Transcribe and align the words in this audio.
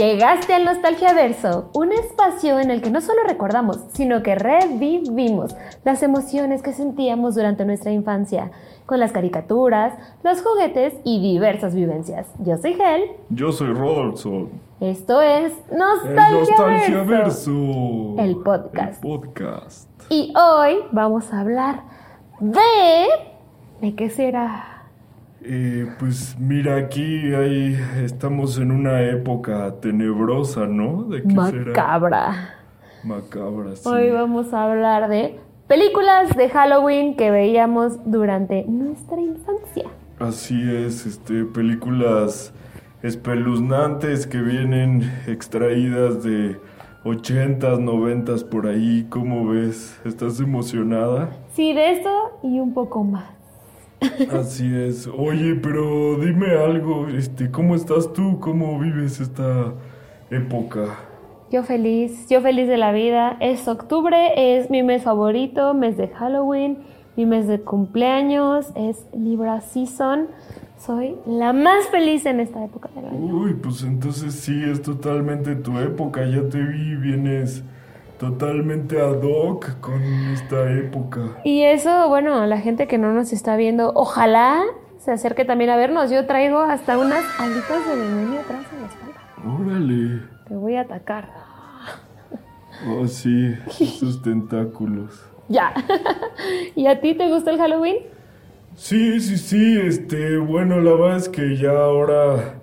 Llegaste 0.00 0.54
al 0.54 0.64
Nostalgia 0.64 1.12
Verso, 1.12 1.68
un 1.74 1.92
espacio 1.92 2.58
en 2.58 2.70
el 2.70 2.80
que 2.80 2.90
no 2.90 3.00
solo 3.00 3.22
recordamos, 3.26 3.80
sino 3.92 4.22
que 4.22 4.34
revivimos 4.34 5.54
las 5.84 6.02
emociones 6.02 6.62
que 6.62 6.72
sentíamos 6.72 7.34
durante 7.34 7.66
nuestra 7.66 7.90
infancia, 7.90 8.50
con 8.86 8.98
las 8.98 9.12
caricaturas, 9.12 9.92
los 10.22 10.42
juguetes 10.42 10.94
y 11.04 11.20
diversas 11.20 11.74
vivencias. 11.74 12.28
Yo 12.38 12.56
soy 12.56 12.78
Hel. 12.80 13.10
Yo 13.28 13.52
soy 13.52 13.74
Rodolfo. 13.74 14.48
Esto 14.80 15.20
es 15.20 15.52
Nostalgia, 15.70 16.54
Nostalgia 16.56 17.02
Verso, 17.02 17.06
Verso. 17.06 18.14
el 18.22 18.36
podcast. 18.36 19.04
El 19.04 19.10
podcast. 19.10 19.89
Y 20.12 20.34
hoy 20.36 20.78
vamos 20.90 21.32
a 21.32 21.38
hablar 21.38 21.84
de... 22.40 23.06
¿De 23.80 23.94
qué 23.94 24.10
será? 24.10 24.88
Eh, 25.40 25.86
pues 26.00 26.36
mira, 26.36 26.74
aquí 26.74 27.32
hay, 27.32 27.78
estamos 28.02 28.58
en 28.58 28.72
una 28.72 29.02
época 29.02 29.72
tenebrosa, 29.80 30.66
¿no? 30.66 31.04
¿De 31.04 31.22
qué 31.22 31.30
será? 31.30 31.64
Macabra. 31.66 32.54
Macabra, 33.04 33.76
sí. 33.76 33.88
Hoy 33.88 34.10
vamos 34.10 34.52
a 34.52 34.64
hablar 34.64 35.08
de 35.08 35.38
películas 35.68 36.36
de 36.36 36.50
Halloween 36.50 37.14
que 37.14 37.30
veíamos 37.30 37.98
durante 38.04 38.64
nuestra 38.64 39.20
infancia. 39.20 39.84
Así 40.18 40.60
es, 40.60 41.06
este, 41.06 41.44
películas 41.44 42.52
espeluznantes 43.04 44.26
que 44.26 44.38
vienen 44.38 45.08
extraídas 45.28 46.24
de 46.24 46.58
80s, 47.04 47.78
90s 47.78 48.44
por 48.44 48.66
ahí. 48.66 49.06
¿Cómo 49.08 49.48
ves? 49.48 49.98
¿Estás 50.04 50.40
emocionada? 50.40 51.30
Sí, 51.54 51.72
de 51.72 51.92
esto 51.92 52.10
y 52.42 52.60
un 52.60 52.74
poco 52.74 53.04
más. 53.04 53.30
Así 54.32 54.74
es. 54.74 55.06
Oye, 55.06 55.54
pero 55.56 56.16
dime 56.16 56.52
algo, 56.52 57.08
este, 57.08 57.50
¿cómo 57.50 57.74
estás 57.74 58.12
tú? 58.12 58.38
¿Cómo 58.40 58.78
vives 58.78 59.20
esta 59.20 59.74
época? 60.30 60.98
Yo 61.50 61.64
feliz, 61.64 62.28
yo 62.28 62.40
feliz 62.40 62.68
de 62.68 62.76
la 62.76 62.92
vida. 62.92 63.36
Es 63.40 63.66
octubre, 63.66 64.56
es 64.56 64.70
mi 64.70 64.82
mes 64.82 65.02
favorito, 65.02 65.74
mes 65.74 65.96
de 65.96 66.08
Halloween, 66.08 66.78
mi 67.16 67.26
mes 67.26 67.48
de 67.48 67.60
cumpleaños, 67.60 68.72
es 68.76 69.06
Libra 69.12 69.60
Season. 69.60 70.28
Soy 70.84 71.14
la 71.26 71.52
más 71.52 71.88
feliz 71.88 72.24
en 72.24 72.40
esta 72.40 72.64
época 72.64 72.88
del 72.94 73.04
año. 73.04 73.34
Uy, 73.34 73.52
pues 73.52 73.82
entonces 73.82 74.34
sí, 74.34 74.64
es 74.64 74.80
totalmente 74.80 75.54
tu 75.54 75.78
época. 75.78 76.24
Ya 76.24 76.48
te 76.48 76.58
vi, 76.58 76.96
vienes 76.96 77.62
totalmente 78.18 78.98
ad 78.98 79.22
hoc 79.22 79.78
con 79.80 80.02
esta 80.32 80.72
época. 80.72 81.20
Y 81.44 81.64
eso, 81.64 82.08
bueno, 82.08 82.46
la 82.46 82.58
gente 82.58 82.86
que 82.86 82.96
no 82.96 83.12
nos 83.12 83.34
está 83.34 83.56
viendo, 83.56 83.92
ojalá 83.94 84.62
se 84.98 85.12
acerque 85.12 85.44
también 85.44 85.68
a 85.68 85.76
vernos. 85.76 86.10
Yo 86.10 86.24
traigo 86.26 86.60
hasta 86.60 86.98
unas 86.98 87.24
alitas 87.38 87.86
de 87.86 87.96
demonio 87.96 88.40
atrás 88.40 88.64
en 88.72 88.80
la 88.80 88.86
espalda. 88.88 89.62
Órale. 89.62 90.22
Te 90.48 90.54
voy 90.54 90.76
a 90.76 90.80
atacar. 90.82 91.28
Oh, 92.88 93.06
sí, 93.06 93.54
esos 93.78 94.22
tentáculos. 94.22 95.26
Ya. 95.50 95.74
¿Y 96.76 96.86
a 96.86 97.00
ti 97.00 97.14
te 97.14 97.28
gusta 97.28 97.50
el 97.50 97.58
Halloween? 97.58 97.96
Sí, 98.80 99.20
sí, 99.20 99.36
sí, 99.36 99.78
este, 99.78 100.38
bueno, 100.38 100.80
la 100.80 100.92
verdad 100.92 101.16
es 101.18 101.28
que 101.28 101.54
ya 101.56 101.70
ahora, 101.70 102.60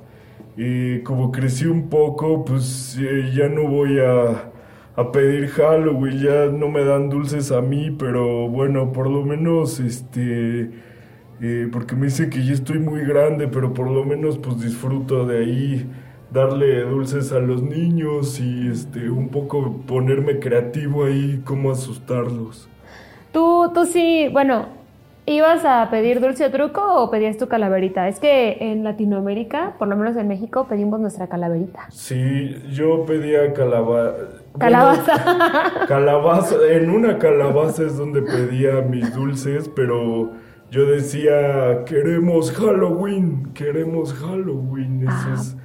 eh, 0.58 1.02
como 1.06 1.32
crecí 1.32 1.66
un 1.68 1.90
poco, 1.90 2.44
pues 2.44 2.98
eh, 3.00 3.32
ya 3.36 3.48
no 3.50 3.68
voy 3.70 4.00
a, 4.00 4.52
a 4.96 5.12
pedir 5.12 5.48
Halloween, 5.50 6.18
ya 6.20 6.46
no 6.48 6.70
me 6.70 6.84
dan 6.84 7.10
dulces 7.10 7.52
a 7.52 7.62
mí, 7.62 7.92
pero 7.92 8.50
bueno, 8.50 8.92
por 8.92 9.08
lo 9.10 9.24
menos, 9.24 9.80
este, 9.80 10.72
eh, 11.40 11.70
porque 11.72 11.96
me 11.96 12.08
dice 12.08 12.30
que 12.32 12.44
ya 12.44 12.54
estoy 12.54 12.80
muy 12.80 13.02
grande, 13.06 13.48
pero 13.48 13.74
por 13.76 13.90
lo 13.90 14.04
menos 14.04 14.40
pues 14.40 14.60
disfruto 14.60 15.26
de 15.28 15.38
ahí 15.46 15.88
darle 16.32 16.82
dulces 16.82 17.32
a 17.32 17.40
los 17.40 17.62
niños 17.62 18.40
y 18.40 18.70
este, 18.70 19.10
un 19.12 19.30
poco 19.30 19.82
ponerme 19.86 20.40
creativo 20.40 21.06
ahí, 21.06 21.42
cómo 21.46 21.72
asustarlos. 21.72 22.68
Tú, 23.32 23.72
tú 23.74 23.86
sí, 23.86 24.30
bueno, 24.32 24.77
¿ibas 25.28 25.66
a 25.66 25.90
pedir 25.92 26.22
dulce 26.22 26.46
o 26.46 26.52
truco 26.52 26.82
o 26.82 27.12
pedías 27.12 27.38
tu 27.38 27.48
calaverita? 27.48 28.08
Es 28.08 28.20
que 28.20 28.58
en 28.60 28.84
Latinoamérica, 28.84 29.76
por 29.78 29.88
lo 29.88 29.96
menos 29.98 30.16
en 30.16 30.28
México, 30.28 30.68
pedimos 30.68 31.00
nuestra 31.00 31.28
calaverita. 31.28 31.88
Sí, 31.92 32.56
yo 32.72 33.06
pedía 33.06 33.54
calaba... 33.54 34.16
Calabaza. 34.58 35.24
bueno, 35.24 35.88
calabaza. 35.88 36.56
En 36.72 36.90
una 36.90 37.20
calabaza 37.20 37.84
es 37.84 37.98
donde 37.98 38.22
pedía 38.22 38.82
mis 38.82 39.14
dulces, 39.14 39.70
pero 39.70 40.32
yo 40.72 40.86
decía, 40.86 41.84
queremos 41.86 42.52
Halloween, 42.54 43.54
queremos 43.54 44.14
Halloween. 44.14 45.08
Ese 45.08 45.34
es 45.34 45.58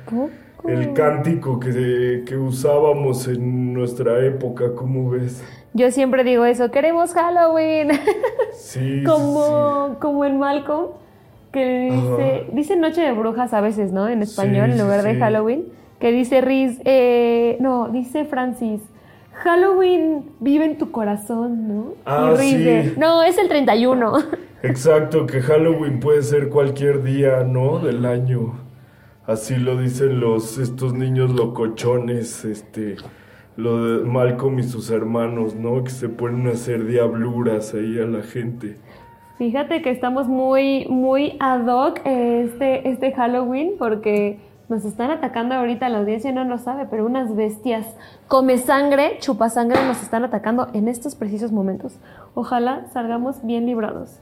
el 0.68 0.92
cántico 0.92 1.58
que, 1.58 2.24
que 2.26 2.36
usábamos 2.36 3.28
en 3.28 3.72
nuestra 3.72 4.24
época, 4.24 4.74
¿cómo 4.74 5.10
ves? 5.10 5.42
Yo 5.74 5.90
siempre 5.90 6.24
digo 6.24 6.44
eso, 6.44 6.70
queremos 6.70 7.12
Halloween. 7.12 7.90
Sí, 8.54 9.00
sí, 9.00 9.04
como, 9.04 9.96
como 9.98 10.24
en 10.26 10.38
Malcolm, 10.38 10.88
que 11.52 11.90
dice, 11.90 12.46
dice 12.52 12.76
Noche 12.76 13.00
de 13.00 13.12
Brujas 13.12 13.54
a 13.54 13.60
veces, 13.62 13.92
¿no? 13.92 14.08
En 14.08 14.22
español, 14.22 14.66
Sí, 14.66 14.72
en 14.72 14.78
lugar 14.78 15.02
de. 15.02 15.14
Halloween. 15.18 15.64
Que 15.98 16.12
dice 16.12 16.40
Riz, 16.42 16.78
eh, 16.84 17.56
no, 17.60 17.88
dice 17.88 18.24
Francis, 18.24 18.80
Halloween 19.32 20.30
vive 20.40 20.64
en 20.66 20.78
tu 20.78 20.90
corazón, 20.90 21.68
¿no? 21.68 21.94
Ah, 22.04 22.32
y 22.34 22.36
Riz 22.36 22.64
de, 22.64 22.94
no, 22.98 23.22
es 23.22 23.38
el 23.38 23.48
31. 23.48 24.12
Exacto, 24.62 25.26
que 25.26 25.40
Halloween 25.40 25.98
puede 25.98 26.22
ser 26.22 26.48
cualquier 26.50 27.02
día, 27.02 27.42
¿no? 27.44 27.78
Del 27.78 28.04
año. 28.04 28.54
Así 29.26 29.56
lo 29.56 29.76
dicen 29.76 30.20
los 30.20 30.58
estos 30.58 30.94
niños 30.94 31.30
locochones, 31.30 32.44
este, 32.44 32.96
lo 33.56 33.84
de 33.84 34.04
Malcolm 34.04 34.58
y 34.58 34.62
sus 34.62 34.90
hermanos, 34.90 35.54
¿no? 35.54 35.82
Que 35.84 35.90
se 35.90 36.08
ponen 36.08 36.46
a 36.46 36.52
hacer 36.52 36.86
diabluras 36.86 37.74
ahí 37.74 37.98
a 37.98 38.06
la 38.06 38.22
gente. 38.22 38.76
Fíjate 39.38 39.82
que 39.82 39.90
estamos 39.90 40.28
muy, 40.28 40.86
muy 40.88 41.36
ad 41.40 41.66
hoc 41.66 42.00
eh, 42.04 42.42
este, 42.44 42.88
este 42.88 43.12
Halloween 43.12 43.72
porque 43.78 44.38
nos 44.72 44.86
están 44.86 45.10
atacando 45.10 45.54
ahorita, 45.54 45.88
la 45.90 45.98
audiencia 45.98 46.32
no 46.32 46.44
lo 46.44 46.56
sabe, 46.56 46.86
pero 46.90 47.04
unas 47.04 47.36
bestias 47.36 47.86
come 48.26 48.56
sangre, 48.56 49.18
chupa 49.20 49.50
sangre 49.50 49.84
nos 49.86 50.02
están 50.02 50.24
atacando 50.24 50.68
en 50.72 50.88
estos 50.88 51.14
precisos 51.14 51.52
momentos. 51.52 51.92
Ojalá 52.34 52.86
salgamos 52.94 53.44
bien 53.44 53.66
librados. 53.66 54.18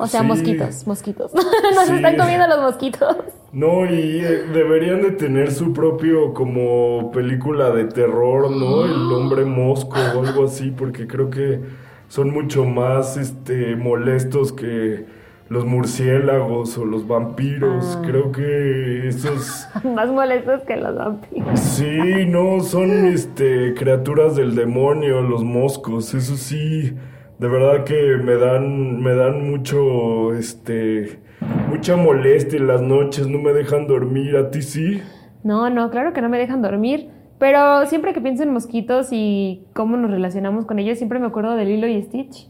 O 0.00 0.06
sea, 0.08 0.20
Sí. 0.22 0.26
mosquitos, 0.26 0.86
mosquitos. 0.88 1.32
nos 1.74 1.86
Sí. 1.86 1.94
están 1.94 2.16
comiendo 2.16 2.48
los 2.48 2.60
mosquitos. 2.60 3.16
No, 3.52 3.86
y 3.86 4.18
eh, 4.18 4.42
deberían 4.52 5.00
de 5.00 5.12
tener 5.12 5.52
su 5.52 5.72
propio 5.72 6.34
como 6.34 7.12
película 7.12 7.70
de 7.70 7.84
terror, 7.84 8.50
¿no? 8.50 8.84
El 8.84 8.92
hombre 9.12 9.44
mosco 9.44 9.96
o 10.16 10.22
algo 10.26 10.44
así, 10.46 10.72
porque 10.72 11.06
creo 11.06 11.30
que 11.30 11.60
son 12.08 12.30
mucho 12.32 12.64
más 12.64 13.16
este 13.16 13.76
molestos 13.76 14.52
que 14.52 15.06
los 15.48 15.64
murciélagos 15.64 16.76
o 16.78 16.84
los 16.84 17.06
vampiros. 17.06 17.96
Ah. 17.98 18.02
Creo 18.04 18.32
que 18.32 19.08
esos 19.08 19.66
Más 19.84 20.08
molestos 20.10 20.62
que 20.62 20.76
los 20.76 20.96
vampiros. 20.96 21.58
sí, 21.58 22.26
no, 22.26 22.60
son 22.60 23.06
este 23.06 23.74
criaturas 23.74 24.36
del 24.36 24.54
demonio, 24.54 25.22
los 25.22 25.44
moscos. 25.44 26.14
Eso 26.14 26.36
sí, 26.36 26.94
de 27.38 27.48
verdad 27.48 27.84
que 27.84 28.16
me 28.22 28.34
dan 28.34 29.00
me 29.02 29.14
dan 29.14 29.50
mucho 29.50 30.34
este 30.34 31.20
mucha 31.68 31.96
molestia 31.96 32.58
en 32.58 32.66
las 32.66 32.82
noches, 32.82 33.26
no 33.26 33.38
me 33.38 33.52
dejan 33.52 33.86
dormir, 33.86 34.36
¿a 34.36 34.50
ti 34.50 34.62
sí? 34.62 35.00
No, 35.44 35.70
no, 35.70 35.90
claro 35.90 36.12
que 36.12 36.20
no 36.20 36.28
me 36.28 36.38
dejan 36.38 36.62
dormir. 36.62 37.10
Pero 37.38 37.86
siempre 37.86 38.12
que 38.12 38.20
pienso 38.20 38.42
en 38.42 38.52
mosquitos 38.52 39.08
y 39.12 39.62
cómo 39.72 39.96
nos 39.96 40.10
relacionamos 40.10 40.66
con 40.66 40.80
ellos, 40.80 40.98
siempre 40.98 41.20
me 41.20 41.28
acuerdo 41.28 41.54
de 41.54 41.64
Lilo 41.64 41.86
y 41.86 42.02
Stitch. 42.02 42.48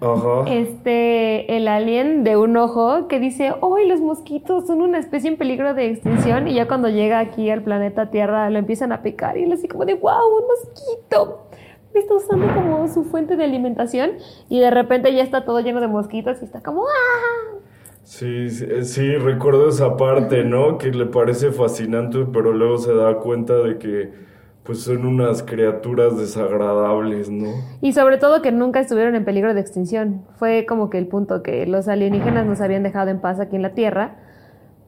Ajá. 0.00 0.44
Este, 0.46 1.56
el 1.56 1.68
alien 1.68 2.24
de 2.24 2.36
un 2.36 2.56
ojo 2.56 3.06
que 3.08 3.20
dice, 3.20 3.52
¡Hoy 3.60 3.86
los 3.86 4.00
mosquitos 4.00 4.66
son 4.66 4.80
una 4.80 4.98
especie 4.98 5.30
en 5.30 5.36
peligro 5.36 5.74
de 5.74 5.90
extinción! 5.90 6.48
Y 6.48 6.54
ya 6.54 6.66
cuando 6.66 6.88
llega 6.88 7.18
aquí 7.18 7.50
al 7.50 7.62
planeta 7.62 8.10
Tierra 8.10 8.48
lo 8.50 8.58
empiezan 8.58 8.92
a 8.92 9.02
picar 9.02 9.36
y 9.36 9.44
él 9.44 9.52
así 9.52 9.68
como 9.68 9.84
de, 9.84 9.94
¡Wow, 9.94 10.38
un 10.38 10.44
mosquito! 10.46 11.46
Me 11.92 12.00
está 12.00 12.14
usando 12.14 12.46
como 12.54 12.88
su 12.88 13.04
fuente 13.04 13.36
de 13.36 13.44
alimentación 13.44 14.12
y 14.48 14.60
de 14.60 14.70
repente 14.70 15.12
ya 15.12 15.22
está 15.22 15.44
todo 15.44 15.60
lleno 15.60 15.80
de 15.80 15.88
mosquitos 15.88 16.40
y 16.40 16.44
está 16.44 16.62
como, 16.62 16.84
¡Ah! 16.84 17.58
Sí, 18.04 18.48
sí, 18.48 18.66
eh, 18.68 18.84
sí, 18.84 19.16
recuerdo 19.16 19.68
esa 19.68 19.96
parte, 19.96 20.44
¿no? 20.44 20.78
Que 20.78 20.90
le 20.90 21.06
parece 21.06 21.52
fascinante, 21.52 22.26
pero 22.32 22.52
luego 22.52 22.78
se 22.78 22.94
da 22.94 23.18
cuenta 23.18 23.54
de 23.58 23.78
que 23.78 24.29
pues 24.70 24.82
son 24.82 25.04
unas 25.04 25.42
criaturas 25.42 26.16
desagradables, 26.16 27.28
¿no? 27.28 27.48
Y 27.80 27.92
sobre 27.92 28.18
todo 28.18 28.40
que 28.40 28.52
nunca 28.52 28.78
estuvieron 28.78 29.16
en 29.16 29.24
peligro 29.24 29.52
de 29.52 29.60
extinción. 29.60 30.22
Fue 30.38 30.64
como 30.64 30.90
que 30.90 30.98
el 30.98 31.08
punto 31.08 31.42
que 31.42 31.66
los 31.66 31.88
alienígenas 31.88 32.46
nos 32.46 32.60
habían 32.60 32.84
dejado 32.84 33.10
en 33.10 33.18
paz 33.20 33.40
aquí 33.40 33.56
en 33.56 33.62
la 33.62 33.74
Tierra 33.74 34.18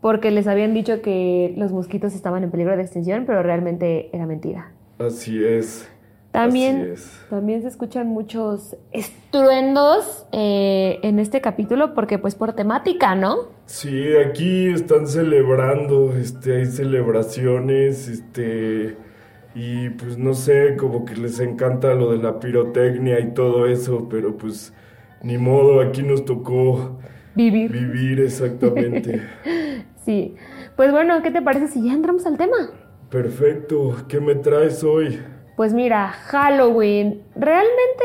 porque 0.01 0.31
les 0.31 0.47
habían 0.47 0.73
dicho 0.73 1.03
que 1.03 1.53
los 1.57 1.73
mosquitos 1.73 2.15
estaban 2.15 2.45
en 2.45 2.53
peligro 2.53 2.77
de 2.77 2.83
extinción, 2.83 3.25
pero 3.27 3.43
realmente 3.43 4.09
era 4.13 4.25
mentira. 4.25 4.71
Así 5.01 5.45
es. 5.45 5.91
También, 6.31 6.83
Así 6.83 6.91
es. 6.93 7.21
también 7.29 7.63
se 7.63 7.67
escuchan 7.67 8.07
muchos 8.07 8.77
estruendos 8.93 10.27
eh, 10.31 11.01
en 11.03 11.19
este 11.19 11.41
capítulo 11.41 11.93
porque 11.93 12.21
pues 12.21 12.37
por 12.37 12.53
temática, 12.53 13.17
¿no? 13.17 13.49
Sí, 13.67 14.15
aquí 14.17 14.69
están 14.69 15.09
celebrando, 15.09 16.15
este, 16.15 16.59
hay 16.59 16.67
celebraciones, 16.67 18.07
este, 18.07 18.97
y 19.55 19.91
pues 19.91 20.17
no 20.19 20.35
sé, 20.35 20.77
como 20.77 21.05
que 21.05 21.15
les 21.17 21.39
encanta 21.41 21.95
lo 21.95 22.13
de 22.13 22.19
la 22.19 22.39
pirotecnia 22.41 23.21
y 23.21 23.33
todo 23.35 23.67
eso, 23.67 24.09
pero 24.11 24.37
pues 24.37 24.73
ni 25.23 25.39
modo, 25.39 25.81
aquí 25.81 26.03
nos 26.03 26.25
tocó 26.25 26.99
Vivir. 27.35 27.71
vivir 27.73 28.21
exactamente. 28.21 29.23
Sí. 30.05 30.35
Pues 30.75 30.91
bueno, 30.91 31.23
¿qué 31.23 31.31
te 31.31 31.43
parece 31.43 31.69
si 31.69 31.85
ya 31.87 31.93
entramos 31.93 32.27
al 32.27 32.37
tema? 32.37 32.57
Perfecto, 33.09 33.95
¿qué 34.09 34.19
me 34.19 34.35
traes 34.35 34.83
hoy? 34.83 35.21
Pues 35.55 35.73
mira, 35.75 36.09
Halloween, 36.09 37.23
realmente 37.37 38.05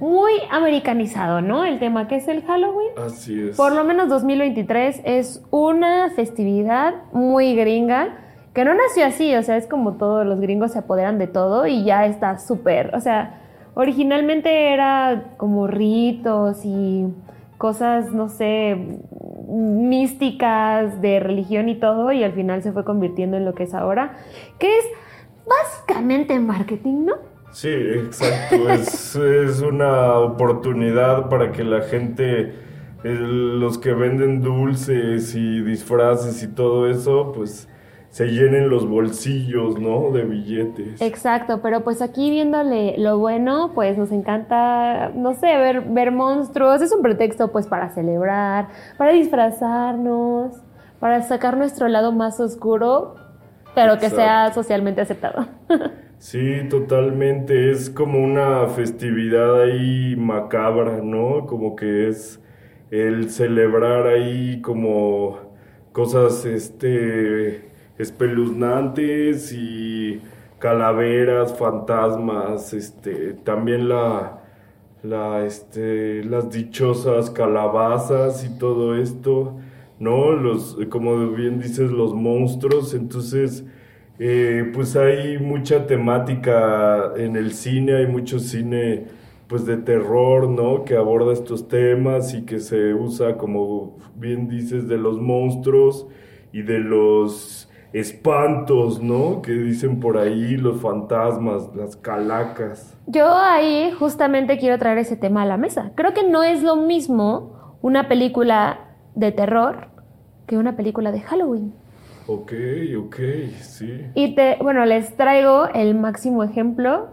muy 0.00 0.32
americanizado, 0.50 1.40
¿no? 1.42 1.64
El 1.64 1.78
tema 1.78 2.08
que 2.08 2.16
es 2.16 2.26
el 2.26 2.42
Halloween. 2.42 2.90
Así 2.96 3.40
es. 3.50 3.56
Por 3.56 3.72
lo 3.72 3.84
menos 3.84 4.08
2023 4.08 5.02
es 5.04 5.44
una 5.50 6.10
festividad 6.10 6.94
muy 7.12 7.54
gringa, 7.54 8.27
que 8.58 8.64
no 8.64 8.74
nació 8.74 9.06
así, 9.06 9.36
o 9.36 9.42
sea, 9.44 9.56
es 9.56 9.68
como 9.68 9.98
todos 9.98 10.26
los 10.26 10.40
gringos 10.40 10.72
se 10.72 10.80
apoderan 10.80 11.16
de 11.16 11.28
todo 11.28 11.68
y 11.68 11.84
ya 11.84 12.06
está 12.06 12.40
súper, 12.40 12.92
o 12.92 12.98
sea, 12.98 13.40
originalmente 13.74 14.72
era 14.72 15.34
como 15.36 15.68
ritos 15.68 16.64
y 16.64 17.06
cosas, 17.56 18.10
no 18.10 18.28
sé, 18.28 18.98
místicas 19.46 21.00
de 21.00 21.20
religión 21.20 21.68
y 21.68 21.76
todo, 21.76 22.10
y 22.10 22.24
al 22.24 22.32
final 22.32 22.64
se 22.64 22.72
fue 22.72 22.82
convirtiendo 22.82 23.36
en 23.36 23.44
lo 23.44 23.54
que 23.54 23.62
es 23.62 23.74
ahora, 23.74 24.16
que 24.58 24.76
es 24.76 24.84
básicamente 25.46 26.36
marketing, 26.40 27.04
¿no? 27.04 27.14
Sí, 27.52 27.70
exacto. 27.70 28.68
es, 28.70 29.62
una 29.62 30.18
oportunidad 30.18 31.28
para 31.28 31.52
que 31.52 31.62
la 31.62 31.82
gente, 31.82 32.54
los 33.04 33.78
que 33.78 33.92
venden 33.92 34.42
dulces 34.42 35.36
y 35.36 35.60
disfraces 35.60 36.42
y 36.42 36.48
todo 36.48 36.90
eso, 36.90 37.30
pues 37.32 37.67
se 38.10 38.26
llenen 38.26 38.68
los 38.70 38.88
bolsillos, 38.88 39.78
¿no? 39.78 40.10
De 40.10 40.24
billetes. 40.24 41.00
Exacto, 41.00 41.60
pero 41.62 41.84
pues 41.84 42.02
aquí 42.02 42.30
viéndole 42.30 42.96
lo 42.98 43.18
bueno, 43.18 43.72
pues 43.74 43.98
nos 43.98 44.10
encanta, 44.12 45.10
no 45.14 45.34
sé, 45.34 45.46
ver, 45.46 45.82
ver 45.82 46.10
monstruos. 46.10 46.80
Es 46.80 46.92
un 46.92 47.02
pretexto 47.02 47.52
pues 47.52 47.66
para 47.66 47.90
celebrar, 47.90 48.68
para 48.96 49.12
disfrazarnos, 49.12 50.54
para 51.00 51.22
sacar 51.22 51.56
nuestro 51.56 51.88
lado 51.88 52.12
más 52.12 52.40
oscuro, 52.40 53.14
pero 53.74 53.98
que 53.98 54.10
sea 54.10 54.52
socialmente 54.52 55.00
aceptado. 55.00 55.46
Sí, 56.18 56.66
totalmente. 56.68 57.70
Es 57.70 57.90
como 57.90 58.18
una 58.18 58.66
festividad 58.66 59.62
ahí 59.62 60.16
macabra, 60.16 61.00
¿no? 61.00 61.46
Como 61.46 61.76
que 61.76 62.08
es 62.08 62.40
el 62.90 63.30
celebrar 63.30 64.08
ahí 64.08 64.60
como 64.60 65.38
cosas, 65.92 66.44
este, 66.44 67.67
espeluznantes 67.98 69.52
y 69.52 70.20
calaveras, 70.58 71.56
fantasmas, 71.56 72.72
este, 72.74 73.34
también 73.34 73.88
la, 73.88 74.44
la, 75.02 75.44
este, 75.44 76.24
las 76.24 76.50
dichosas 76.50 77.30
calabazas 77.30 78.44
y 78.44 78.58
todo 78.58 78.96
esto, 78.96 79.56
¿no? 79.98 80.32
Los, 80.32 80.76
como 80.90 81.28
bien 81.30 81.60
dices, 81.60 81.90
los 81.90 82.14
monstruos, 82.14 82.94
entonces... 82.94 83.64
Eh, 84.20 84.72
pues 84.74 84.96
hay 84.96 85.38
mucha 85.38 85.86
temática 85.86 87.12
en 87.16 87.36
el 87.36 87.52
cine, 87.52 87.94
hay 87.98 88.06
mucho 88.08 88.40
cine 88.40 89.06
pues 89.48 89.64
de 89.64 89.78
terror, 89.78 90.48
¿no? 90.48 90.84
Que 90.84 90.96
aborda 90.96 91.32
estos 91.32 91.68
temas 91.68 92.34
y 92.34 92.42
que 92.44 92.60
se 92.60 92.94
usa, 92.94 93.38
como 93.38 93.96
bien 94.16 94.48
dices, 94.48 94.88
de 94.88 94.98
los 94.98 95.18
monstruos 95.20 96.06
y 96.52 96.62
de 96.62 96.80
los 96.80 97.67
espantos, 97.92 99.02
¿no? 99.02 99.42
Que 99.42 99.52
dicen 99.52 100.00
por 100.00 100.18
ahí 100.18 100.56
los 100.56 100.80
fantasmas, 100.80 101.74
las 101.74 101.96
calacas. 101.96 102.96
Yo 103.06 103.34
ahí 103.34 103.90
justamente 103.98 104.58
quiero 104.58 104.78
traer 104.78 104.98
ese 104.98 105.16
tema 105.16 105.42
a 105.42 105.46
la 105.46 105.56
mesa. 105.56 105.92
Creo 105.94 106.14
que 106.14 106.28
no 106.28 106.42
es 106.42 106.62
lo 106.62 106.76
mismo 106.76 107.76
una 107.80 108.08
película 108.08 108.80
de 109.14 109.32
terror 109.32 109.88
que 110.46 110.56
una 110.56 110.76
película 110.76 111.12
de 111.12 111.20
Halloween. 111.20 111.72
Ok, 112.26 112.52
ok, 112.98 113.16
sí. 113.60 114.06
Y 114.14 114.34
te, 114.34 114.56
bueno, 114.60 114.84
les 114.84 115.16
traigo 115.16 115.66
el 115.68 115.94
máximo 115.94 116.44
ejemplo. 116.44 117.08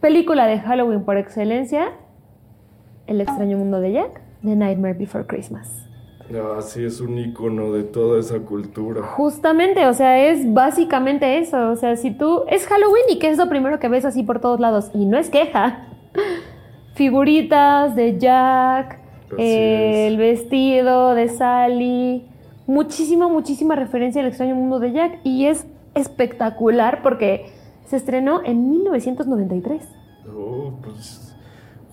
Película 0.00 0.46
de 0.46 0.60
Halloween 0.60 1.04
por 1.04 1.16
excelencia. 1.16 1.92
El 3.06 3.22
extraño 3.22 3.56
mundo 3.56 3.80
de 3.80 3.92
Jack, 3.92 4.20
The 4.42 4.54
Nightmare 4.54 4.94
Before 4.94 5.26
Christmas. 5.26 5.87
Ah, 6.34 6.60
sí, 6.60 6.84
es 6.84 7.00
un 7.00 7.18
icono 7.18 7.72
de 7.72 7.84
toda 7.84 8.20
esa 8.20 8.40
cultura. 8.40 9.02
Justamente, 9.02 9.86
o 9.86 9.94
sea, 9.94 10.28
es 10.28 10.52
básicamente 10.52 11.38
eso. 11.38 11.70
O 11.70 11.76
sea, 11.76 11.96
si 11.96 12.10
tú. 12.10 12.44
Es 12.48 12.66
Halloween 12.66 13.04
y 13.10 13.18
que 13.18 13.30
es 13.30 13.38
lo 13.38 13.48
primero 13.48 13.78
que 13.78 13.88
ves 13.88 14.04
así 14.04 14.22
por 14.22 14.40
todos 14.40 14.60
lados. 14.60 14.90
Y 14.94 15.06
no 15.06 15.16
es 15.16 15.30
queja. 15.30 15.86
Figuritas 16.94 17.94
de 17.96 18.18
Jack, 18.18 19.00
Así 19.26 19.36
eh, 19.38 20.08
el 20.08 20.16
vestido 20.16 21.14
de 21.14 21.28
Sally. 21.28 22.26
Muchísima, 22.66 23.28
muchísima 23.28 23.76
referencia 23.76 24.20
al 24.20 24.28
extraño 24.28 24.54
mundo 24.54 24.80
de 24.80 24.92
Jack. 24.92 25.20
Y 25.24 25.46
es 25.46 25.66
espectacular 25.94 27.02
porque 27.02 27.46
se 27.86 27.96
estrenó 27.96 28.42
en 28.44 28.70
1993. 28.70 29.82
Oh, 30.30 30.72
pues 30.82 31.27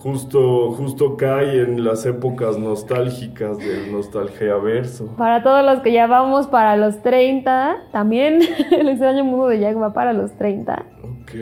justo, 0.06 0.70
justo 0.72 1.16
cae 1.16 1.62
en 1.62 1.84
las 1.84 2.06
épocas 2.06 2.58
nostálgicas 2.58 3.58
del 3.58 3.90
nostalgiaverso. 3.90 5.06
Para 5.16 5.42
todos 5.42 5.64
los 5.64 5.80
que 5.80 5.92
ya 5.92 6.06
vamos 6.06 6.46
para 6.46 6.76
los 6.76 7.02
30, 7.02 7.76
también 7.90 8.38
el 8.70 8.88
extraño 8.88 9.24
mundo 9.24 9.48
de 9.48 9.58
Jack 9.58 9.76
va 9.80 9.92
para 9.92 10.12
los 10.12 10.30
30. 10.38 10.84
Ok. 11.02 11.32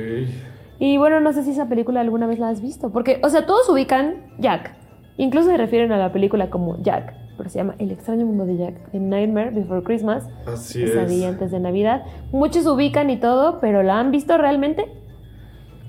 Y 0.79 0.97
bueno, 0.97 1.21
no 1.21 1.33
sé 1.35 1.45
si 1.45 1.51
esa 1.51 1.69
película 1.69 2.01
alguna 2.01 2.27
vez 2.27 2.39
la 2.39 2.49
has 2.49 2.63
visto, 2.63 2.91
porque, 2.91 3.21
o 3.23 3.29
sea, 3.29 3.45
todos 3.45 3.69
ubican 3.69 4.35
Jack. 4.39 4.75
Incluso 5.19 5.51
se 5.51 5.59
refieren 5.59 5.93
a 5.93 5.99
la 5.99 6.11
película 6.11 6.49
como 6.49 6.83
Jack, 6.83 7.15
pero 7.37 7.51
se 7.51 7.59
llama 7.59 7.75
El 7.79 7.91
extraño 7.91 8.25
mundo 8.25 8.47
de 8.47 8.57
Jack, 8.57 8.91
The 8.93 8.99
Nightmare 8.99 9.51
Before 9.51 9.83
Christmas, 9.83 10.27
Así 10.47 10.83
es. 10.83 10.97
antes 11.25 11.51
de 11.51 11.61
Navidad. 11.61 12.03
Muchos 12.33 12.67
ubican 12.67 13.11
y 13.11 13.19
todo, 13.19 13.61
pero 13.61 13.83
¿la 13.83 14.01
han 14.01 14.11
visto 14.11 14.39
realmente? 14.39 15.04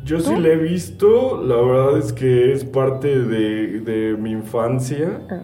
Yo 0.06 0.20
sí 0.20 0.36
la 0.38 0.50
he 0.50 0.58
visto, 0.58 1.44
la 1.44 1.56
verdad 1.56 1.98
es 1.98 2.14
que 2.14 2.54
es 2.54 2.64
parte 2.64 3.20
de, 3.20 3.82
de 3.82 4.16
mi 4.16 4.32
infancia. 4.32 5.20
Ah. 5.30 5.42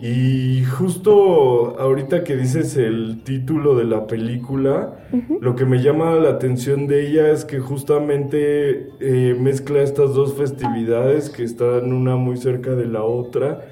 Y 0.00 0.64
justo 0.64 1.80
ahorita 1.80 2.24
que 2.24 2.36
dices 2.36 2.76
el 2.76 3.22
título 3.24 3.74
de 3.74 3.84
la 3.84 4.06
película, 4.06 4.98
lo 5.40 5.56
que 5.56 5.64
me 5.64 5.82
llama 5.82 6.16
la 6.16 6.30
atención 6.30 6.86
de 6.86 7.08
ella 7.08 7.30
es 7.30 7.44
que 7.44 7.58
justamente 7.58 8.90
eh, 9.00 9.34
mezcla 9.40 9.80
estas 9.82 10.12
dos 10.12 10.34
festividades 10.34 11.30
que 11.30 11.44
están 11.44 11.92
una 11.92 12.16
muy 12.16 12.36
cerca 12.36 12.72
de 12.72 12.86
la 12.86 13.02
otra, 13.02 13.62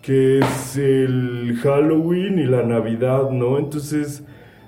que 0.00 0.38
es 0.38 0.76
el 0.76 1.58
Halloween 1.62 2.38
y 2.38 2.46
la 2.46 2.62
Navidad, 2.62 3.30
¿no? 3.30 3.58
Entonces 3.58 4.24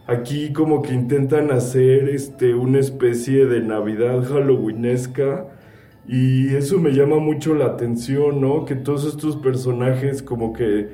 aquí 0.06 0.52
como 0.52 0.82
que 0.82 0.94
intentan 0.94 1.50
hacer 1.50 2.08
este, 2.08 2.54
una 2.54 2.78
especie 2.78 3.46
de 3.46 3.60
Navidad 3.60 4.22
halloweenesca. 4.24 5.46
Y 6.08 6.54
eso 6.54 6.78
me 6.78 6.92
llama 6.92 7.18
mucho 7.18 7.54
la 7.54 7.66
atención, 7.66 8.40
¿no? 8.40 8.64
Que 8.64 8.76
todos 8.76 9.04
estos 9.04 9.36
personajes 9.36 10.22
como 10.22 10.52
que 10.52 10.88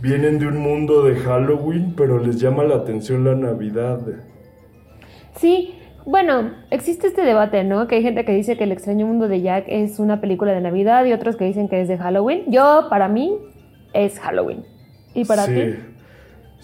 vienen 0.00 0.38
de 0.38 0.46
un 0.46 0.58
mundo 0.58 1.02
de 1.02 1.16
Halloween, 1.16 1.94
pero 1.96 2.18
les 2.18 2.38
llama 2.38 2.62
la 2.62 2.76
atención 2.76 3.24
la 3.24 3.34
Navidad. 3.34 4.00
Sí, 5.36 5.74
bueno, 6.04 6.52
existe 6.70 7.08
este 7.08 7.22
debate, 7.22 7.64
¿no? 7.64 7.88
Que 7.88 7.96
hay 7.96 8.02
gente 8.02 8.24
que 8.24 8.32
dice 8.32 8.56
que 8.56 8.64
El 8.64 8.72
extraño 8.72 9.06
mundo 9.06 9.26
de 9.26 9.40
Jack 9.40 9.64
es 9.66 9.98
una 9.98 10.20
película 10.20 10.52
de 10.52 10.60
Navidad 10.60 11.04
y 11.04 11.12
otros 11.12 11.36
que 11.36 11.46
dicen 11.46 11.68
que 11.68 11.80
es 11.80 11.88
de 11.88 11.98
Halloween. 11.98 12.44
Yo, 12.48 12.86
para 12.90 13.08
mí, 13.08 13.36
es 13.92 14.20
Halloween. 14.20 14.64
¿Y 15.14 15.24
para 15.24 15.46
sí. 15.46 15.54
ti? 15.54 15.93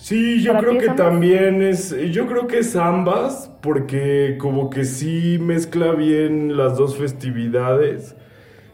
Sí, 0.00 0.42
yo 0.42 0.52
¿Para 0.52 0.66
creo 0.66 0.78
que 0.78 0.90
ambas? 0.90 0.96
también 0.96 1.62
es, 1.62 1.94
yo 2.10 2.26
creo 2.26 2.46
que 2.46 2.60
es 2.60 2.74
ambas, 2.74 3.50
porque 3.60 4.36
como 4.38 4.70
que 4.70 4.84
sí 4.84 5.38
mezcla 5.40 5.92
bien 5.92 6.56
las 6.56 6.76
dos 6.78 6.96
festividades. 6.96 8.16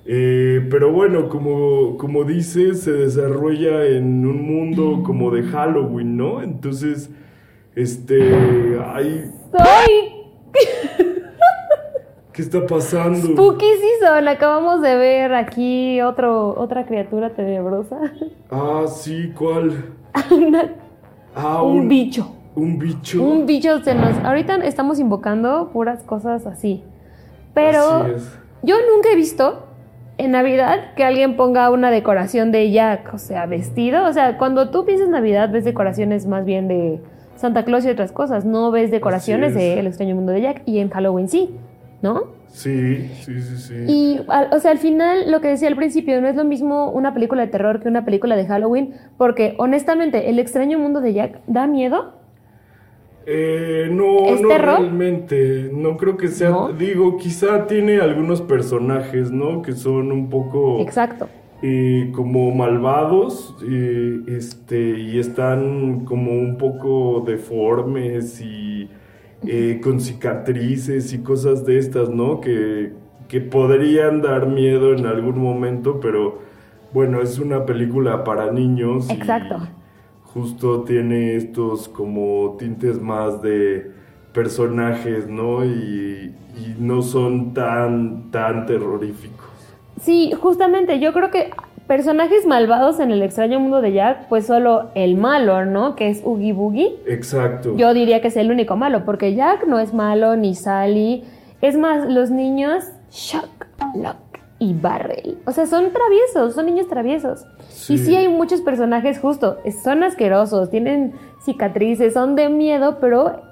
Eh, 0.04 0.66
pero 0.71 0.92
bueno, 0.92 1.28
como, 1.28 1.97
como 1.99 2.23
dices, 2.25 2.83
se 2.83 2.92
desarrolla 2.92 3.85
en 3.87 4.25
un 4.25 4.40
mundo 4.47 5.02
como 5.04 5.33
de 5.33 5.42
Halloween, 5.42 6.16
¿no? 6.16 6.42
Entonces, 6.42 7.11
este, 7.75 8.78
hay, 8.85 9.28
¡Soy 9.50 10.12
¿qué 12.33 12.42
está 12.42 12.64
pasando? 12.66 13.18
Spooky 13.33 13.66
Season! 13.66 14.28
Acabamos 14.28 14.80
de 14.80 14.95
ver 14.97 15.35
aquí 15.35 16.00
otro, 16.00 16.54
otra 16.56 16.87
criatura 16.87 17.30
tenebrosa. 17.35 17.99
Ah, 18.49 18.85
sí, 18.87 19.33
¿cuál? 19.37 19.73
Ah, 21.37 21.62
un 21.62 21.87
bicho. 21.87 22.33
Un 22.55 22.78
bicho. 22.78 23.23
Un 23.23 23.45
bicho 23.45 23.81
se 23.85 23.95
nos... 23.95 24.16
Ahorita 24.25 24.57
estamos 24.64 24.99
invocando 24.99 25.69
puras 25.73 26.02
cosas 26.02 26.47
así. 26.47 26.83
Pero 27.52 27.81
Así 27.81 28.12
es. 28.16 28.38
yo 28.62 28.76
nunca 28.90 29.11
he 29.12 29.16
visto 29.16 29.66
en 30.16 30.31
Navidad 30.31 30.95
que 30.95 31.05
alguien 31.05 31.37
ponga 31.37 31.69
una 31.71 31.90
decoración 31.90 32.52
de 32.52 32.71
Jack, 32.71 33.12
o 33.12 33.19
sea, 33.19 33.45
vestido. 33.45 34.07
O 34.07 34.12
sea, 34.14 34.38
cuando 34.38 34.71
tú 34.71 34.87
piensas 34.87 35.11
Navidad, 35.11 35.50
ves 35.52 35.64
decoraciones 35.64 36.26
más 36.26 36.47
bien 36.47 36.69
de 36.69 37.00
Santa 37.37 37.66
Claus 37.66 37.85
y 37.85 37.90
otras 37.90 38.12
cosas. 38.12 38.47
No 38.47 38.71
ves 38.71 38.90
decoraciones 38.90 39.55
de 39.55 39.78
El 39.78 39.87
extraño 39.87 40.14
mundo 40.14 40.33
de 40.33 40.40
Jack. 40.40 40.62
Y 40.64 40.78
en 40.78 40.88
Halloween 40.88 41.28
sí, 41.28 41.55
¿no? 42.00 42.36
Sí, 42.49 43.09
sí, 43.23 43.41
sí, 43.43 43.57
sí. 43.59 43.75
Y, 43.87 44.21
al- 44.29 44.49
o 44.53 44.59
sea, 44.61 44.71
al 44.71 44.79
final, 44.79 45.31
lo 45.31 45.41
que 45.41 45.49
decía 45.49 45.69
al 45.69 45.76
principio, 45.76 46.21
no 46.23 46.29
es 46.29 46.37
lo 46.37 46.45
mismo 46.45 46.91
una 46.91 47.12
película 47.12 47.43
de 47.43 47.49
terror 47.49 47.81
que 47.83 47.88
una 47.88 48.05
película 48.05 48.35
de 48.37 48.47
Halloween, 48.47 48.95
porque 49.19 49.55
honestamente, 49.59 50.31
El 50.31 50.38
extraño 50.38 50.79
mundo 50.79 51.00
de 51.00 51.12
Jack 51.12 51.41
da 51.47 51.67
miedo. 51.67 52.15
Eh, 53.26 53.88
no, 53.91 54.26
¿Es 54.26 54.41
no 54.41 54.49
terror? 54.49 54.79
realmente. 54.81 55.71
No 55.73 55.97
creo 55.97 56.17
que 56.17 56.29
sea. 56.29 56.50
¿No? 56.50 56.73
Digo, 56.73 57.17
quizá 57.17 57.67
tiene 57.67 57.99
algunos 58.00 58.41
personajes, 58.41 59.31
¿no? 59.33 59.62
Que 59.62 59.73
son 59.73 60.12
un 60.12 60.31
poco. 60.31 60.81
Exacto. 60.81 61.29
eh, 61.62 62.11
como 62.15 62.53
malvados. 62.53 63.57
eh, 63.69 64.21
este. 64.29 64.99
Y 65.00 65.19
están 65.19 66.05
como 66.05 66.33
un 66.33 66.57
poco 66.57 67.25
deformes 67.26 68.41
y. 68.41 68.88
eh, 69.47 69.81
con 69.83 70.00
cicatrices 70.00 71.12
y 71.12 71.19
cosas 71.19 71.65
de 71.65 71.79
estas, 71.79 72.09
¿no? 72.11 72.41
Que, 72.41 72.93
que 73.29 73.41
podrían 73.41 74.23
dar 74.23 74.47
miedo 74.47 74.93
en 74.95 75.07
algún 75.07 75.38
momento, 75.41 76.00
pero 76.00 76.38
bueno, 76.93 77.21
es 77.21 77.38
una 77.38 77.65
película 77.67 78.25
para 78.25 78.53
niños. 78.53 79.09
y- 79.11 79.12
Exacto. 79.15 79.59
justo 80.23 80.83
tiene 80.83 81.37
estos 81.37 81.88
como 81.88 82.57
tintes 82.59 83.00
más 83.00 83.41
de 83.43 83.91
personajes, 84.33 85.29
¿no? 85.29 85.65
Y, 85.65 86.35
y 86.57 86.76
no 86.79 87.03
son 87.03 87.55
tan, 87.55 88.31
tan 88.31 88.67
terroríficos. 88.67 89.47
Sí, 90.00 90.33
justamente, 90.38 91.00
yo 91.00 91.12
creo 91.15 91.31
que 91.31 91.50
personajes 91.87 92.47
malvados 92.47 93.00
en 93.00 93.11
El 93.11 93.23
extraño 93.23 93.61
mundo 93.61 93.81
de 93.81 93.93
Jack, 93.93 94.28
pues 94.28 94.47
solo 94.47 94.90
el 94.95 95.16
malo, 95.16 95.64
¿no? 95.64 95.97
Que 95.97 96.09
es 96.11 96.23
Oogie 96.25 96.52
Boogie. 96.52 96.97
Exacto. 97.07 97.76
Yo 97.76 97.95
diría 97.95 98.21
que 98.21 98.28
es 98.28 98.37
el 98.37 98.50
único 98.50 98.76
malo, 98.76 99.05
porque 99.05 99.35
Jack 99.35 99.66
no 99.66 99.78
es 99.78 99.95
malo, 99.95 100.37
ni 100.37 100.55
Sally. 100.55 101.25
Es 101.62 101.76
más, 101.76 102.09
los 102.09 102.31
niños, 102.31 102.85
Shock, 103.11 103.66
Lock 103.95 104.16
y 104.59 104.75
Barrel. 104.75 105.38
O 105.47 105.52
sea, 105.52 105.66
son 105.66 105.93
traviesos, 105.93 106.55
son 106.55 106.66
niños 106.66 106.88
traviesos. 106.88 107.45
Y 107.71 107.73
Sí. 107.73 107.99
sí 107.99 108.16
hay 108.16 108.28
muchos 108.28 108.61
personajes 108.62 109.21
justo, 109.21 109.59
son 109.85 110.02
asquerosos, 110.02 110.71
tienen 110.71 111.12
cicatrices, 111.45 112.14
son 112.14 112.35
de 112.35 112.49
miedo, 112.49 112.99
pero 113.00 113.43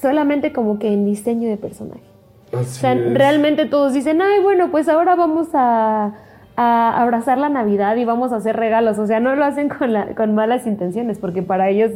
solamente 0.00 0.52
como 0.52 0.78
que 0.78 0.88
en 0.88 1.04
diseño 1.06 1.48
de 1.48 1.56
personaje. 1.56 2.00
O 2.52 2.58
Así 2.58 2.80
sea, 2.80 2.92
es. 2.94 3.14
realmente 3.14 3.66
todos 3.66 3.92
dicen, 3.92 4.20
ay, 4.20 4.40
bueno, 4.42 4.70
pues 4.70 4.88
ahora 4.88 5.14
vamos 5.14 5.48
a, 5.54 6.14
a 6.56 7.02
abrazar 7.02 7.38
la 7.38 7.48
Navidad 7.48 7.96
y 7.96 8.04
vamos 8.04 8.32
a 8.32 8.36
hacer 8.36 8.56
regalos. 8.56 8.98
O 8.98 9.06
sea, 9.06 9.20
no 9.20 9.34
lo 9.34 9.44
hacen 9.44 9.68
con, 9.68 9.92
la- 9.92 10.14
con 10.14 10.34
malas 10.34 10.66
intenciones, 10.66 11.18
porque 11.18 11.42
para 11.42 11.68
ellos, 11.68 11.90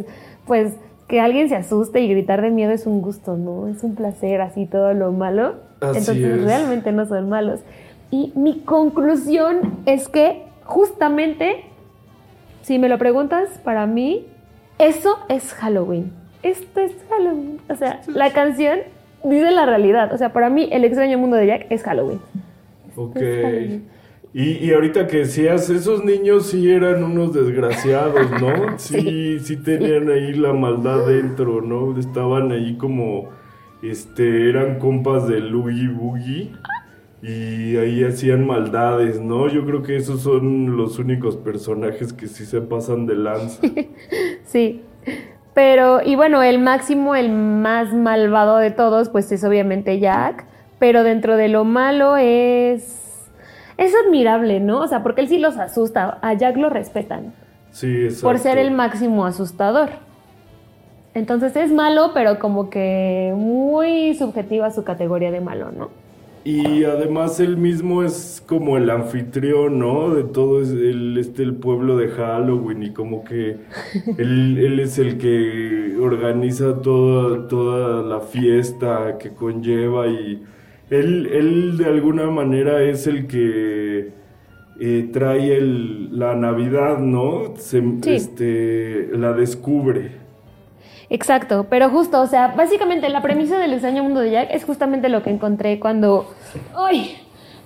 pues, 0.47 0.75
que 1.07 1.21
alguien 1.21 1.49
se 1.49 1.57
asuste 1.57 2.01
y 2.01 2.09
gritar 2.09 2.43
de 2.43 2.51
miedo 2.51 2.73
es 2.73 2.87
un 2.87 3.01
gusto, 3.01 3.37
¿no? 3.37 3.67
Es 3.69 3.83
un 3.83 3.95
placer, 3.95 4.41
así 4.43 4.67
todo 4.67 4.93
lo 4.95 5.13
malo. 5.13 5.55
Así 5.81 5.99
Entonces, 5.99 6.25
es. 6.25 6.45
realmente 6.45 6.93
no 6.93 7.07
son 7.07 7.29
malos. 7.29 7.61
Y 8.11 8.33
mi 8.37 8.61
conclusión 8.61 9.79
es 9.87 10.09
que, 10.09 10.43
justamente, 10.65 11.65
si 12.63 12.79
me 12.79 12.89
lo 12.89 12.99
preguntas, 12.99 13.49
para 13.65 13.87
mí, 13.87 14.27
eso 14.79 15.19
es 15.29 15.53
Halloween. 15.55 16.13
Esto 16.43 16.81
es 16.81 16.93
Halloween. 17.11 17.59
O 17.71 17.75
sea, 17.75 18.01
la 18.07 18.31
canción 18.33 18.79
dice 19.25 19.51
la 19.51 19.67
realidad. 19.67 20.13
O 20.13 20.19
sea, 20.19 20.33
para 20.33 20.51
mí, 20.51 20.69
el 20.73 20.85
extraño 20.85 21.19
mundo 21.19 21.37
de 21.37 21.47
Jack 21.47 21.67
es 21.71 21.83
Halloween. 21.83 22.21
Ok. 22.97 23.17
es 23.17 23.43
Halloween. 23.45 23.89
Y, 24.39 24.65
y 24.65 24.73
ahorita 24.73 25.09
que 25.09 25.17
decías, 25.17 25.69
esos 25.69 26.05
niños 26.05 26.47
sí 26.47 26.71
eran 26.71 27.03
unos 27.03 27.35
desgraciados, 27.35 28.31
¿no? 28.41 28.79
Sí, 28.79 29.41
sí, 29.41 29.57
tenían 29.57 30.09
ahí 30.11 30.33
la 30.33 30.53
maldad 30.53 31.09
dentro, 31.09 31.61
¿no? 31.61 31.99
Estaban 31.99 32.53
ahí 32.53 32.77
como, 32.77 33.31
este, 33.83 34.49
eran 34.49 34.79
compas 34.79 35.27
de 35.27 35.39
Oogie 35.39 35.89
Boogie 35.89 36.53
y 37.21 37.77
ahí 37.79 38.05
hacían 38.05 38.47
maldades, 38.47 39.21
¿no? 39.21 39.49
Yo 39.49 39.67
creo 39.67 39.83
que 39.83 39.97
esos 39.97 40.21
son 40.23 40.77
los 40.77 41.01
únicos 41.01 41.37
personajes 41.37 42.13
que 42.13 42.29
sí 42.29 42.47
se 42.47 42.61
pasan 42.61 43.07
de 43.07 43.17
lanza. 43.17 43.61
Sí. 44.45 44.83
Pero, 45.53 46.01
y 46.05 46.15
bueno, 46.15 46.45
el 46.45 46.61
máximo, 46.61 47.17
el 47.17 47.33
más 47.33 47.93
malvado 47.93 48.59
de 48.59 48.71
todos, 48.71 49.09
pues 49.09 49.33
es 49.33 49.43
obviamente 49.43 49.99
Jack. 49.99 50.47
Pero 50.79 51.03
dentro 51.03 51.37
de 51.37 51.49
lo 51.49 51.65
malo 51.65 52.17
es. 52.17 53.08
Es 53.79 53.93
admirable, 54.05 54.61
¿no? 54.61 54.81
O 54.81 54.89
sea, 54.89 55.03
porque 55.03 55.23
él 55.23 55.29
sí 55.29 55.39
los 55.39 55.57
asusta. 55.57 56.19
A 56.21 56.35
Jack 56.35 56.57
lo 56.57 56.69
respetan. 56.69 57.33
Sí, 57.71 58.05
exacto. 58.05 58.27
por 58.27 58.39
ser 58.39 58.59
el 58.59 58.73
máximo 58.73 59.25
asustador. 59.25 59.91
Entonces 61.15 61.57
es 61.57 61.73
malo, 61.73 62.11
pero 62.13 62.39
como 62.39 62.71
que 62.71 63.33
muy 63.37 64.15
subjetiva 64.15 64.71
su 64.71 64.85
categoría 64.85 65.31
de 65.31 65.41
malo, 65.41 65.71
¿no? 65.71 65.91
Y 66.45 66.85
además 66.85 67.41
él 67.41 67.57
mismo 67.57 68.03
es 68.03 68.43
como 68.47 68.77
el 68.77 68.89
anfitrión, 68.89 69.79
¿no? 69.79 70.15
De 70.15 70.25
todo 70.25 70.61
el, 70.61 71.19
este, 71.19 71.43
el 71.43 71.55
pueblo 71.55 71.97
de 71.97 72.09
Halloween 72.09 72.83
y 72.83 72.93
como 72.93 73.25
que 73.25 73.59
él, 74.19 74.59
él 74.59 74.81
es 74.81 74.99
el 74.99 75.19
que 75.19 75.97
organiza 76.01 76.81
toda, 76.81 77.49
toda 77.49 78.03
la 78.03 78.21
fiesta 78.21 79.19
que 79.19 79.31
conlleva 79.31 80.07
y 80.07 80.43
él, 80.91 81.27
él 81.33 81.77
de 81.79 81.85
alguna 81.87 82.27
manera 82.31 82.83
es 82.83 83.07
el 83.07 83.27
que 83.27 84.13
eh, 84.81 85.11
trae 85.13 85.57
el, 85.57 86.19
la 86.19 86.35
Navidad, 86.35 86.99
¿no? 86.99 87.55
Se- 87.57 87.83
Sí. 88.03 88.15
este, 88.15 89.09
la 89.13 89.33
descubre. 89.33 90.13
Exacto, 91.11 91.67
pero 91.71 91.89
justo, 91.89 92.21
o 92.21 92.27
sea, 92.27 92.49
básicamente 92.49 93.09
la 93.09 93.23
premisa 93.23 93.59
del 93.59 93.73
extraño 93.73 94.03
mundo 94.05 94.21
de 94.21 94.31
Jack 94.31 94.49
es 94.53 94.65
justamente 94.65 95.09
lo 95.09 95.23
que 95.23 95.31
encontré 95.31 95.81
cuando, 95.81 96.31
¡ay! 96.77 97.17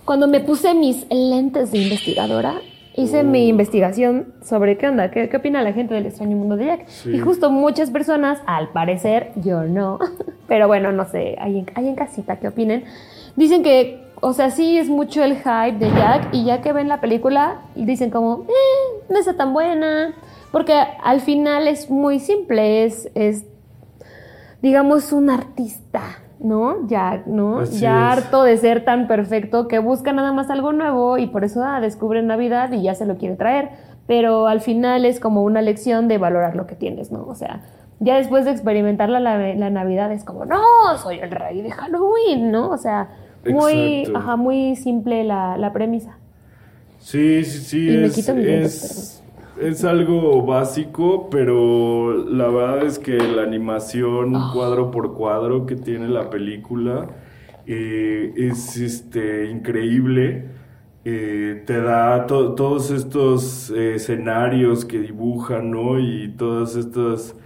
cuando 0.05 0.29
me 0.29 0.41
puse 0.41 0.75
mis 0.75 1.07
lentes 1.11 1.73
de 1.73 1.79
investigadora, 1.79 2.55
hice 2.97 3.23
mi 3.23 3.49
investigación 3.49 4.35
sobre 4.43 4.77
qué 4.77 4.89
onda, 4.89 5.11
qué, 5.11 5.29
qué 5.29 5.37
opina 5.37 5.63
la 5.63 5.73
gente 5.73 5.95
del 5.95 6.07
extraño 6.07 6.37
mundo 6.37 6.57
de 6.57 6.67
Jack. 6.67 6.89
Sí. 6.89 7.11
Y 7.11 7.19
justo 7.19 7.51
muchas 7.51 7.91
personas, 7.91 8.41
al 8.47 8.69
parecer, 8.71 9.33
yo 9.37 9.65
no, 9.65 9.99
pero 10.49 10.67
bueno, 10.67 10.93
no 10.93 11.05
sé, 11.07 11.37
hay 11.41 11.59
en, 11.59 11.67
hay 11.75 11.89
en 11.89 11.95
casita 11.95 12.37
que 12.39 12.49
opinen, 12.49 12.85
dicen 13.37 13.63
que, 13.63 14.03
o 14.21 14.33
sea, 14.33 14.51
sí 14.51 14.79
es 14.79 14.89
mucho 14.89 15.25
el 15.25 15.37
hype 15.37 15.79
de 15.79 15.91
Jack 15.91 16.29
y 16.33 16.45
ya 16.45 16.61
que 16.61 16.73
ven 16.73 16.89
la 16.89 17.01
película 17.01 17.63
y 17.75 17.85
dicen 17.85 18.11
como, 18.11 18.45
eh, 18.49 19.03
no 19.09 19.19
está 19.19 19.37
tan 19.37 19.53
buena, 19.53 20.15
porque 20.53 20.75
al 21.03 21.21
final 21.21 21.67
es 21.67 21.91
muy 21.91 22.21
simple, 22.21 22.85
es, 22.85 23.11
es 23.15 23.47
digamos, 24.61 25.13
un 25.13 25.29
artista, 25.29 26.22
¿no? 26.43 26.87
Ya, 26.89 27.23
¿no? 27.27 27.61
Así 27.61 27.81
ya 27.81 28.13
es. 28.13 28.19
harto 28.19 28.43
de 28.43 28.57
ser 28.57 28.85
tan 28.85 29.07
perfecto 29.09 29.69
que 29.69 29.79
busca 29.79 30.13
nada 30.13 30.33
más 30.33 30.51
algo 30.51 30.73
nuevo 30.73 31.19
y 31.19 31.27
por 31.29 31.45
eso 31.45 31.63
ah, 31.65 31.81
descubre 31.81 32.23
Navidad 32.23 32.73
y 32.73 32.83
ya 32.83 32.95
se 32.95 33.07
lo 33.07 33.17
quiere 33.17 33.37
traer. 33.37 33.71
Pero 34.07 34.49
al 34.49 34.61
final 34.61 35.05
es 35.05 35.21
como 35.21 35.43
una 35.45 35.63
lección 35.63 36.09
de 36.09 36.19
valorar 36.19 36.57
lo 36.57 36.67
que 36.67 36.75
tienes, 36.75 37.13
¿no? 37.13 37.25
O 37.25 37.35
sea, 37.35 37.61
ya 38.01 38.17
después 38.17 38.45
de 38.45 38.51
experimentar 38.51 39.09
la, 39.09 39.21
la- 39.21 39.55
la 39.55 39.71
Navidad 39.71 40.11
es 40.13 40.25
como, 40.25 40.45
no, 40.45 40.61
soy 41.03 41.21
el 41.21 41.31
rey 41.31 41.63
de 41.63 41.71
Halloween, 41.71 42.51
¿no? 42.51 42.71
O 42.71 42.77
sea, 42.79 43.09
muy, 43.55 44.05
ajá, 44.17 44.37
muy 44.37 44.75
simple 44.77 45.23
la, 45.25 45.57
la 45.57 45.73
premisa. 45.73 46.17
Sí, 46.99 47.45
sí, 47.45 47.59
sí, 47.61 47.89
Y 47.89 47.97
me 47.97 48.11
quito 48.11 48.35
mi 48.35 48.43
es, 48.49 49.22
es 49.61 49.85
algo 49.85 50.43
básico, 50.45 51.29
pero 51.31 52.25
la 52.25 52.49
verdad 52.49 52.85
es 52.87 52.99
que 52.99 53.17
la 53.19 53.43
animación 53.43 54.35
Ah. 54.37 54.51
cuadro 54.55 54.91
por 54.91 55.15
cuadro 55.15 55.67
que 55.67 55.77
tiene 55.77 56.09
la 56.09 56.31
película 56.31 57.09
eh, 57.67 58.33
es 58.37 58.77
este, 58.77 59.49
increíble. 59.51 60.47
Eh, 61.05 61.63
te 61.67 61.81
da 61.81 62.27
to- 62.27 62.55
todos 62.55 62.91
estos 62.91 63.71
eh, 63.71 63.95
escenarios 63.97 64.85
que 64.85 64.99
dibujan, 65.01 65.71
¿no? 65.71 65.99
Y 66.01 66.29
todas 66.37 66.77
estas 66.77 67.37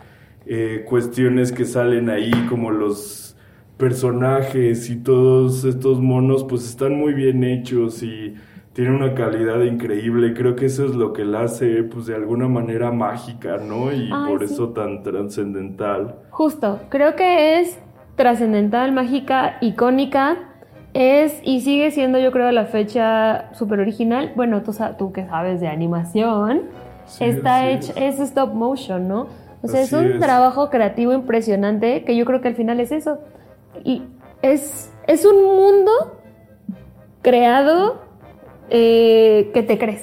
cuestiones 0.88 1.50
que 1.50 1.64
salen 1.64 2.08
ahí, 2.08 2.30
como 2.48 2.70
los 2.70 3.36
personajes 3.78 4.88
y 4.90 4.96
todos 4.96 5.64
estos 5.64 6.00
monos, 6.00 6.44
pues 6.44 6.64
están 6.68 6.94
muy 6.96 7.14
bien 7.14 7.42
hechos 7.42 8.00
y 8.04 8.34
tienen 8.76 8.94
una 8.94 9.14
calidad 9.14 9.62
increíble. 9.62 10.34
Creo 10.34 10.56
que 10.56 10.66
eso 10.66 10.84
es 10.86 10.94
lo 10.94 11.12
que 11.14 11.24
la 11.24 11.42
hace, 11.44 11.82
pues 11.84 12.06
de 12.06 12.14
alguna 12.14 12.48
manera 12.48 12.92
mágica, 12.92 13.58
¿no? 13.58 13.92
Y 13.92 14.12
Ay, 14.12 14.24
por 14.24 14.44
sí. 14.44 14.54
eso 14.54 14.72
tan 14.72 15.02
trascendental. 15.02 16.22
Justo, 16.30 16.86
creo 16.90 17.16
que 17.16 17.60
es 17.60 17.78
trascendental, 18.16 18.92
mágica, 18.92 19.58
icónica. 19.60 20.36
Es 20.94 21.40
y 21.44 21.60
sigue 21.60 21.90
siendo, 21.90 22.18
yo 22.18 22.32
creo, 22.32 22.50
la 22.52 22.66
fecha 22.66 23.52
súper 23.54 23.80
original. 23.80 24.32
Bueno, 24.36 24.62
tú, 24.62 24.72
tú 24.98 25.12
que 25.12 25.26
sabes 25.26 25.60
de 25.60 25.68
animación, 25.68 26.70
Sí, 27.04 27.24
está 27.24 27.68
así 27.68 27.68
hecho, 27.68 27.92
es. 27.96 28.18
stop 28.20 28.54
motion, 28.54 29.08
¿no? 29.08 29.28
O 29.62 29.68
sea, 29.68 29.82
es 29.82 29.92
un 29.92 30.14
es. 30.14 30.20
trabajo 30.20 30.70
creativo 30.70 31.12
impresionante 31.12 32.04
que 32.04 32.16
yo 32.16 32.24
creo 32.24 32.40
que 32.40 32.48
al 32.48 32.54
final 32.56 32.80
es 32.80 32.92
eso. 32.92 33.18
Y 33.84 34.04
es, 34.42 34.94
es 35.06 35.24
un 35.26 35.36
mundo 35.56 35.90
creado 37.22 38.05
eh, 38.70 39.50
que 39.54 39.62
te 39.62 39.78
crees. 39.78 40.02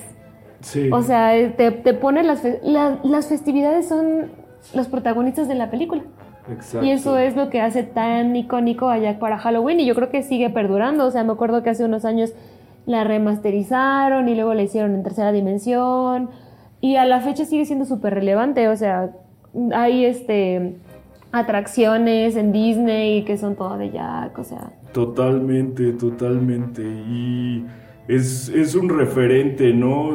Sí. 0.62 0.90
O 0.92 1.02
sea, 1.04 1.32
te, 1.56 1.72
te 1.72 1.94
las, 2.24 2.42
fe- 2.42 2.60
la- 2.64 3.00
las 3.04 3.28
festividades 3.28 3.88
son 3.88 4.32
los 4.74 4.88
protagonistas 4.88 5.48
de 5.48 5.56
la 5.56 5.70
película. 5.70 6.04
Exacto. 6.52 6.86
Y 6.86 6.92
eso 6.92 7.18
es 7.18 7.36
lo 7.36 7.50
que 7.50 7.62
hace 7.62 7.84
tan 7.84 8.36
icónico 8.36 8.90
a 8.90 8.98
Jack 8.98 9.20
para 9.20 9.38
Halloween 9.38 9.80
y 9.80 9.86
yo 9.86 9.96
creo 9.96 10.10
que 10.10 10.24
sigue 10.24 10.50
perdurando. 10.50 11.06
O 11.06 11.12
sea, 11.12 11.24
me 11.24 11.32
acuerdo 11.34 11.64
que 11.64 11.70
hace 11.70 11.86
unos 11.86 12.06
años 12.06 12.34
la 12.86 13.04
remasterizaron 13.06 14.28
y 14.28 14.36
luego 14.36 14.54
la 14.54 14.62
hicieron 14.64 14.94
en 14.94 15.04
tercera 15.04 15.32
dimensión 15.32 16.30
y 16.82 16.96
a 16.98 17.06
la 17.06 17.22
fecha 17.22 17.46
sigue 17.46 17.66
siendo 17.66 17.86
súper 17.86 18.14
relevante. 18.14 18.68
O 18.68 18.76
sea, 18.76 19.12
hay 19.74 20.06
este 20.06 20.76
atracciones 21.32 22.36
en 22.36 22.52
Disney 22.52 23.24
que 23.24 23.38
son 23.38 23.56
todo 23.56 23.78
de 23.78 23.90
Jack, 23.92 24.38
o 24.38 24.44
sea, 24.44 24.72
Totalmente, 24.92 25.92
totalmente. 25.94 26.84
Y 26.84 27.66
es, 28.08 28.50
es 28.50 28.76
un 28.76 28.90
referente, 28.90 29.74
¿no? 29.74 30.12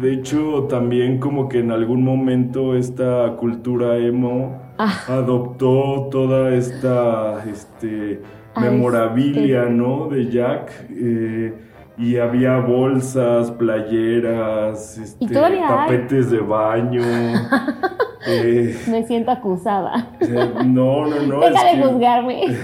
De 0.00 0.12
hecho, 0.14 0.64
también 0.68 1.18
como 1.18 1.48
que 1.48 1.58
en 1.60 1.70
algún 1.72 2.02
momento 2.04 2.76
esta 2.76 3.36
cultura 3.36 3.96
emo 3.98 4.60
Ah. 4.78 4.94
adoptó 5.08 6.08
toda 6.10 6.54
esta 6.54 7.44
este, 7.44 8.20
Ah, 8.54 8.60
memorabilia, 8.62 9.62
este. 9.62 9.72
¿no? 9.74 10.08
De 10.08 10.30
Jack. 10.30 10.70
eh, 10.90 11.54
y 11.98 12.16
había 12.16 12.56
bolsas, 12.58 13.50
playeras, 13.50 14.96
este, 14.98 15.24
hay. 15.38 15.60
tapetes 15.60 16.30
de 16.30 16.38
baño. 16.40 17.02
eh, 18.26 18.76
me 18.90 19.06
siento 19.06 19.30
acusada. 19.30 20.10
eh, 20.20 20.50
no, 20.64 21.06
no, 21.06 21.22
no. 21.26 21.40
Deja 21.40 21.64
de 21.66 21.80
que- 21.80 21.82
juzgarme. 21.86 22.42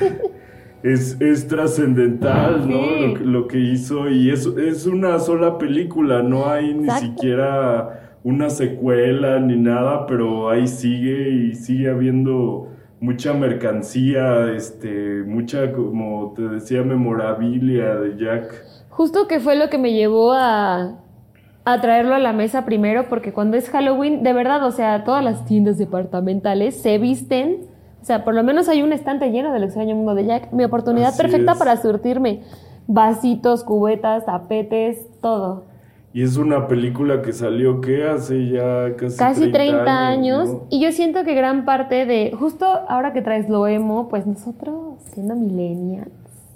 es, 0.83 1.21
es 1.21 1.47
trascendental, 1.49 2.69
¿no? 2.69 2.79
Sí. 2.79 3.07
Lo, 3.07 3.15
que- 3.15 3.25
lo 3.25 3.49
que 3.49 3.59
hizo. 3.59 4.09
Y 4.09 4.31
es, 4.31 4.47
es 4.47 4.87
una 4.87 5.19
sola 5.19 5.59
película, 5.59 6.23
no 6.23 6.49
hay 6.49 6.75
ni 6.75 6.85
Exacto. 6.85 7.07
siquiera 7.07 8.17
una 8.25 8.51
secuela 8.51 9.39
ni 9.41 9.57
nada, 9.57 10.07
pero 10.07 10.51
ahí 10.51 10.67
sigue 10.67 11.31
y 11.31 11.55
sigue 11.55 11.89
habiendo 11.91 12.69
mucha 13.01 13.33
mercancía, 13.33 14.53
este, 14.53 15.23
mucha, 15.25 15.73
como 15.73 16.33
te 16.35 16.43
decía, 16.43 16.83
memorabilia 16.83 17.95
de 17.97 18.17
Jack. 18.19 18.65
Justo 18.91 19.29
que 19.29 19.39
fue 19.39 19.55
lo 19.57 19.71
que 19.71 19.79
me 19.79 19.93
llevó 19.93 20.33
a, 20.33 20.99
a 21.65 21.81
traerlo 21.81 22.17
a 22.17 22.19
la 22.19 22.33
mesa 22.33 22.65
primero, 22.65 23.05
porque 23.09 23.33
cuando 23.33 23.57
es 23.57 23.71
Halloween, 23.71 24.25
de 24.25 24.33
verdad, 24.33 24.65
o 24.67 24.73
sea, 24.73 25.05
todas 25.05 25.23
las 25.23 25.45
tiendas 25.45 25.79
departamentales 25.79 26.83
se 26.83 26.99
visten, 26.99 27.68
o 28.00 28.05
sea, 28.05 28.25
por 28.25 28.35
lo 28.35 28.43
menos 28.43 28.69
hay 28.69 28.83
un 28.83 28.93
estante 28.93 29.31
lleno 29.31 29.52
del 29.52 29.64
extraño 29.64 29.95
mundo 29.95 30.14
de 30.14 30.25
Jack. 30.25 30.52
Mi 30.52 30.64
oportunidad 30.64 31.09
Así 31.09 31.23
perfecta 31.23 31.52
es. 31.52 31.59
para 31.59 31.76
surtirme 31.76 32.43
vasitos, 32.87 33.64
cubetas, 33.64 34.26
tapetes, 34.26 35.07
todo. 35.21 35.67
Y 36.12 36.23
es 36.23 36.37
una 36.38 36.67
película 36.67 37.21
que 37.21 37.33
salió, 37.33 37.81
¿qué? 37.81 38.09
Hace 38.09 38.49
ya 38.49 38.97
casi, 38.97 39.17
Casi 39.19 39.52
30 39.52 40.09
años. 40.09 40.49
¿no? 40.49 40.67
Y 40.71 40.81
yo 40.81 40.90
siento 40.90 41.23
que 41.23 41.35
gran 41.35 41.64
parte 41.64 42.07
de, 42.07 42.33
justo 42.37 42.64
ahora 42.88 43.12
que 43.12 43.21
traes 43.21 43.49
lo 43.49 43.67
emo, 43.67 44.09
pues 44.09 44.26
nosotros, 44.26 44.97
siendo 45.12 45.37
millennials, 45.37 46.11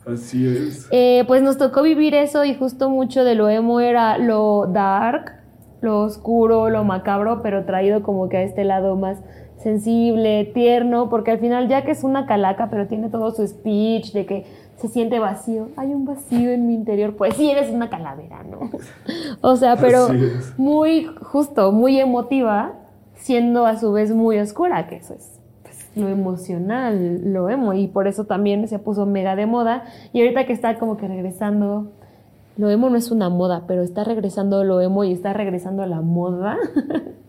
Así 0.04 0.49
es. 0.49 0.88
Eh, 0.90 1.22
pues 1.28 1.42
nos 1.42 1.58
tocó 1.58 1.82
vivir 1.82 2.14
eso 2.14 2.44
y 2.44 2.54
justo 2.54 2.90
mucho 2.90 3.22
de 3.22 3.37
lo 3.37 3.49
emo 3.49 3.78
era 3.78 4.18
lo 4.18 4.66
dark, 4.66 5.34
lo 5.80 6.00
oscuro, 6.00 6.70
lo 6.70 6.82
macabro, 6.82 7.40
pero 7.40 7.64
traído 7.64 8.02
como 8.02 8.28
que 8.28 8.38
a 8.38 8.42
este 8.42 8.64
lado 8.64 8.96
más 8.96 9.18
sensible, 9.62 10.50
tierno, 10.52 11.09
porque 11.09 11.31
al 11.31 11.38
final 11.38 11.69
Jack 11.69 11.88
es 11.88 12.04
una 12.04 12.26
calaca, 12.26 12.69
pero 12.71 12.87
tiene 12.87 13.09
todo 13.09 13.31
su 13.31 13.47
speech 13.47 14.12
de 14.12 14.26
que 14.26 14.47
se 14.76 14.88
siente 14.88 15.19
vacío. 15.19 15.69
Hay 15.76 15.95
un 15.95 16.04
vacío 16.04 16.50
en 16.50 16.66
mi 16.66 16.75
interior. 16.75 17.14
Pues 17.16 17.37
sí, 17.37 17.50
eres 17.50 17.71
una 17.71 17.88
calavera, 17.88 18.42
¿no? 18.42 18.71
o 19.40 19.57
sea, 19.57 19.76
pero 19.76 20.09
muy 20.57 21.09
justo, 21.23 21.73
muy 21.73 21.99
emotiva, 21.99 22.73
siendo 23.15 23.65
a 23.67 23.78
su 23.78 23.93
vez 23.93 24.13
muy 24.13 24.39
oscura, 24.39 24.89
que 24.89 24.97
eso 24.97 25.15
es 25.15 25.39
pues, 25.63 25.89
lo 25.95 26.08
emocional, 26.08 27.32
lo 27.32 27.49
emo, 27.49 27.73
y 27.75 27.86
por 27.86 28.08
eso 28.08 28.25
también 28.25 28.67
se 28.67 28.78
puso 28.78 29.06
mega 29.06 29.36
de 29.36 29.47
moda. 29.47 29.84
Y 30.13 30.21
ahorita 30.21 30.47
que 30.47 30.52
está 30.52 30.78
como 30.78 30.97
que 30.97 31.06
regresando, 31.06 31.93
lo 32.56 32.69
emo 32.69 32.91
no 32.91 32.97
es 32.97 33.10
una 33.10 33.28
moda, 33.28 33.65
pero 33.69 33.82
está 33.82 34.02
regresando 34.04 34.65
lo 34.65 34.80
emo 34.80 35.04
y 35.04 35.13
está 35.13 35.32
regresando 35.32 35.86
la 35.86 36.00
moda, 36.00 36.58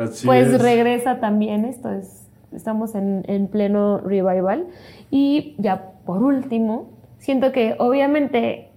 Así 0.00 0.26
pues 0.26 0.48
es. 0.48 0.62
regresa 0.62 1.20
también 1.20 1.64
esto. 1.64 1.90
Es, 1.90 2.26
estamos 2.52 2.94
en, 2.94 3.24
en 3.28 3.46
pleno 3.48 3.98
revival. 3.98 4.66
Y 5.10 5.54
ya 5.58 5.92
por 6.04 6.22
último, 6.22 6.90
siento 7.18 7.52
que 7.52 7.74
obviamente 7.78 8.68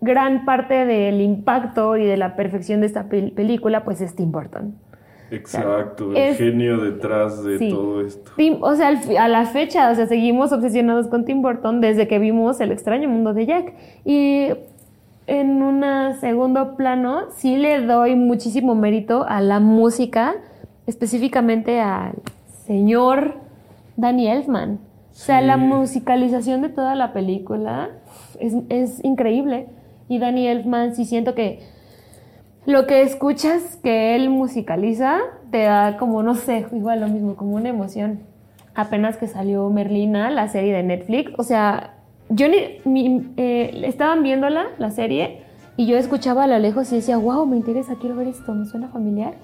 gran 0.00 0.44
parte 0.44 0.86
del 0.86 1.20
impacto 1.20 1.96
y 1.96 2.04
de 2.06 2.16
la 2.16 2.36
perfección 2.36 2.80
de 2.80 2.86
esta 2.86 3.08
pel- 3.08 3.34
película, 3.34 3.84
pues 3.84 4.00
es 4.00 4.14
Tim 4.14 4.30
Burton. 4.30 4.76
Exacto, 5.30 6.10
el 6.12 6.16
Es- 6.16 6.38
genio 6.38 6.78
detrás 6.78 7.42
de 7.44 7.58
Sí. 7.58 7.68
todo 7.70 8.00
esto. 8.00 8.30
Tim- 8.36 8.58
o 8.62 8.74
sea, 8.74 8.88
al 8.88 8.98
a 9.18 9.28
la 9.28 9.44
fecha, 9.44 9.90
o 9.90 9.94
sea, 9.94 10.06
seguimos 10.06 10.52
obsesionados 10.52 11.08
con 11.08 11.24
Tim 11.26 11.42
Burton 11.42 11.80
desde 11.82 12.08
que 12.08 12.18
vimos 12.18 12.60
El 12.60 12.72
extraño 12.72 13.08
mundo 13.10 13.34
de 13.34 13.44
Jack. 13.46 13.74
Y 14.06 14.48
en 15.26 15.62
un 15.62 15.84
segundo 16.20 16.76
plano, 16.76 17.24
sí 17.36 17.56
le 17.58 17.82
doy 17.82 18.14
muchísimo 18.14 18.74
mérito 18.74 19.26
a 19.28 19.42
la 19.42 19.60
música, 19.60 20.36
específicamente 20.88 21.80
al 21.80 22.14
señor 22.66 23.34
Danny 23.96 24.26
Elfman. 24.28 24.80
O 25.12 25.14
sea, 25.14 25.40
la 25.40 25.56
musicalización 25.56 26.62
de 26.62 26.68
toda 26.70 26.94
la 26.94 27.12
película 27.12 27.90
es, 28.40 28.54
es 28.68 29.04
increíble. 29.04 29.66
Y 30.08 30.18
Danny 30.18 30.46
Elfman, 30.48 30.94
sí 30.94 31.04
siento 31.04 31.34
que 31.34 31.60
lo 32.66 32.86
que 32.86 33.02
escuchas 33.02 33.76
que 33.82 34.14
él 34.16 34.30
musicaliza 34.30 35.18
te 35.50 35.62
da 35.64 35.96
como, 35.98 36.22
no 36.22 36.34
sé, 36.34 36.66
igual 36.72 37.00
lo 37.00 37.08
mismo, 37.08 37.34
como 37.36 37.54
una 37.56 37.68
emoción. 37.68 38.20
Apenas 38.74 39.16
que 39.16 39.26
salió 39.26 39.68
Merlina, 39.70 40.30
la 40.30 40.48
serie 40.48 40.72
de 40.74 40.82
Netflix, 40.84 41.32
o 41.36 41.42
sea, 41.42 41.94
yo 42.28 42.46
ni, 42.48 42.56
mi- 42.84 43.26
eh, 43.36 43.82
estaban 43.84 44.22
viéndola, 44.22 44.66
la 44.78 44.90
serie, 44.90 45.42
y 45.76 45.86
yo 45.86 45.96
escuchaba 45.96 46.44
a 46.44 46.46
lo 46.46 46.58
lejos 46.58 46.92
y 46.92 46.96
decía, 46.96 47.16
wow, 47.16 47.44
me 47.46 47.56
interesa, 47.56 47.96
quiero 48.00 48.14
ver 48.16 48.28
esto, 48.28 48.54
me 48.54 48.66
suena 48.66 48.88
familiar. 48.88 49.34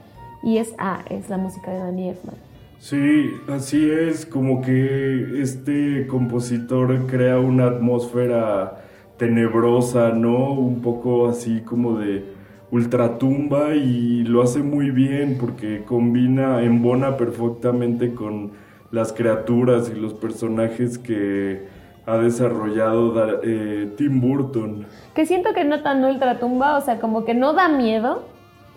Y 0.45 0.59
es, 0.59 0.75
ah, 0.79 1.01
es 1.09 1.31
la 1.31 1.39
música 1.39 1.71
de 1.71 1.79
Danny 1.79 2.11
Elfman. 2.11 2.37
Sí, 2.79 3.31
así 3.49 3.91
es, 3.91 4.27
como 4.27 4.61
que 4.61 5.41
este 5.41 6.07
compositor 6.07 7.07
crea 7.07 7.39
una 7.39 7.65
atmósfera 7.65 8.85
tenebrosa, 9.17 10.11
¿no? 10.11 10.53
Un 10.53 10.83
poco 10.83 11.29
así 11.29 11.63
como 11.63 11.99
de 11.99 12.25
ultratumba 12.71 13.75
y 13.75 14.25
lo 14.25 14.43
hace 14.43 14.63
muy 14.63 14.91
bien 14.91 15.39
porque 15.41 15.83
combina, 15.85 16.63
embona 16.63 17.17
perfectamente 17.17 18.15
con 18.15 18.53
las 18.91 19.13
criaturas 19.13 19.91
y 19.95 19.99
los 19.99 20.13
personajes 20.13 20.99
que 20.99 21.67
ha 22.05 22.19
desarrollado 22.19 23.41
eh, 23.43 23.93
Tim 23.97 24.21
Burton. 24.21 24.87
Que 25.15 25.25
siento 25.25 25.55
que 25.55 25.65
no 25.65 25.83
tan 25.83 26.05
ultratumba, 26.05 26.77
o 26.77 26.81
sea, 26.83 27.01
como 27.01 27.25
que 27.25 27.33
no 27.33 27.55
da 27.55 27.69
miedo, 27.69 28.27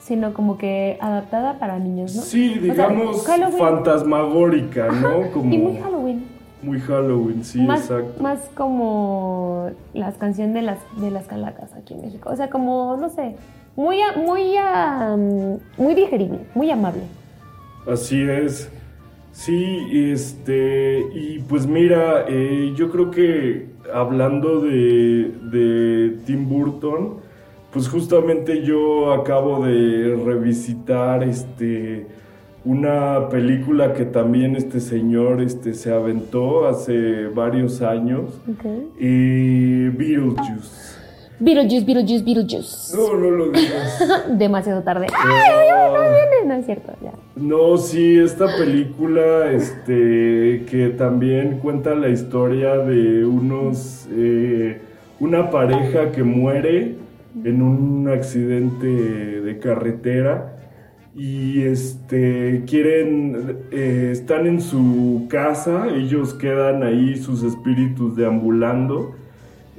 sino 0.08 0.34
como 0.34 0.58
que 0.58 0.98
adaptada 1.02 1.60
para 1.60 1.80
niños, 1.80 2.16
¿no? 2.16 2.22
Sí, 2.22 2.58
O 2.58 2.74
sea, 2.74 2.88
digamos 2.90 3.28
fantasmagórica, 3.58 4.88
¿no? 4.92 5.30
Como 5.32 5.54
Y 5.54 5.58
muy 5.58 5.78
Halloween. 5.78 6.24
muy 6.62 6.80
Halloween, 6.80 7.44
sí, 7.44 7.60
más, 7.62 7.82
exacto. 7.82 8.24
más 8.24 8.40
como 8.56 9.70
las 9.94 10.16
canciones 10.18 10.54
de 10.56 10.62
las, 10.62 10.80
de 10.98 11.12
las 11.12 11.28
calacas 11.28 11.74
aquí 11.74 11.94
en 11.94 12.02
México. 12.02 12.30
O 12.32 12.36
sea, 12.38 12.50
como, 12.50 12.96
no 12.98 13.10
sé, 13.10 13.36
muy, 13.76 13.98
muy, 14.16 14.56
am, 14.58 15.60
muy 15.78 15.94
digerible, 15.94 16.40
muy 16.56 16.72
amable. 16.72 17.02
Así 17.86 18.22
es. 18.22 18.70
Sí, 19.34 19.88
este, 19.92 21.00
y 21.14 21.40
pues 21.48 21.68
mira, 21.68 22.26
eh, 22.28 22.74
yo 22.76 22.90
creo 22.90 23.12
que 23.12 23.68
hablando 23.94 24.62
de, 24.62 25.32
de 25.52 26.18
Tim 26.26 26.48
Burton, 26.50 27.27
pues 27.78 27.90
justamente 27.90 28.64
yo 28.64 29.14
acabo 29.14 29.64
de 29.64 30.20
revisitar 30.26 31.22
este, 31.22 32.08
una 32.66 33.30
película 33.30 33.94
que 33.94 34.04
también 34.04 34.56
este 34.56 34.80
señor 34.80 35.44
este, 35.44 35.76
se 35.76 35.94
aventó 35.94 36.68
hace 36.68 37.28
varios 37.28 37.84
años, 37.84 38.42
y 39.00 39.90
Beetlejuice. 39.90 40.98
Beetlejuice, 41.40 41.86
Beetlejuice, 41.86 42.24
Beetlejuice. 42.24 42.98
No, 42.98 43.14
no 43.14 43.30
lo 43.30 43.52
digas. 43.52 44.26
Demasiado 44.40 44.82
tarde. 44.82 45.06
¡Ay, 45.16 45.70
No. 45.70 45.94
no 45.94 46.00
viene! 46.00 46.48
No 46.48 46.54
es 46.56 46.66
cierto, 46.66 46.94
ya. 47.04 47.12
No, 47.36 47.78
sí, 47.78 48.18
esta 48.18 48.48
película, 48.58 49.52
este, 49.52 50.66
que 50.68 50.96
también 50.98 51.60
cuenta 51.60 51.94
la 51.94 52.10
historia 52.10 52.76
de 52.80 53.24
unos, 53.24 54.08
eh, 54.14 54.82
una 55.20 55.52
pareja 55.52 56.12
que 56.12 56.24
muere 56.24 57.06
en 57.44 57.62
un 57.62 58.08
accidente 58.10 58.88
de 58.88 59.60
carretera 59.60 60.58
y, 61.16 61.62
este, 61.64 62.64
quieren, 62.68 63.58
eh, 63.72 64.10
están 64.12 64.46
en 64.46 64.62
su 64.62 65.26
casa, 65.30 65.88
ellos 65.88 66.34
quedan 66.36 66.84
ahí, 66.84 67.18
sus 67.18 67.44
espíritus 67.44 68.16
deambulando 68.16 69.16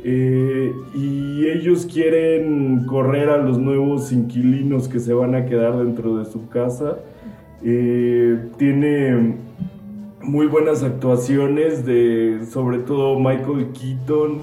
Eh, 0.04 0.72
y 0.94 1.46
ellos 1.48 1.84
quieren 1.92 2.84
correr 2.86 3.30
a 3.30 3.38
los 3.38 3.58
nuevos 3.58 4.12
inquilinos 4.12 4.88
que 4.88 5.00
se 5.00 5.12
van 5.12 5.34
a 5.34 5.44
quedar 5.44 5.76
dentro 5.76 6.16
de 6.18 6.24
su 6.24 6.48
casa. 6.48 6.98
Eh, 7.64 8.38
tiene 8.58 9.34
muy 10.22 10.46
buenas 10.46 10.84
actuaciones 10.84 11.84
de 11.84 12.40
sobre 12.48 12.78
todo 12.78 13.18
Michael 13.18 13.72
Keaton 13.72 14.38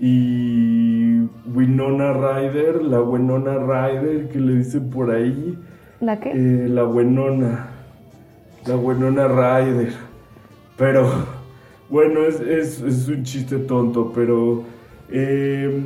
y 0.00 1.20
Winona 1.54 2.12
Ryder, 2.14 2.82
la 2.82 3.02
Winona 3.02 3.58
Ryder 3.58 4.28
que 4.28 4.40
le 4.40 4.56
dicen 4.56 4.90
por 4.90 5.10
ahí. 5.10 5.58
¿La 6.00 6.18
qué? 6.18 6.30
Eh, 6.30 6.68
la 6.68 6.84
Winona, 6.86 7.68
la 8.66 8.76
Winona 8.76 9.28
Ryder. 9.28 9.92
Pero 10.78 11.06
bueno, 11.90 12.24
es, 12.24 12.40
es, 12.40 12.80
es 12.80 13.08
un 13.08 13.22
chiste 13.22 13.58
tonto, 13.58 14.10
pero 14.14 14.64
eh, 15.10 15.82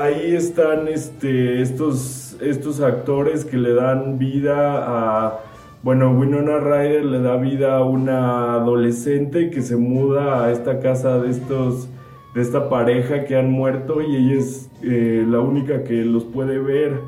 ahí 0.00 0.34
están 0.34 0.88
este, 0.88 1.60
estos, 1.60 2.38
estos 2.40 2.80
actores 2.80 3.44
que 3.44 3.58
le 3.58 3.74
dan 3.74 4.18
vida 4.18 4.78
a 4.78 5.40
bueno, 5.84 6.12
Winona 6.12 6.60
Ryder 6.60 7.04
le 7.04 7.20
da 7.20 7.36
vida 7.36 7.76
a 7.76 7.84
una 7.84 8.54
adolescente 8.54 9.50
que 9.50 9.60
se 9.60 9.76
muda 9.76 10.42
a 10.42 10.50
esta 10.50 10.80
casa 10.80 11.18
de 11.18 11.28
estos 11.28 11.90
de 12.34 12.42
esta 12.42 12.68
pareja 12.68 13.24
que 13.24 13.36
han 13.36 13.50
muerto 13.50 14.02
y 14.02 14.16
ella 14.16 14.40
es 14.40 14.68
eh, 14.82 15.24
la 15.26 15.40
única 15.40 15.84
que 15.84 16.04
los 16.04 16.24
puede 16.24 16.58
ver. 16.58 17.00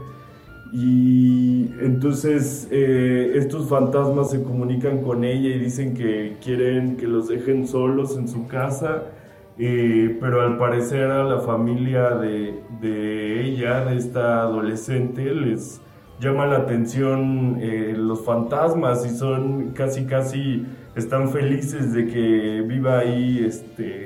Y 0.73 1.71
entonces 1.81 2.69
eh, 2.71 3.33
estos 3.35 3.69
fantasmas 3.69 4.31
se 4.31 4.43
comunican 4.43 5.03
con 5.03 5.25
ella 5.25 5.49
y 5.49 5.59
dicen 5.59 5.95
que 5.95 6.37
quieren 6.43 6.97
que 6.97 7.07
los 7.07 7.29
dejen 7.29 7.67
solos 7.67 8.17
en 8.17 8.29
su 8.29 8.47
casa, 8.47 9.05
eh, 9.59 10.17
pero 10.21 10.43
al 10.43 10.59
parecer 10.59 11.11
a 11.11 11.25
la 11.25 11.41
familia 11.41 12.11
de, 12.11 12.61
de 12.81 13.45
ella, 13.45 13.85
de 13.85 13.97
esta 13.97 14.43
adolescente, 14.43 15.35
les, 15.35 15.81
llama 16.19 16.47
la 16.47 16.59
atención 16.59 17.61
los 17.95 18.25
fantasmas 18.25 19.05
y 19.05 19.11
son 19.11 19.73
casi 19.73 20.07
casi 20.07 20.65
están 20.95 21.29
felices 21.29 21.93
de 21.93 22.07
que 22.07 22.63
viva 22.67 23.01
ahí 23.01 23.45
este 23.45 24.06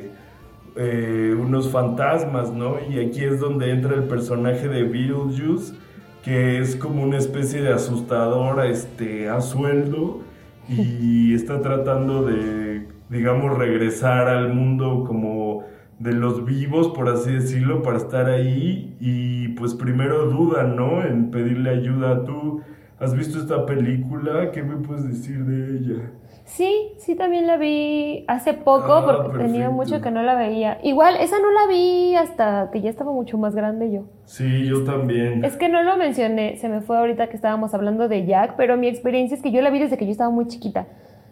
eh, 0.76 1.36
unos 1.38 1.70
fantasmas, 1.70 2.52
¿no? 2.52 2.76
Y 2.88 2.98
aquí 2.98 3.24
es 3.24 3.40
donde 3.40 3.70
entra 3.70 3.94
el 3.94 4.04
personaje 4.04 4.68
de 4.68 4.84
Beetlejuice, 4.84 5.74
que 6.22 6.58
es 6.58 6.76
como 6.76 7.02
una 7.02 7.18
especie 7.18 7.62
de 7.62 7.72
asustador 7.72 8.64
este, 8.66 9.28
a 9.28 9.40
sueldo 9.40 10.20
y 10.68 11.34
está 11.34 11.60
tratando 11.60 12.22
de, 12.22 12.86
digamos, 13.08 13.58
regresar 13.58 14.28
al 14.28 14.52
mundo 14.54 15.04
como 15.06 15.64
de 15.98 16.12
los 16.12 16.44
vivos, 16.44 16.88
por 16.88 17.08
así 17.08 17.32
decirlo, 17.32 17.82
para 17.82 17.98
estar 17.98 18.26
ahí 18.26 18.96
y 19.00 19.48
pues 19.48 19.74
primero 19.74 20.26
dudan, 20.30 20.76
¿no? 20.76 21.04
En 21.04 21.30
pedirle 21.30 21.70
ayuda. 21.70 22.24
¿Tú 22.24 22.62
has 23.00 23.14
visto 23.14 23.38
esta 23.38 23.64
película? 23.66 24.50
¿Qué 24.52 24.62
me 24.62 24.76
puedes 24.86 25.04
decir 25.08 25.44
de 25.44 25.78
ella? 25.78 26.10
Sí, 26.44 26.92
sí, 26.98 27.14
también 27.14 27.46
la 27.46 27.56
vi 27.56 28.24
hace 28.26 28.54
poco 28.54 28.92
Ah, 28.92 29.22
porque 29.22 29.38
tenía 29.38 29.70
mucho 29.70 30.00
que 30.00 30.10
no 30.10 30.22
la 30.22 30.34
veía. 30.34 30.78
Igual, 30.82 31.14
esa 31.20 31.36
no 31.38 31.50
la 31.52 31.68
vi 31.72 32.16
hasta 32.16 32.70
que 32.72 32.80
ya 32.80 32.90
estaba 32.90 33.12
mucho 33.12 33.38
más 33.38 33.54
grande 33.54 33.92
yo. 33.92 34.02
Sí, 34.24 34.66
yo 34.66 34.82
también. 34.84 35.44
Es 35.44 35.56
que 35.56 35.68
no 35.68 35.82
lo 35.84 35.96
mencioné, 35.96 36.56
se 36.56 36.68
me 36.68 36.80
fue 36.80 36.98
ahorita 36.98 37.28
que 37.28 37.36
estábamos 37.36 37.72
hablando 37.72 38.08
de 38.08 38.26
Jack, 38.26 38.54
pero 38.56 38.76
mi 38.76 38.88
experiencia 38.88 39.36
es 39.36 39.42
que 39.42 39.52
yo 39.52 39.62
la 39.62 39.70
vi 39.70 39.78
desde 39.78 39.96
que 39.96 40.06
yo 40.06 40.10
estaba 40.10 40.30
muy 40.30 40.48
chiquita. 40.48 40.86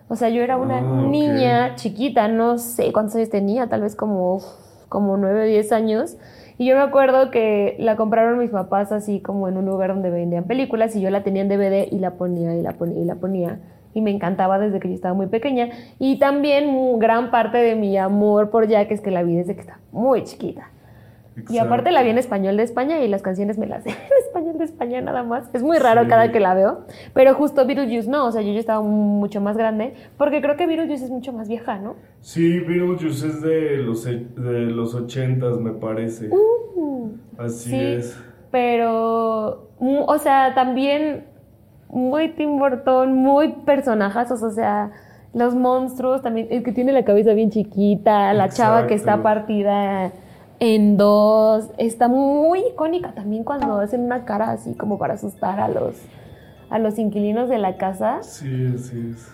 O 0.09 0.15
sea, 0.15 0.29
yo 0.29 0.41
era 0.43 0.57
una 0.57 0.79
Ah, 0.79 1.03
niña 1.09 1.75
chiquita, 1.75 2.29
no 2.29 2.57
sé 2.59 2.93
cuántos 2.93 3.17
años 3.17 3.29
tenía, 3.31 3.67
tal 3.69 3.83
vez 3.83 3.97
como, 3.97 4.41
como 4.89 5.17
9 5.17 5.43
o 5.43 5.45
10 5.47 5.73
años. 5.73 6.17
Y 6.59 6.67
yo 6.67 6.75
me 6.75 6.83
acuerdo 6.83 7.31
que 7.31 7.77
la 7.79 7.95
compraron 7.95 8.39
mis 8.39 8.51
papás 8.51 8.91
así 8.91 9.21
como 9.21 9.49
en 9.49 9.57
un 9.57 9.65
lugar 9.65 9.95
donde 9.95 10.11
vendían 10.11 10.45
películas 10.45 10.95
y 10.97 11.01
yo 11.01 11.09
la 11.09 11.23
tenía 11.23 11.43
en 11.43 11.49
DVD 11.49 11.87
y 11.91 12.01
la 12.01 12.15
ponía 12.15 12.57
y 12.57 12.63
la 12.63 12.73
ponía 12.73 13.01
y 13.01 13.05
la 13.05 13.15
ponía. 13.15 13.61
Y 13.95 14.01
me 14.01 14.11
encantaba 14.11 14.59
desde 14.59 14.81
que 14.81 14.89
yo 14.89 14.95
estaba 14.95 15.15
muy 15.15 15.29
pequeña. 15.29 15.69
Y 16.01 16.19
también 16.19 16.99
gran 16.99 17.31
parte 17.31 17.59
de 17.59 17.77
mi 17.77 17.97
amor 17.97 18.51
por 18.51 18.67
Jack 18.67 18.91
es 18.91 19.01
que 19.01 19.13
la 19.13 19.23
vi 19.23 19.37
desde 19.37 19.55
que 19.55 19.61
estaba 19.61 19.79
muy 19.93 20.25
chiquita. 20.25 20.69
Y 21.49 21.59
aparte 21.59 21.91
la 21.91 22.03
vi 22.03 22.11
en 22.11 22.19
español 22.19 22.57
de 22.57 22.63
España 22.63 23.01
y 23.01 23.09
las 23.09 23.23
canciones 23.23 23.59
me 23.59 23.67
las 23.67 23.85
sé 23.85 23.91
en 23.91 23.97
español 24.27 24.59
de 24.59 24.65
España 24.65 25.01
nada 25.01 25.23
más. 25.23 25.49
Es 25.53 25.63
muy 25.63 25.79
raro 25.79 26.03
Sí. 26.03 26.09
cada 26.09 26.33
que 26.33 26.41
la 26.41 26.55
veo. 26.55 26.81
Pero 27.15 27.35
justo 27.35 27.67
Beetlejuice 27.67 28.09
no, 28.11 28.27
o 28.27 28.33
sea, 28.33 28.43
yo 28.43 28.53
ya 28.53 28.61
estaba 28.61 28.81
mucho 28.83 29.41
más 29.41 29.57
grande. 29.57 29.95
Porque 30.17 30.41
creo 30.41 30.57
que 30.57 30.67
Beetlejuice 30.67 31.05
es 31.05 31.11
mucho 31.11 31.33
más 31.33 31.49
vieja, 31.49 31.79
¿no? 31.79 31.95
Sí, 32.21 32.61
Beetlejuice 32.61 33.27
es 33.27 33.43
de 33.43 33.77
los, 33.79 34.07
e- 34.07 34.27
de 34.37 34.61
los 34.67 34.95
ochentas, 34.95 35.59
me 35.59 35.73
parece. 35.73 36.29
Uh, 36.31 37.11
Así 37.39 37.71
sí. 37.71 37.77
es. 37.81 38.19
pero, 38.51 39.69
o 39.81 40.19
sea, 40.19 40.55
también 40.55 41.25
muy 41.91 42.31
Tim 42.31 42.59
Burton, 42.59 43.15
muy 43.15 43.53
personajazos, 43.65 44.43
o 44.43 44.51
sea, 44.51 44.91
los 45.35 45.55
monstruos, 45.55 46.23
también, 46.23 46.49
el 46.51 46.63
que 46.63 46.73
tiene 46.73 46.93
la 46.93 47.05
cabeza 47.05 47.33
bien 47.33 47.51
chiquita, 47.51 48.33
la 48.35 48.49
chava 48.49 48.87
que 48.87 48.95
está 48.95 49.23
partida 49.23 50.11
en 50.61 50.97
dos, 50.97 51.71
está 51.79 52.09
muy 52.09 52.61
icónica 52.73 53.13
también 53.15 53.45
cuando 53.45 53.79
hacen 53.79 54.01
una 54.03 54.25
cara 54.25 54.51
así 54.51 54.75
como 54.75 54.99
para 54.99 55.15
asustar 55.15 55.61
a 55.61 55.69
los, 55.69 55.95
a 56.71 56.79
los 56.79 56.99
inquilinos 56.99 57.49
de 57.49 57.59
la 57.59 57.77
casa, 57.77 58.23
Sí, 58.23 58.73
así 58.75 59.13
es. 59.15 59.29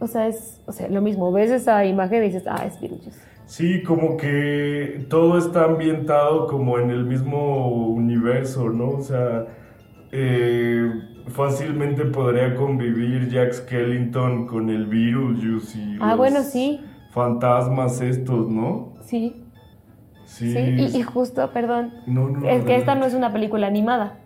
o 0.00 0.06
sea, 0.06 0.26
es, 0.28 0.60
o 0.66 0.72
sea, 0.72 0.88
lo 0.88 1.00
mismo, 1.00 1.32
ves 1.32 1.50
esa 1.50 1.84
imagen 1.86 2.22
y 2.22 2.26
dices, 2.26 2.44
ah, 2.46 2.64
es 2.66 2.78
Beetlejuice. 2.80 3.18
Sí, 3.46 3.82
como 3.84 4.16
que 4.16 5.06
todo 5.08 5.38
está 5.38 5.64
ambientado 5.64 6.48
como 6.48 6.78
en 6.78 6.90
el 6.90 7.04
mismo 7.04 7.68
universo, 7.68 8.68
¿no? 8.70 8.90
O 8.90 9.00
sea, 9.02 9.46
eh, 10.12 10.90
fácilmente 11.28 12.04
podría 12.06 12.54
convivir 12.56 13.28
Jack 13.30 13.52
Skellington 13.52 14.46
con 14.46 14.68
el 14.70 14.86
Beetlejuice 14.86 15.78
y 15.78 15.96
Ah, 16.00 16.08
los 16.10 16.16
bueno, 16.18 16.42
sí, 16.42 16.80
fantasmas 17.12 18.00
estos, 18.00 18.48
¿no? 18.48 18.94
sí, 19.02 19.42
Sí. 20.38 20.52
sí, 20.52 20.58
y, 20.58 20.98
y 20.98 21.02
justo, 21.02 21.50
perdón, 21.52 21.92
No, 22.06 22.28
no, 22.28 22.48
Es 22.48 22.64
que 22.64 22.76
esta 22.76 22.94
no 22.94 23.06
es 23.06 23.14
una 23.14 23.32
película 23.32 23.66
animada. 23.66 24.18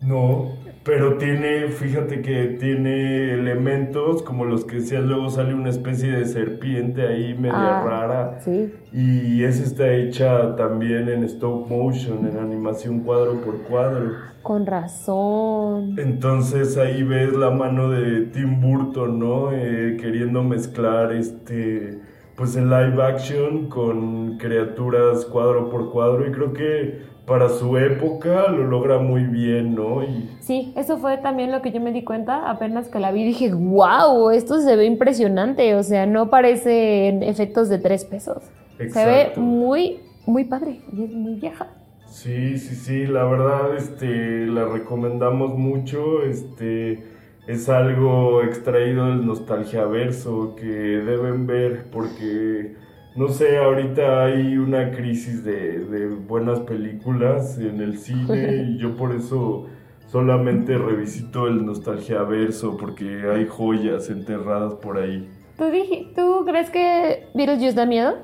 No, 0.00 0.50
pero 0.84 1.16
tiene, 1.16 1.68
fíjate 1.68 2.22
que 2.22 2.56
tiene 2.58 3.34
elementos 3.34 4.22
como 4.24 4.44
los 4.44 4.64
que 4.64 4.76
decías, 4.76 5.04
luego 5.04 5.30
sale 5.30 5.54
una 5.54 5.70
especie 5.70 6.10
de 6.10 6.24
serpiente 6.24 7.06
ahí 7.06 7.34
media 7.34 7.80
Ah, 7.80 7.84
rara. 7.86 8.38
Sí. 8.40 8.72
Y 8.92 9.44
esa 9.44 9.62
está 9.62 9.92
hecha 9.92 10.56
también 10.56 11.08
en 11.08 11.22
stop 11.24 11.68
motion, 11.70 12.26
en 12.26 12.36
animación 12.36 13.00
cuadro 13.00 13.40
por 13.42 13.62
cuadro. 13.62 14.10
Con 14.42 14.66
razón. 14.66 15.96
Entonces 16.00 16.76
ahí 16.76 17.04
ves 17.04 17.32
la 17.32 17.50
mano 17.50 17.88
de 17.90 18.22
Tim 18.22 18.60
Burton, 18.60 19.20
¿no? 19.20 19.52
Eh, 19.52 19.96
queriendo 20.00 20.42
mezclar 20.42 21.12
este, 21.12 22.00
pues 22.42 22.56
el 22.56 22.68
live 22.70 23.00
action 23.00 23.68
con 23.68 24.36
criaturas 24.36 25.24
cuadro 25.26 25.70
por 25.70 25.92
cuadro. 25.92 26.26
Y 26.26 26.32
creo 26.32 26.52
que 26.52 27.02
para 27.24 27.48
su 27.48 27.78
época 27.78 28.48
lo 28.48 28.66
logra 28.66 28.98
muy 28.98 29.22
bien, 29.22 29.76
¿no? 29.76 30.02
Y 30.02 30.28
Sí, 30.40 30.72
eso 30.76 30.98
fue 30.98 31.18
también 31.18 31.52
lo 31.52 31.62
que 31.62 31.70
yo 31.70 31.80
me 31.80 31.92
di 31.92 32.02
cuenta 32.02 32.50
apenas 32.50 32.88
que 32.88 32.98
la 32.98 33.12
vi. 33.12 33.22
Dije, 33.22 33.52
wow, 33.54 34.30
esto 34.30 34.60
se 34.60 34.74
ve 34.74 34.86
impresionante. 34.86 35.76
O 35.76 35.84
sea, 35.84 36.04
no 36.06 36.30
parecen 36.30 37.22
efectos 37.22 37.68
de 37.68 37.78
tres 37.78 38.04
pesos. 38.04 38.42
Se 38.76 38.82
ve 38.82 38.86
Exacto. 38.86 39.40
muy, 39.40 40.00
muy 40.26 40.42
padre 40.42 40.80
y 40.92 41.04
es 41.04 41.12
muy 41.12 41.36
vieja. 41.36 41.68
Sí, 42.08 42.58
sí, 42.58 42.74
sí, 42.74 43.06
la 43.06 43.22
verdad, 43.22 43.76
este, 43.76 44.46
la 44.48 44.64
recomendamos 44.64 45.56
mucho, 45.56 46.24
este, 46.24 47.04
es 47.46 47.68
algo 47.68 48.42
extraído 48.42 49.06
del 49.06 49.26
nostalgiaverso 49.26 50.54
que 50.54 50.64
deben 50.64 51.46
ver 51.46 51.86
porque, 51.90 52.76
no 53.16 53.28
sé, 53.28 53.58
ahorita 53.58 54.24
hay 54.24 54.56
una 54.56 54.92
crisis 54.92 55.44
de, 55.44 55.80
de 55.80 56.06
buenas 56.06 56.60
películas 56.60 57.58
en 57.58 57.80
el 57.80 57.98
cine 57.98 58.64
y 58.68 58.78
yo 58.78 58.96
por 58.96 59.12
eso 59.14 59.66
solamente 60.06 60.76
revisito 60.76 61.48
el 61.48 61.64
nostalgiaverso 61.64 62.76
porque 62.76 63.22
hay 63.28 63.46
joyas 63.46 64.08
enterradas 64.10 64.74
por 64.74 64.98
ahí. 64.98 65.28
¿Tú, 65.56 65.70
dije, 65.70 66.12
¿Tú 66.14 66.44
crees 66.46 66.70
que 66.70 67.28
Beetlejuice 67.34 67.74
da 67.74 67.86
miedo? 67.86 68.16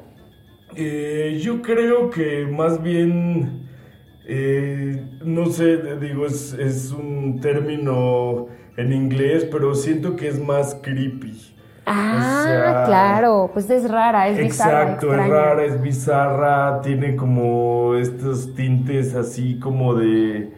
Eh, 0.76 1.38
yo 1.40 1.62
creo 1.62 2.10
que 2.10 2.46
más 2.46 2.82
bien, 2.82 3.68
eh, 4.26 5.02
no 5.24 5.46
sé, 5.46 5.96
digo, 5.96 6.26
es, 6.26 6.52
es 6.52 6.92
un 6.92 7.40
término 7.40 8.48
en 8.78 8.92
inglés, 8.94 9.46
pero 9.50 9.74
siento 9.76 10.16
que 10.16 10.28
es 10.28 10.40
más 10.40 10.74
creepy. 10.82 11.56
Ah, 11.86 12.78
sea, 12.80 12.82
claro, 12.84 13.50
pues 13.52 13.70
es 13.70 13.90
rara, 13.90 14.28
es 14.28 14.40
bizarra. 14.40 15.00
Exacto, 15.00 15.14
es 15.14 15.24
rara, 15.26 15.64
es 15.64 15.80
bizarra, 15.82 16.80
tiene 16.82 17.16
como 17.16 17.94
estos 17.96 18.54
tintes 18.54 19.14
así 19.14 19.58
como 19.58 19.94
de... 19.94 20.54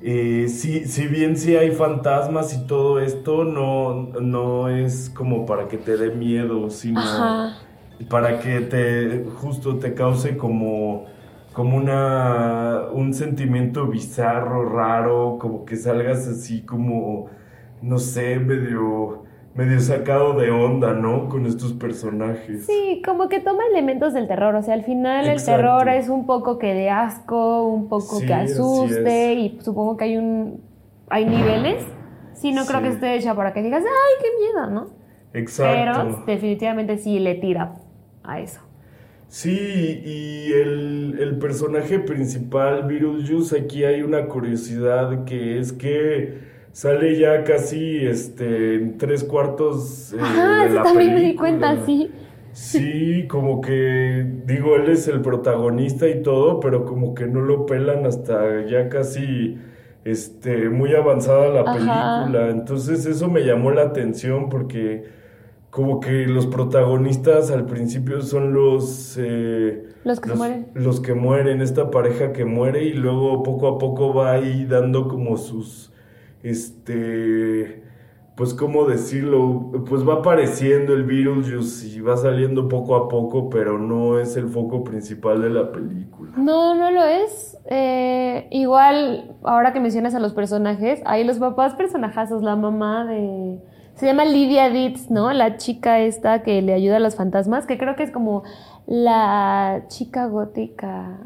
eh, 0.00 0.48
si, 0.48 0.86
si 0.86 1.06
bien 1.06 1.36
sí 1.36 1.56
hay 1.56 1.70
fantasmas 1.70 2.52
y 2.54 2.66
todo 2.66 3.00
esto, 3.00 3.44
no, 3.44 4.08
no 4.20 4.68
es 4.68 5.10
como 5.10 5.46
para 5.46 5.68
que 5.68 5.78
te 5.78 5.96
dé 5.96 6.10
miedo, 6.10 6.68
sino 6.70 7.00
Ajá. 7.00 7.56
para 8.10 8.38
que 8.40 8.60
te 8.62 9.24
justo 9.36 9.78
te 9.78 9.94
cause 9.94 10.36
como 10.36 11.06
como 11.52 11.76
una 11.76 12.86
un 12.92 13.14
sentimiento 13.14 13.86
bizarro, 13.86 14.68
raro, 14.70 15.38
como 15.40 15.64
que 15.66 15.76
salgas 15.76 16.26
así 16.26 16.62
como 16.64 17.28
no 17.82 17.98
sé, 17.98 18.38
medio 18.38 19.24
medio 19.54 19.80
sacado 19.80 20.32
de 20.34 20.50
onda, 20.50 20.94
¿no? 20.94 21.28
Con 21.28 21.44
estos 21.46 21.74
personajes. 21.74 22.64
Sí, 22.64 23.02
como 23.04 23.28
que 23.28 23.40
toma 23.40 23.64
elementos 23.70 24.14
del 24.14 24.26
terror, 24.26 24.54
o 24.54 24.62
sea, 24.62 24.74
al 24.74 24.82
final 24.84 25.28
el 25.28 25.44
terror 25.44 25.88
es 25.90 26.08
un 26.08 26.24
poco 26.26 26.58
que 26.58 26.72
de 26.72 26.88
asco, 26.88 27.66
un 27.68 27.88
poco 27.88 28.20
que 28.20 28.32
asuste 28.32 29.34
y 29.34 29.58
supongo 29.60 29.96
que 29.96 30.04
hay 30.04 30.16
un 30.16 30.60
hay 31.10 31.26
niveles. 31.26 31.84
Sí, 32.32 32.52
no 32.52 32.64
creo 32.64 32.80
que 32.80 32.88
esté 32.88 33.14
hecha 33.14 33.34
para 33.34 33.52
que 33.52 33.62
digas, 33.62 33.84
"Ay, 33.84 34.22
qué 34.22 34.28
miedo", 34.42 34.70
¿no? 34.70 34.90
Exacto. 35.34 36.02
Pero 36.06 36.24
definitivamente 36.26 36.96
sí 36.96 37.18
le 37.18 37.34
tira 37.34 37.74
a 38.24 38.40
eso. 38.40 38.60
Sí, 39.28 39.50
y 40.04 40.52
el, 40.52 41.16
el 41.20 41.38
personaje 41.38 41.98
principal, 41.98 42.84
Beetlejuice, 42.84 43.58
aquí 43.60 43.84
hay 43.84 44.02
una 44.02 44.26
curiosidad 44.26 45.24
que 45.24 45.58
es 45.58 45.72
que 45.72 46.51
sale 46.72 47.18
ya 47.18 47.44
casi 47.44 47.98
este, 48.06 48.74
en 48.74 48.98
tres 48.98 49.24
cuartos 49.24 50.12
eh, 50.12 50.18
Ajá, 50.20 50.64
de 50.64 50.70
la 50.70 50.82
también 50.82 51.14
me 51.14 51.20
di 51.20 51.34
cuenta, 51.34 51.84
sí. 51.84 52.10
Sí, 52.52 53.26
como 53.28 53.62
que, 53.62 54.26
digo, 54.44 54.76
él 54.76 54.90
es 54.90 55.08
el 55.08 55.22
protagonista 55.22 56.06
y 56.08 56.22
todo, 56.22 56.60
pero 56.60 56.84
como 56.84 57.14
que 57.14 57.26
no 57.26 57.40
lo 57.40 57.64
pelan 57.64 58.04
hasta 58.04 58.66
ya 58.66 58.90
casi 58.90 59.56
este, 60.04 60.68
muy 60.68 60.94
avanzada 60.94 61.48
la 61.48 61.64
película. 61.64 62.50
Entonces 62.50 63.06
eso 63.06 63.28
me 63.28 63.44
llamó 63.44 63.70
la 63.70 63.82
atención 63.82 64.48
porque 64.50 65.04
como 65.70 66.00
que 66.00 66.26
los 66.26 66.46
protagonistas 66.46 67.50
al 67.50 67.64
principio 67.64 68.20
son 68.20 68.52
los... 68.52 69.16
Eh, 69.18 69.84
los 70.04 70.20
que 70.20 70.34
mueren. 70.34 70.66
Los 70.74 71.00
que 71.00 71.14
mueren, 71.14 71.62
esta 71.62 71.90
pareja 71.90 72.32
que 72.32 72.44
muere 72.44 72.84
y 72.84 72.92
luego 72.92 73.42
poco 73.42 73.68
a 73.68 73.78
poco 73.78 74.12
va 74.12 74.32
ahí 74.32 74.66
dando 74.66 75.08
como 75.08 75.38
sus... 75.38 75.91
Este... 76.42 77.82
Pues 78.34 78.54
cómo 78.54 78.86
decirlo, 78.86 79.70
pues 79.86 80.08
va 80.08 80.14
apareciendo 80.14 80.94
el 80.94 81.04
Beetlejuice 81.04 81.86
y 81.86 82.00
va 82.00 82.16
saliendo 82.16 82.66
poco 82.66 82.96
a 82.96 83.06
poco, 83.06 83.50
pero 83.50 83.78
no 83.78 84.18
es 84.18 84.38
el 84.38 84.48
foco 84.48 84.82
principal 84.82 85.42
de 85.42 85.50
la 85.50 85.70
película. 85.70 86.32
No, 86.38 86.74
no 86.74 86.90
lo 86.90 87.04
es. 87.04 87.58
Eh, 87.66 88.48
igual, 88.50 89.36
ahora 89.42 89.74
que 89.74 89.80
mencionas 89.80 90.14
a 90.14 90.18
los 90.18 90.32
personajes, 90.32 91.02
hay 91.04 91.24
los 91.24 91.38
papás 91.38 91.74
personajazos, 91.74 92.42
la 92.42 92.56
mamá 92.56 93.04
de 93.04 93.60
se 93.94 94.06
llama 94.06 94.24
Lydia 94.24 94.70
Ditz, 94.70 95.10
¿no? 95.10 95.32
La 95.32 95.56
chica 95.58 96.00
esta 96.00 96.42
que 96.42 96.62
le 96.62 96.72
ayuda 96.72 96.96
a 96.96 97.00
los 97.00 97.14
fantasmas, 97.14 97.66
que 97.66 97.78
creo 97.78 97.94
que 97.94 98.02
es 98.02 98.10
como 98.10 98.42
la 98.86 99.84
chica 99.88 100.26
gótica. 100.26 101.18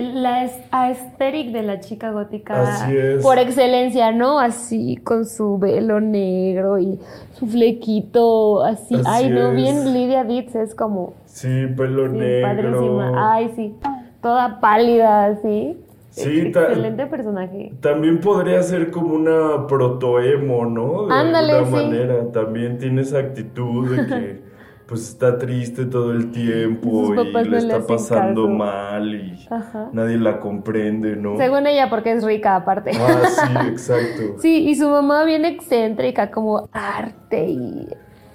La 0.00 0.50
aesthetic 0.70 1.52
de 1.52 1.62
la 1.62 1.80
chica 1.80 2.10
gótica 2.10 2.88
por 3.22 3.38
excelencia, 3.38 4.10
¿no? 4.12 4.38
Así 4.40 4.96
con 4.96 5.26
su 5.26 5.58
velo 5.58 6.00
negro 6.00 6.78
y 6.78 6.98
su 7.34 7.46
flequito, 7.46 8.64
así. 8.64 8.96
Ay, 9.04 9.28
no, 9.30 9.52
bien 9.52 9.92
Lydia 9.92 10.24
Ditz 10.24 10.54
es 10.54 10.74
como. 10.74 11.14
Sí, 11.26 11.66
pelo 11.76 12.08
negro. 12.08 12.48
Padrísima. 12.48 13.34
Ay, 13.34 13.52
sí. 13.54 13.74
Toda 14.22 14.60
pálida, 14.60 15.26
así. 15.26 15.76
Sí, 16.10 16.40
excelente 16.40 17.06
personaje. 17.06 17.72
También 17.80 18.20
podría 18.20 18.62
ser 18.62 18.90
como 18.90 19.14
una 19.14 19.66
protoemo, 19.66 20.66
¿no? 20.66 21.06
De 21.06 21.14
alguna 21.14 21.70
manera. 21.70 22.30
También 22.32 22.78
tiene 22.78 23.00
esa 23.00 23.18
actitud 23.18 23.96
de 23.96 24.06
que 24.06 24.42
pues 24.92 25.08
está 25.08 25.38
triste 25.38 25.86
todo 25.86 26.12
el 26.12 26.30
tiempo 26.32 27.14
y 27.14 27.48
le 27.48 27.56
está 27.56 27.86
pasando 27.86 28.46
mal 28.46 29.14
y 29.14 29.48
nadie 29.94 30.18
la 30.18 30.38
comprende, 30.38 31.16
¿no? 31.16 31.38
Según 31.38 31.66
ella, 31.66 31.88
porque 31.88 32.12
es 32.12 32.22
rica 32.22 32.56
aparte. 32.56 32.90
Ah, 32.94 33.22
sí, 33.26 33.68
exacto. 33.68 34.38
sí, 34.38 34.68
y 34.68 34.74
su 34.74 34.90
mamá 34.90 35.24
bien 35.24 35.46
excéntrica, 35.46 36.30
como 36.30 36.68
arte 36.72 37.48
y 37.48 37.88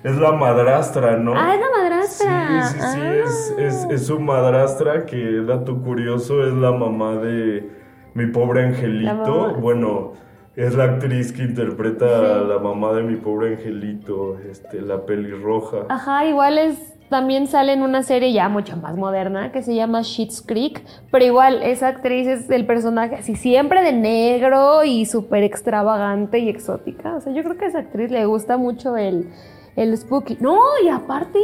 es 0.03 0.17
la 0.17 0.31
madrastra, 0.31 1.15
¿no? 1.17 1.33
Ah, 1.35 1.53
es 1.53 1.61
la 1.61 1.69
madrastra. 1.69 2.67
Sí, 2.69 2.73
sí, 2.73 2.85
sí, 2.91 3.01
es, 3.03 3.55
es, 3.59 3.87
es, 3.91 4.07
su 4.07 4.19
madrastra 4.19 5.05
que, 5.05 5.43
dato 5.45 5.79
curioso, 5.79 6.43
es 6.43 6.53
la 6.53 6.71
mamá 6.71 7.17
de 7.17 7.69
mi 8.15 8.25
pobre 8.31 8.63
angelito. 8.63 9.53
Bueno, 9.61 10.13
es 10.57 10.73
la 10.73 10.85
actriz 10.85 11.31
que 11.31 11.43
interpreta 11.43 12.39
a 12.39 12.39
la 12.39 12.57
mamá 12.57 12.91
de 12.93 13.03
mi 13.03 13.15
pobre 13.15 13.55
angelito, 13.55 14.39
este, 14.39 14.81
la 14.81 15.05
pelirroja. 15.05 15.85
Ajá, 15.87 16.25
igual 16.25 16.57
es 16.57 16.95
también 17.09 17.47
sale 17.47 17.73
en 17.73 17.83
una 17.83 18.01
serie 18.01 18.33
ya 18.33 18.49
mucho 18.49 18.75
más 18.75 18.97
moderna 18.97 19.51
que 19.51 19.61
se 19.61 19.75
llama 19.75 20.01
Sheets 20.01 20.41
Creek, 20.41 20.83
pero 21.11 21.23
igual 21.23 21.61
esa 21.61 21.89
actriz 21.89 22.27
es 22.27 22.49
el 22.49 22.65
personaje 22.65 23.15
así 23.15 23.35
siempre 23.35 23.83
de 23.83 23.93
negro 23.93 24.83
y 24.83 25.05
súper 25.05 25.43
extravagante 25.43 26.39
y 26.39 26.49
exótica. 26.49 27.15
O 27.15 27.21
sea, 27.21 27.31
yo 27.33 27.43
creo 27.43 27.55
que 27.55 27.65
a 27.65 27.67
esa 27.69 27.79
actriz 27.79 28.09
le 28.09 28.25
gusta 28.25 28.57
mucho 28.57 28.97
el, 28.97 29.29
el 29.75 29.95
spooky. 29.95 30.37
No, 30.41 30.59
y 30.83 30.89
aparte, 30.89 31.39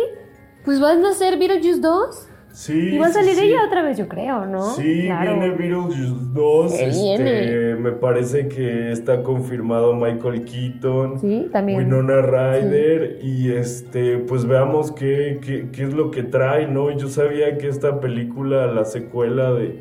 pues 0.65 0.81
van 0.81 1.05
a 1.05 1.13
ser 1.13 1.37
Beetlejuice 1.37 1.79
2. 1.79 2.29
Sí. 2.53 2.89
Y 2.93 2.97
va 2.99 3.07
a 3.07 3.11
salir 3.11 3.33
ella 3.39 3.65
otra 3.65 3.81
vez, 3.81 3.97
yo 3.97 4.07
creo, 4.07 4.45
¿no? 4.45 4.75
Sí, 4.75 4.83
viene 4.83 5.49
Beetlejuice 5.49 6.13
2. 6.33 6.73
Este, 6.73 7.75
me 7.79 7.91
parece 7.93 8.47
que 8.47 8.91
está 8.91 9.23
confirmado 9.23 9.95
Michael 9.95 10.45
Keaton. 10.45 11.19
Sí, 11.19 11.49
también. 11.51 11.79
Winona 11.79 12.21
Ryder. 12.21 13.17
Y 13.23 13.51
este, 13.51 14.19
pues 14.19 14.45
veamos 14.45 14.91
qué, 14.91 15.39
qué, 15.43 15.69
qué 15.71 15.83
es 15.83 15.93
lo 15.95 16.11
que 16.11 16.21
trae, 16.21 16.67
¿no? 16.67 16.95
Yo 16.95 17.09
sabía 17.09 17.57
que 17.57 17.67
esta 17.67 17.99
película, 17.99 18.67
la 18.67 18.85
secuela 18.85 19.51
de 19.51 19.79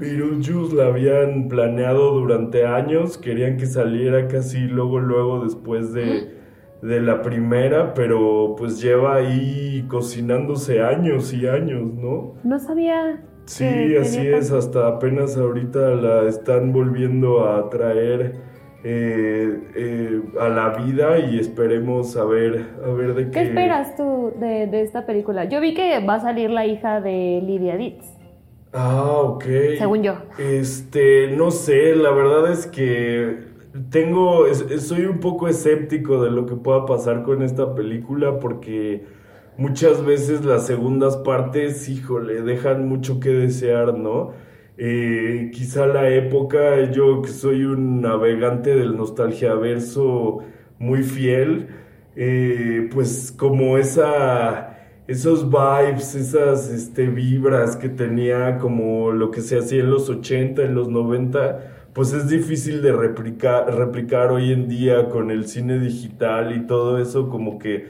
Beetlejuice, 0.00 0.74
la 0.74 0.86
habían 0.86 1.48
planeado 1.48 2.12
durante 2.12 2.64
años. 2.64 3.18
Querían 3.18 3.58
que 3.58 3.66
saliera 3.66 4.26
casi 4.26 4.60
luego, 4.60 5.00
luego 5.00 5.44
después 5.44 5.92
de 5.92 6.35
de 6.82 7.00
la 7.00 7.22
primera, 7.22 7.94
pero 7.94 8.54
pues 8.56 8.80
lleva 8.80 9.16
ahí 9.16 9.84
cocinándose 9.88 10.82
años 10.82 11.32
y 11.32 11.46
años, 11.46 11.94
¿no? 11.94 12.34
No 12.44 12.58
sabía. 12.58 13.22
Sí, 13.46 13.96
así 13.96 14.26
es, 14.26 14.50
hasta 14.50 14.88
apenas 14.88 15.36
ahorita 15.36 15.94
la 15.94 16.28
están 16.28 16.72
volviendo 16.72 17.48
a 17.48 17.70
traer 17.70 18.34
eh, 18.82 19.60
eh, 19.74 20.22
a 20.40 20.48
la 20.48 20.70
vida 20.70 21.18
y 21.18 21.38
esperemos 21.38 22.16
a 22.16 22.24
ver, 22.24 22.66
a 22.84 22.88
ver 22.88 23.14
de 23.14 23.26
qué... 23.26 23.30
¿Qué 23.30 23.42
esperas 23.42 23.96
tú 23.96 24.32
de, 24.38 24.66
de, 24.66 24.82
esta 24.82 25.06
película? 25.06 25.44
Yo 25.44 25.60
vi 25.60 25.74
que 25.74 26.04
va 26.04 26.14
a 26.14 26.20
salir 26.20 26.50
la 26.50 26.66
hija 26.66 27.00
de 27.00 27.40
Lydia 27.44 27.76
Ditz. 27.76 28.04
Ah, 28.72 29.20
ok. 29.22 29.44
Según 29.78 30.02
yo. 30.02 30.14
Este, 30.38 31.28
no 31.36 31.50
sé, 31.50 31.94
la 31.94 32.10
verdad 32.10 32.50
es 32.50 32.66
que 32.66 33.45
tengo, 33.90 34.46
soy 34.78 35.06
un 35.06 35.20
poco 35.20 35.48
escéptico 35.48 36.22
de 36.22 36.30
lo 36.30 36.46
que 36.46 36.54
pueda 36.56 36.86
pasar 36.86 37.22
con 37.22 37.42
esta 37.42 37.74
película 37.74 38.38
porque 38.38 39.04
muchas 39.56 40.04
veces 40.04 40.44
las 40.44 40.66
segundas 40.66 41.16
partes, 41.16 41.88
híjole, 41.88 42.42
dejan 42.42 42.88
mucho 42.88 43.20
que 43.20 43.30
desear, 43.30 43.96
¿no? 43.98 44.32
Eh, 44.78 45.50
quizá 45.54 45.86
la 45.86 46.10
época, 46.10 46.90
yo 46.90 47.22
que 47.22 47.30
soy 47.30 47.64
un 47.64 48.02
navegante 48.02 48.74
del 48.76 48.96
nostalgia 48.96 49.54
verso 49.54 50.40
muy 50.78 51.02
fiel, 51.02 51.68
eh, 52.14 52.88
pues 52.92 53.32
como 53.36 53.78
esa 53.78 54.76
esos 55.06 55.48
vibes, 55.48 56.14
esas 56.14 56.68
este, 56.68 57.06
vibras 57.06 57.76
que 57.76 57.88
tenía 57.88 58.58
como 58.58 59.12
lo 59.12 59.30
que 59.30 59.40
se 59.40 59.58
hacía 59.58 59.80
en 59.80 59.90
los 59.90 60.08
80, 60.08 60.62
en 60.62 60.74
los 60.74 60.88
90, 60.88 61.75
pues 61.96 62.12
es 62.12 62.28
difícil 62.28 62.82
de 62.82 62.92
replicar, 62.92 63.74
replicar 63.74 64.30
hoy 64.30 64.52
en 64.52 64.68
día 64.68 65.08
con 65.08 65.30
el 65.30 65.48
cine 65.48 65.78
digital 65.78 66.54
y 66.54 66.66
todo 66.66 66.98
eso, 66.98 67.30
como 67.30 67.58
que 67.58 67.86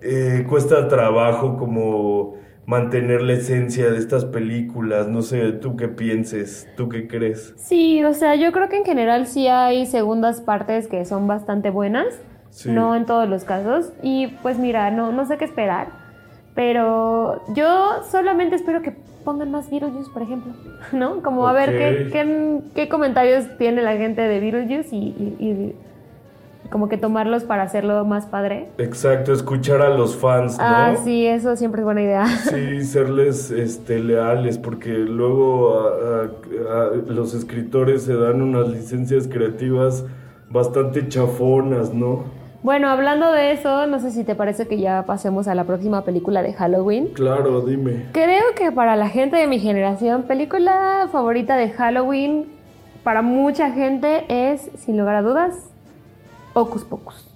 eh, 0.00 0.46
cuesta 0.48 0.86
trabajo 0.86 1.56
como 1.56 2.36
mantener 2.66 3.20
la 3.20 3.32
esencia 3.32 3.90
de 3.90 3.98
estas 3.98 4.24
películas. 4.26 5.08
No 5.08 5.22
sé, 5.22 5.50
tú 5.50 5.74
qué 5.74 5.88
pienses, 5.88 6.68
tú 6.76 6.88
qué 6.88 7.08
crees. 7.08 7.52
Sí, 7.56 8.04
o 8.04 8.14
sea, 8.14 8.36
yo 8.36 8.52
creo 8.52 8.68
que 8.68 8.76
en 8.76 8.84
general 8.84 9.26
sí 9.26 9.48
hay 9.48 9.86
segundas 9.86 10.40
partes 10.40 10.86
que 10.86 11.04
son 11.04 11.26
bastante 11.26 11.70
buenas, 11.70 12.14
no 12.64 12.94
en 12.94 13.06
todos 13.06 13.28
los 13.28 13.42
casos. 13.42 13.92
Y 14.04 14.28
pues 14.42 14.60
mira, 14.60 14.92
no, 14.92 15.10
no 15.10 15.26
sé 15.26 15.36
qué 15.36 15.46
esperar, 15.46 15.88
pero 16.54 17.42
yo 17.54 18.02
solamente 18.10 18.56
espero 18.56 18.82
que 18.82 18.94
pongan 19.24 19.50
más 19.50 19.70
Beetlejuice, 19.70 20.10
por 20.10 20.22
ejemplo, 20.22 20.52
¿no? 20.92 21.22
Como 21.22 21.46
a 21.46 21.52
ver 21.52 22.10
qué, 22.10 22.60
qué, 22.74 22.88
comentarios 22.88 23.46
tiene 23.58 23.82
la 23.82 23.96
gente 23.96 24.22
de 24.22 24.40
Beetlejuice 24.40 24.94
y, 24.94 25.36
y, 25.38 25.76
como 26.70 26.88
que 26.88 26.96
tomarlos 26.96 27.44
para 27.44 27.64
hacerlo 27.64 28.02
más 28.06 28.24
padre. 28.24 28.68
Exacto, 28.78 29.34
escuchar 29.34 29.82
a 29.82 29.90
los 29.90 30.16
fans, 30.16 30.56
¿no? 30.56 30.64
Ah, 30.64 30.96
sí, 31.04 31.26
eso 31.26 31.54
siempre 31.54 31.82
es 31.82 31.84
buena 31.84 32.02
idea. 32.02 32.26
Sí, 32.50 32.82
serles 32.84 33.50
este, 33.50 33.98
leales, 33.98 34.56
porque 34.56 34.90
luego 34.90 35.92
los 37.06 37.34
escritores 37.34 38.04
se 38.04 38.14
dan 38.16 38.40
unas 38.40 38.68
licencias 38.68 39.28
creativas 39.28 40.06
bastante 40.48 41.08
chafonas, 41.08 41.92
¿no? 41.92 42.24
Bueno, 42.62 42.88
hablando 42.88 43.32
de 43.32 43.50
eso, 43.50 43.86
no 43.88 43.98
sé 43.98 44.12
si 44.12 44.22
te 44.22 44.36
parece 44.36 44.68
que 44.68 44.78
ya 44.78 45.04
pasemos 45.04 45.48
a 45.48 45.54
la 45.54 45.64
próxima 45.64 46.04
película 46.04 46.42
de 46.42 46.52
Halloween. 46.52 47.08
Claro, 47.08 47.60
dime. 47.62 48.06
Creo 48.12 48.54
que 48.56 48.70
para 48.70 48.94
la 48.94 49.08
gente 49.08 49.36
de 49.36 49.48
mi 49.48 49.58
generación, 49.58 50.24
película 50.24 51.08
favorita 51.10 51.56
de 51.56 51.70
Halloween 51.70 52.46
para 53.02 53.20
mucha 53.20 53.72
gente 53.72 54.24
es, 54.28 54.70
sin 54.76 54.96
lugar 54.96 55.16
a 55.16 55.22
dudas, 55.22 55.70
Hocus 56.54 56.84
Pocus. 56.84 57.28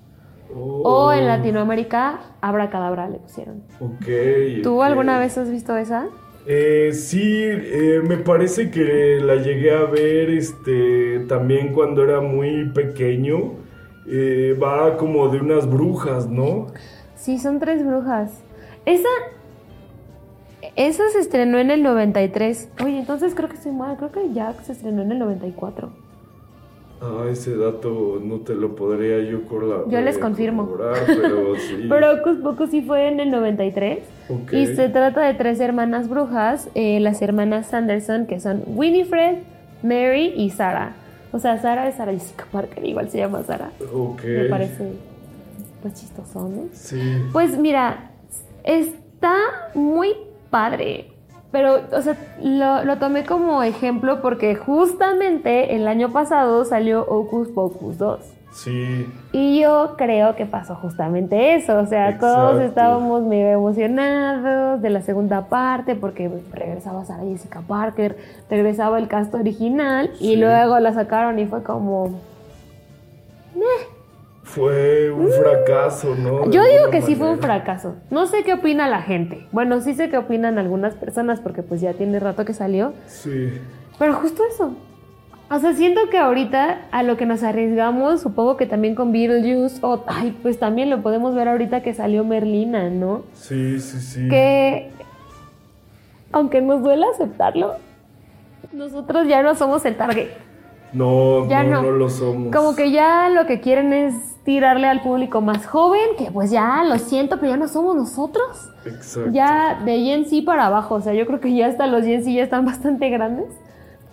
Oh, 0.54 0.82
O 0.84 1.12
en 1.12 1.26
Latinoamérica, 1.26 2.20
Abracadabra 2.40 3.08
le 3.08 3.18
pusieron. 3.18 3.64
Ok. 3.80 4.62
¿Tú 4.62 4.80
alguna 4.80 5.18
vez 5.18 5.36
has 5.38 5.50
visto 5.50 5.76
esa? 5.76 6.06
Eh, 6.46 6.92
sí, 6.92 7.42
eh, 7.42 8.00
me 8.06 8.18
parece 8.18 8.70
que 8.70 9.18
la 9.20 9.34
llegué 9.34 9.74
a 9.74 9.82
ver 9.86 10.30
este, 10.30 11.24
también 11.28 11.72
cuando 11.72 12.04
era 12.04 12.20
muy 12.20 12.70
pequeño. 12.70 13.65
Eh, 14.08 14.56
va 14.62 14.96
como 14.96 15.28
de 15.28 15.38
unas 15.40 15.68
brujas, 15.68 16.28
¿no? 16.28 16.68
Sí, 17.16 17.38
son 17.38 17.58
tres 17.58 17.84
brujas. 17.84 18.40
Esa. 18.84 19.08
Esa 20.76 21.08
se 21.10 21.20
estrenó 21.20 21.58
en 21.58 21.70
el 21.70 21.82
93. 21.82 22.68
Oye, 22.84 22.98
entonces 22.98 23.34
creo 23.34 23.48
que 23.48 23.54
estoy 23.56 23.72
mal. 23.72 23.96
Creo 23.96 24.12
que 24.12 24.32
Jack 24.32 24.62
se 24.62 24.72
estrenó 24.72 25.02
en 25.02 25.12
el 25.12 25.18
94. 25.18 25.90
Ah, 27.00 27.24
ese 27.30 27.54
dato 27.56 28.20
no 28.24 28.36
te 28.40 28.54
lo 28.54 28.74
podría 28.74 29.18
yo 29.20 29.42
corla- 29.46 29.84
Yo 29.88 30.00
les 30.00 30.16
confirmo. 30.18 30.66
pero 31.06 31.56
sí. 31.56 31.86
Pero 31.88 32.12
Hocus 32.12 32.38
Pocus 32.38 32.70
sí 32.70 32.82
fue 32.82 33.08
en 33.08 33.20
el 33.20 33.30
93. 33.30 33.98
Ok. 34.30 34.52
Y 34.52 34.66
se 34.66 34.88
trata 34.88 35.20
de 35.22 35.34
tres 35.34 35.60
hermanas 35.60 36.08
brujas, 36.08 36.68
eh, 36.74 36.98
las 37.00 37.20
hermanas 37.22 37.66
Sanderson, 37.66 38.26
que 38.26 38.40
son 38.40 38.62
Winifred, 38.66 39.38
Mary 39.82 40.32
y 40.36 40.50
Sarah. 40.50 40.94
O 41.36 41.38
sea, 41.38 41.60
Sarah 41.60 41.86
es 41.86 41.96
Sarah 41.96 42.12
Jessica 42.12 42.46
Parker, 42.50 42.82
igual 42.82 43.10
se 43.10 43.18
llama 43.18 43.42
Sarah. 43.42 43.70
Ok. 43.92 44.22
Me 44.24 44.44
parece, 44.46 44.92
pues, 45.82 45.92
chistoso, 45.92 46.48
¿no? 46.48 46.68
Sí. 46.72 47.26
Pues 47.30 47.58
mira, 47.58 48.10
está 48.64 49.36
muy 49.74 50.14
padre. 50.48 51.10
Pero, 51.52 51.82
o 51.92 52.00
sea, 52.00 52.16
lo, 52.42 52.84
lo 52.86 52.96
tomé 52.96 53.26
como 53.26 53.62
ejemplo 53.62 54.22
porque 54.22 54.56
justamente 54.56 55.76
el 55.76 55.86
año 55.88 56.10
pasado 56.10 56.64
salió 56.64 57.04
Hocus 57.06 57.48
Pocus 57.48 57.98
2. 57.98 58.20
Sí. 58.52 59.06
Y 59.32 59.60
yo 59.60 59.94
creo 59.98 60.34
que 60.34 60.46
pasó 60.46 60.74
justamente 60.76 61.54
eso. 61.54 61.78
O 61.78 61.86
sea, 61.86 62.18
todos 62.18 62.60
estábamos 62.62 63.22
medio 63.22 63.48
emocionados 63.48 64.80
de 64.80 64.90
la 64.90 65.02
segunda 65.02 65.48
parte 65.48 65.94
porque 65.94 66.30
regresaba 66.52 67.04
Sarah 67.04 67.24
Jessica 67.24 67.62
Parker, 67.66 68.16
regresaba 68.48 68.98
el 68.98 69.08
cast 69.08 69.34
original 69.34 70.10
y 70.20 70.36
luego 70.36 70.78
la 70.80 70.92
sacaron 70.94 71.38
y 71.38 71.46
fue 71.46 71.62
como. 71.62 72.20
Fue 74.42 75.10
un 75.10 75.28
fracaso, 75.28 76.14
¿no? 76.14 76.46
De 76.46 76.52
Yo 76.52 76.62
digo 76.62 76.90
que 76.90 77.02
sí 77.02 77.16
fue 77.16 77.30
un 77.30 77.40
fracaso. 77.40 77.96
No 78.10 78.26
sé 78.26 78.44
qué 78.44 78.54
opina 78.54 78.88
la 78.88 79.02
gente. 79.02 79.46
Bueno, 79.50 79.80
sí 79.80 79.92
sé 79.92 80.08
qué 80.08 80.18
opinan 80.18 80.58
algunas 80.58 80.94
personas 80.94 81.40
porque 81.40 81.62
pues 81.62 81.80
ya 81.80 81.94
tiene 81.94 82.20
rato 82.20 82.44
que 82.44 82.54
salió. 82.54 82.92
Sí. 83.06 83.60
Pero 83.98 84.14
justo 84.14 84.42
eso. 84.48 84.76
O 85.48 85.58
sea, 85.60 85.74
siento 85.74 86.00
que 86.10 86.18
ahorita 86.18 86.86
a 86.90 87.02
lo 87.04 87.16
que 87.16 87.24
nos 87.24 87.42
arriesgamos, 87.44 88.20
supongo 88.20 88.56
que 88.56 88.66
también 88.66 88.96
con 88.96 89.12
Beetlejuice, 89.12 89.78
o 89.82 90.02
ay, 90.08 90.36
pues 90.42 90.58
también 90.58 90.90
lo 90.90 91.02
podemos 91.02 91.34
ver 91.36 91.46
ahorita 91.48 91.82
que 91.82 91.94
salió 91.94 92.24
Merlina, 92.24 92.90
¿no? 92.90 93.22
Sí, 93.34 93.78
sí, 93.78 94.00
sí. 94.00 94.28
Que, 94.28 94.90
aunque 96.32 96.60
nos 96.60 96.82
duela 96.82 97.06
aceptarlo, 97.14 97.74
nosotros 98.72 99.28
ya 99.28 99.42
no 99.42 99.54
somos 99.54 99.84
el 99.84 99.96
target. 99.96 100.28
No, 100.92 101.48
Ya 101.48 101.62
no, 101.62 101.82
no. 101.82 101.82
no 101.82 101.90
lo 101.92 102.08
somos. 102.10 102.54
Como 102.54 102.74
que 102.74 102.90
ya 102.90 103.28
lo 103.28 103.46
que 103.46 103.60
quieren 103.60 103.92
es 103.92 104.14
tirarle 104.44 104.88
al 104.88 105.02
público 105.02 105.40
más 105.40 105.66
joven, 105.66 106.00
que 106.18 106.30
pues 106.32 106.50
ya 106.50 106.82
lo 106.84 106.98
siento, 106.98 107.38
pero 107.38 107.52
ya 107.52 107.56
no 107.56 107.68
somos 107.68 107.94
nosotros. 107.94 108.70
Exacto. 108.84 109.30
Ya 109.32 109.80
de 109.84 110.00
Gen 110.00 110.24
Z 110.24 110.44
para 110.44 110.66
abajo, 110.66 110.96
o 110.96 111.00
sea, 111.00 111.12
yo 111.14 111.24
creo 111.26 111.38
que 111.40 111.54
ya 111.54 111.66
hasta 111.68 111.86
los 111.86 112.04
Gen 112.04 112.22
Z 112.24 112.32
ya 112.32 112.42
están 112.42 112.64
bastante 112.66 113.10
grandes. 113.10 113.46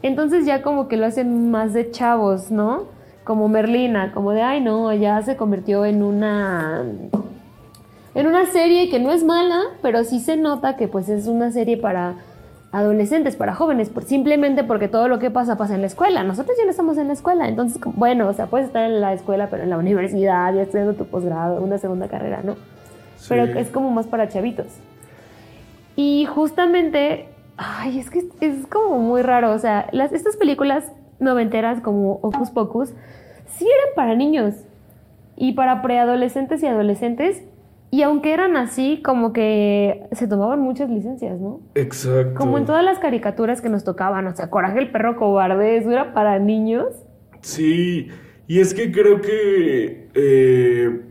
Entonces 0.04 0.46
ya 0.46 0.62
como 0.62 0.88
que 0.88 0.98
lo 0.98 1.06
hacen 1.06 1.50
más 1.50 1.74
de 1.74 1.90
chavos, 1.90 2.52
¿no? 2.52 2.84
Como 3.24 3.48
Merlina, 3.48 4.12
como 4.12 4.32
de, 4.32 4.42
ay 4.42 4.62
no, 4.62 4.94
ya 4.94 5.22
se 5.24 5.36
convirtió 5.36 5.86
en 5.86 6.04
una... 6.04 6.84
En 8.14 8.28
una 8.28 8.46
serie 8.46 8.90
que 8.92 9.00
no 9.00 9.12
es 9.12 9.24
mala, 9.24 9.60
pero 9.82 10.04
sí 10.04 10.20
se 10.20 10.38
nota 10.38 10.76
que 10.76 10.88
pues 10.88 11.10
es 11.10 11.26
una 11.26 11.50
serie 11.50 11.78
para 11.78 12.18
adolescentes, 12.72 13.36
para 13.36 13.56
jóvenes, 13.56 13.90
por, 13.90 14.04
simplemente 14.04 14.64
porque 14.64 14.88
todo 14.88 15.08
lo 15.08 15.20
que 15.20 15.32
pasa 15.32 15.58
pasa 15.58 15.74
en 15.76 15.82
la 15.82 15.88
escuela. 15.88 16.24
Nosotros 16.24 16.56
ya 16.58 16.66
no 16.66 16.72
estamos 16.72 16.98
en 16.98 17.08
la 17.08 17.14
escuela, 17.14 17.48
entonces, 17.48 17.80
bueno, 17.96 18.28
o 18.28 18.34
sea, 18.34 18.48
puedes 18.48 18.68
estar 18.68 18.84
en 18.84 19.00
la 19.00 19.14
escuela, 19.14 19.48
pero 19.50 19.64
en 19.64 19.70
la 19.70 19.78
universidad, 19.78 20.54
ya 20.54 20.64
estudiando 20.64 20.94
tu 20.94 21.06
posgrado, 21.06 21.62
una 21.62 21.78
segunda 21.78 22.08
carrera, 22.08 22.42
¿no? 22.44 22.56
Sí. 23.16 23.28
pero 23.30 23.46
es 23.46 23.70
como 23.70 23.90
más 23.90 24.06
para 24.06 24.28
chavitos. 24.28 24.68
Y 25.96 26.26
justamente, 26.26 27.30
ay, 27.58 28.00
es 28.00 28.10
que 28.10 28.24
es, 28.40 28.68
como 28.68 29.00
muy 29.00 29.22
raro, 29.22 29.52
o 29.52 29.60
sea, 29.60 29.88
las, 29.92 30.12
estas 30.12 30.38
películas 30.38 30.92
noventeras 31.20 31.82
como 31.82 32.20
Hocus 32.22 32.52
Pocus, 32.52 32.90
sí 33.48 33.66
eran 33.66 33.96
para 33.96 34.16
niños 34.16 34.56
y 35.36 35.54
para 35.54 35.82
preadolescentes 35.82 36.62
y 36.64 36.68
adolescentes, 36.68 37.44
y 37.92 38.02
aunque 38.02 38.34
eran 38.34 38.58
así, 38.58 39.02
como 39.04 39.34
que 39.34 40.08
se 40.14 40.28
tomaban 40.28 40.60
muchas 40.60 40.90
licencias, 40.90 41.40
¿no? 41.40 41.60
Exacto. 41.76 42.34
Como 42.36 42.58
en 42.58 42.66
todas 42.66 42.84
las 42.84 42.98
caricaturas 42.98 43.62
que 43.62 43.70
nos 43.70 43.84
tocaban, 43.84 44.26
o 44.26 44.36
sea, 44.36 44.50
Coraje 44.50 44.80
el 44.80 44.92
perro 44.92 45.16
cobarde, 45.16 45.78
eso 45.78 45.92
era 45.92 46.12
para 46.14 46.40
niños. 46.40 46.88
Sí, 47.42 48.08
y 48.48 48.60
es 48.60 48.74
que 48.74 48.92
creo 48.92 49.22
que 49.22 50.10
eh, 50.16 51.02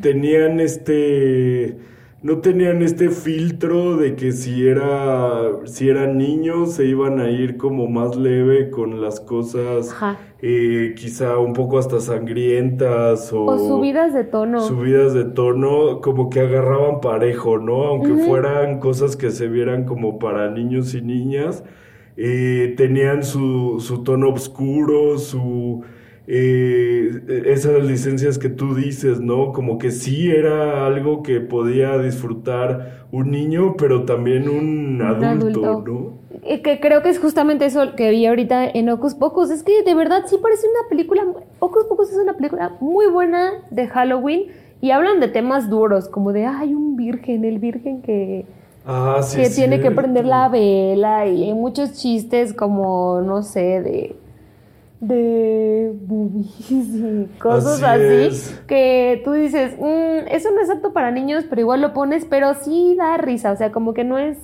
tenían 0.00 0.60
este, 0.60 1.76
no 2.22 2.38
tenían 2.38 2.82
este 2.82 3.10
filtro 3.10 3.96
de 3.96 4.14
que 4.14 4.30
si 4.30 4.66
era, 4.66 5.40
si 5.64 5.88
eran 5.88 6.18
niños 6.18 6.74
se 6.74 6.86
iban 6.86 7.18
a 7.18 7.30
ir 7.30 7.56
como 7.56 7.88
más 7.88 8.14
leve 8.16 8.70
con 8.70 9.00
las 9.00 9.18
cosas, 9.18 9.92
eh, 10.40 10.94
quizá 10.96 11.38
un 11.38 11.52
poco 11.52 11.78
hasta 11.78 12.00
sangrientas 12.00 13.32
o, 13.32 13.46
O 13.46 13.58
subidas 13.58 14.14
de 14.14 14.22
tono. 14.22 14.60
subidas 14.60 15.14
de 15.14 15.24
tono, 15.24 16.00
como 16.00 16.30
que 16.30 16.40
agarraban 16.40 17.00
parejo, 17.00 17.58
¿no? 17.58 17.84
Aunque 17.86 18.14
fueran 18.14 18.78
cosas 18.78 19.16
que 19.16 19.30
se 19.30 19.48
vieran 19.48 19.84
como 19.84 20.20
para 20.20 20.48
niños 20.50 20.94
y 20.94 21.02
niñas, 21.02 21.64
eh, 22.16 22.74
tenían 22.76 23.24
su, 23.24 23.78
su 23.80 24.04
tono 24.04 24.28
oscuro, 24.28 25.18
su... 25.18 25.82
eh, 26.34 27.42
esas 27.44 27.84
licencias 27.84 28.38
que 28.38 28.48
tú 28.48 28.74
dices, 28.74 29.20
¿no? 29.20 29.52
Como 29.52 29.76
que 29.76 29.90
sí 29.90 30.30
era 30.30 30.86
algo 30.86 31.22
que 31.22 31.40
podía 31.40 31.98
disfrutar 31.98 33.04
un 33.12 33.30
niño, 33.30 33.74
pero 33.76 34.04
también 34.06 34.48
un 34.48 35.02
adulto, 35.02 35.64
adulto. 35.66 35.92
¿no? 35.92 36.38
Eh, 36.42 36.62
Que 36.62 36.80
creo 36.80 37.02
que 37.02 37.10
es 37.10 37.18
justamente 37.18 37.66
eso 37.66 37.94
que 37.96 38.10
vi 38.10 38.24
ahorita 38.24 38.64
en 38.66 38.88
Hocus 38.88 39.14
Pocus. 39.14 39.50
Es 39.50 39.62
que 39.62 39.82
de 39.82 39.94
verdad 39.94 40.22
sí 40.26 40.38
parece 40.40 40.66
una 40.68 40.88
película. 40.88 41.22
Hocus 41.58 41.84
Pocus 41.84 42.10
es 42.12 42.16
una 42.16 42.32
película 42.32 42.76
muy 42.80 43.06
buena 43.10 43.52
de 43.70 43.86
Halloween 43.88 44.44
y 44.80 44.90
hablan 44.90 45.20
de 45.20 45.28
temas 45.28 45.68
duros, 45.68 46.08
como 46.08 46.32
de 46.32 46.46
ay, 46.46 46.74
un 46.74 46.96
virgen, 46.96 47.44
el 47.44 47.58
virgen 47.58 48.00
que, 48.00 48.46
Ah, 48.86 49.20
sí. 49.22 49.40
que 49.40 49.50
tiene 49.50 49.80
que 49.80 49.90
prender 49.90 50.24
la 50.24 50.48
vela 50.48 51.26
y 51.28 51.44
hay 51.44 51.52
muchos 51.54 51.92
chistes 51.92 52.52
como, 52.54 53.20
no 53.20 53.42
sé, 53.42 53.82
de 53.82 54.16
de 55.02 55.92
boobies 56.06 56.70
y 56.70 57.28
cosas 57.40 57.82
Así 57.82 58.04
así, 58.04 58.26
es. 58.28 58.62
que 58.68 59.20
tú 59.24 59.32
dices, 59.32 59.74
"Mm, 59.76 60.28
eso 60.30 60.52
no 60.52 60.60
es 60.60 60.70
apto 60.70 60.92
para 60.92 61.10
niños, 61.10 61.44
pero 61.50 61.60
igual 61.60 61.80
lo 61.82 61.92
pones, 61.92 62.24
pero 62.24 62.54
sí 62.54 62.94
da 62.96 63.16
risa, 63.16 63.50
o 63.50 63.56
sea, 63.56 63.72
como 63.72 63.94
que 63.94 64.04
no 64.04 64.16
es, 64.16 64.38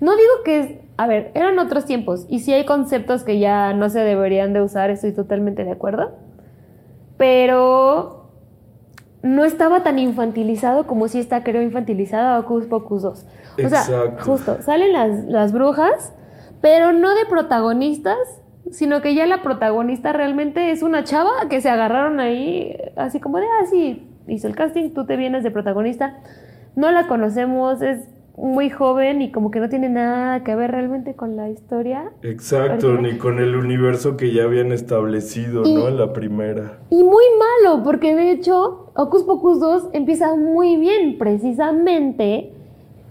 no 0.00 0.12
digo 0.12 0.32
que 0.46 0.60
es, 0.60 0.70
a 0.96 1.06
ver, 1.06 1.30
eran 1.34 1.58
otros 1.58 1.84
tiempos 1.84 2.24
y 2.30 2.38
sí 2.40 2.54
hay 2.54 2.64
conceptos 2.64 3.22
que 3.22 3.38
ya 3.38 3.74
no 3.74 3.90
se 3.90 4.00
deberían 4.00 4.54
de 4.54 4.62
usar, 4.62 4.88
estoy 4.88 5.12
totalmente 5.12 5.62
de 5.62 5.72
acuerdo, 5.72 6.12
pero 7.18 8.30
no 9.22 9.44
estaba 9.44 9.82
tan 9.82 9.98
infantilizado 9.98 10.86
como 10.86 11.06
si 11.08 11.20
está, 11.20 11.44
creo, 11.44 11.60
infantilizado 11.60 12.40
Hocus 12.40 12.64
Pocus 12.66 13.02
2. 13.02 13.26
O 13.64 13.68
sea, 13.68 14.16
justo, 14.24 14.62
salen 14.62 14.92
las, 14.94 15.24
las 15.26 15.52
brujas, 15.52 16.14
pero 16.62 16.92
no 16.92 17.14
de 17.14 17.26
protagonistas, 17.26 18.16
sino 18.70 19.00
que 19.02 19.14
ya 19.14 19.26
la 19.26 19.42
protagonista 19.42 20.12
realmente 20.12 20.70
es 20.70 20.82
una 20.82 21.04
chava 21.04 21.30
que 21.50 21.60
se 21.60 21.68
agarraron 21.70 22.20
ahí, 22.20 22.76
así 22.96 23.20
como 23.20 23.38
de, 23.38 23.44
ah, 23.46 23.66
sí, 23.68 24.06
hizo 24.28 24.46
el 24.48 24.54
casting, 24.56 24.90
tú 24.90 25.04
te 25.06 25.16
vienes 25.16 25.42
de 25.42 25.50
protagonista. 25.50 26.18
No 26.76 26.90
la 26.90 27.06
conocemos, 27.06 27.82
es 27.82 28.08
muy 28.34 28.70
joven 28.70 29.20
y 29.20 29.30
como 29.30 29.50
que 29.50 29.60
no 29.60 29.68
tiene 29.68 29.90
nada 29.90 30.42
que 30.42 30.54
ver 30.54 30.70
realmente 30.70 31.14
con 31.14 31.36
la 31.36 31.50
historia. 31.50 32.12
Exacto, 32.22 32.88
original. 32.88 33.12
ni 33.12 33.18
con 33.18 33.38
el 33.40 33.54
universo 33.56 34.16
que 34.16 34.32
ya 34.32 34.44
habían 34.44 34.72
establecido, 34.72 35.64
Y- 35.66 35.74
¿no? 35.74 35.88
En 35.88 35.98
la 35.98 36.14
primera. 36.14 36.78
Y 36.88 37.02
muy 37.04 37.24
malo, 37.38 37.82
porque 37.82 38.14
de 38.14 38.30
hecho, 38.30 38.90
Hocus 38.94 39.24
Pocus 39.24 39.60
2 39.60 39.88
empieza 39.92 40.34
muy 40.34 40.76
bien. 40.76 41.18
Precisamente 41.18 42.52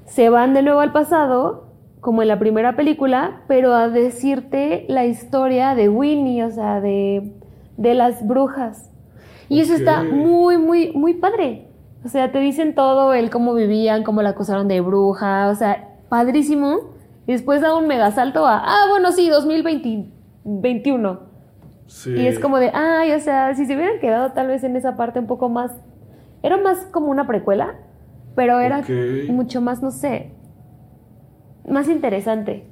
se 0.05 0.29
van 0.29 0.53
de 0.55 0.63
nuevo 0.63 0.79
al 0.79 0.91
pasado, 0.91 1.65
como 2.01 2.23
en 2.23 2.27
la 2.27 2.39
primera 2.39 2.75
película, 2.75 3.43
pero 3.47 3.73
a 3.73 3.87
decirte 3.87 4.85
la 4.89 5.05
historia 5.05 5.75
de 5.75 5.87
Winnie, 5.87 6.43
o 6.43 6.49
sea, 6.49 6.81
de, 6.81 7.31
de 7.77 7.93
las 7.93 8.27
brujas. 8.27 8.89
Y 9.47 9.59
eso 9.59 9.75
está 9.75 10.03
muy, 10.03 10.57
muy, 10.57 10.91
muy 10.93 11.13
padre. 11.13 11.67
O 12.03 12.09
sea, 12.09 12.31
te 12.31 12.39
dicen 12.39 12.73
todo, 12.73 13.13
el 13.13 13.29
cómo 13.29 13.53
vivían, 13.53 14.03
cómo 14.03 14.23
la 14.23 14.29
acusaron 14.29 14.67
de 14.67 14.81
bruja, 14.81 15.49
o 15.49 15.55
sea, 15.55 15.89
padrísimo. 16.09 16.95
Y 17.27 17.33
después 17.33 17.61
da 17.61 17.75
un 17.75 17.85
mega 17.87 18.09
salto 18.11 18.47
a, 18.47 18.57
ah, 18.57 18.87
bueno, 18.89 19.11
sí, 19.11 19.29
2021. 19.29 21.19
Sí. 21.85 22.13
Y 22.13 22.25
es 22.25 22.39
como 22.39 22.57
de, 22.57 22.71
ay, 22.73 23.11
o 23.11 23.19
sea, 23.19 23.53
si 23.53 23.67
se 23.67 23.75
hubieran 23.75 23.99
quedado 23.99 24.31
tal 24.31 24.47
vez 24.47 24.63
en 24.63 24.75
esa 24.75 24.97
parte 24.97 25.19
un 25.19 25.27
poco 25.27 25.49
más. 25.49 25.71
Era 26.41 26.57
más 26.57 26.79
como 26.91 27.11
una 27.11 27.27
precuela, 27.27 27.75
pero 28.35 28.59
era 28.59 28.81
mucho 29.29 29.61
más, 29.61 29.83
no 29.83 29.91
sé, 29.91 30.31
más 31.67 31.87
interesante. 31.89 32.63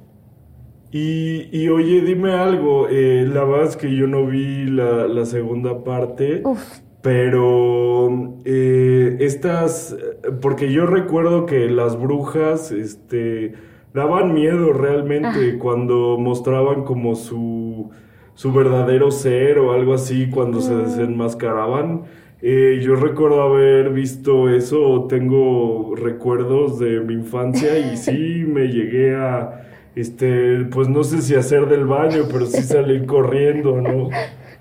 Y, 0.92 1.48
y 1.56 1.68
oye, 1.68 2.00
dime 2.00 2.32
algo, 2.32 2.88
eh, 2.88 3.24
la 3.32 3.44
verdad 3.44 3.68
es 3.68 3.76
que 3.76 3.94
yo 3.94 4.06
no 4.08 4.26
vi 4.26 4.64
la, 4.66 5.06
la 5.06 5.24
segunda 5.24 5.84
parte, 5.84 6.42
Uf, 6.44 6.80
pero 7.00 8.08
eh, 8.44 9.16
estas, 9.20 9.96
porque 10.42 10.72
yo 10.72 10.86
recuerdo 10.86 11.46
que 11.46 11.68
las 11.70 11.98
brujas, 12.00 12.72
este, 12.72 13.54
daban 13.94 14.34
miedo 14.34 14.72
realmente 14.72 15.58
cuando 15.58 16.18
mostraban 16.18 16.82
como 16.84 17.14
su, 17.14 17.90
su 18.34 18.52
verdadero 18.52 19.10
ser 19.12 19.58
o 19.60 19.72
algo 19.72 19.94
así 19.94 20.28
cuando 20.28 20.60
se 20.60 20.72
Mm. 20.74 20.82
desenmascaraban. 20.84 22.02
Eh, 22.42 22.80
yo 22.82 22.94
recuerdo 22.96 23.42
haber 23.42 23.90
visto 23.90 24.48
eso, 24.48 25.06
tengo 25.08 25.94
recuerdos 25.94 26.78
de 26.78 27.00
mi 27.00 27.14
infancia 27.14 27.78
y 27.78 27.96
sí 27.96 28.44
me 28.46 28.68
llegué 28.68 29.14
a, 29.14 29.62
este, 29.94 30.64
pues 30.72 30.88
no 30.88 31.04
sé 31.04 31.20
si 31.20 31.34
hacer 31.34 31.66
del 31.66 31.84
baño, 31.86 32.24
pero 32.32 32.46
sí 32.46 32.62
salir 32.62 33.04
corriendo, 33.06 33.80
¿no? 33.80 34.08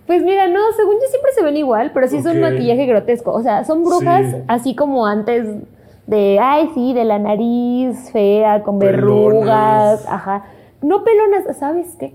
Pues 0.05 0.23
mira, 0.23 0.47
no, 0.47 0.59
según 0.75 0.95
yo 0.95 1.07
siempre 1.09 1.32
se 1.34 1.43
ven 1.43 1.55
igual, 1.55 1.91
pero 1.93 2.07
sí 2.07 2.17
es 2.17 2.25
un 2.25 2.41
maquillaje 2.41 2.86
grotesco. 2.88 3.32
O 3.32 3.41
sea, 3.43 3.63
son 3.63 3.84
brujas 3.84 4.25
Sí. 4.32 4.38
así 4.47 4.75
como 4.75 5.05
antes 5.05 5.47
de, 6.07 6.39
ay, 6.41 6.71
sí, 6.73 6.93
de 6.93 7.05
la 7.05 7.19
nariz 7.19 8.09
fea, 8.11 8.63
con 8.63 8.80
verrugas, 8.80 10.03
ajá. 10.07 10.45
No 10.82 11.03
pelonas, 11.03 11.55
¿sabes 11.57 11.95
qué? 11.99 12.13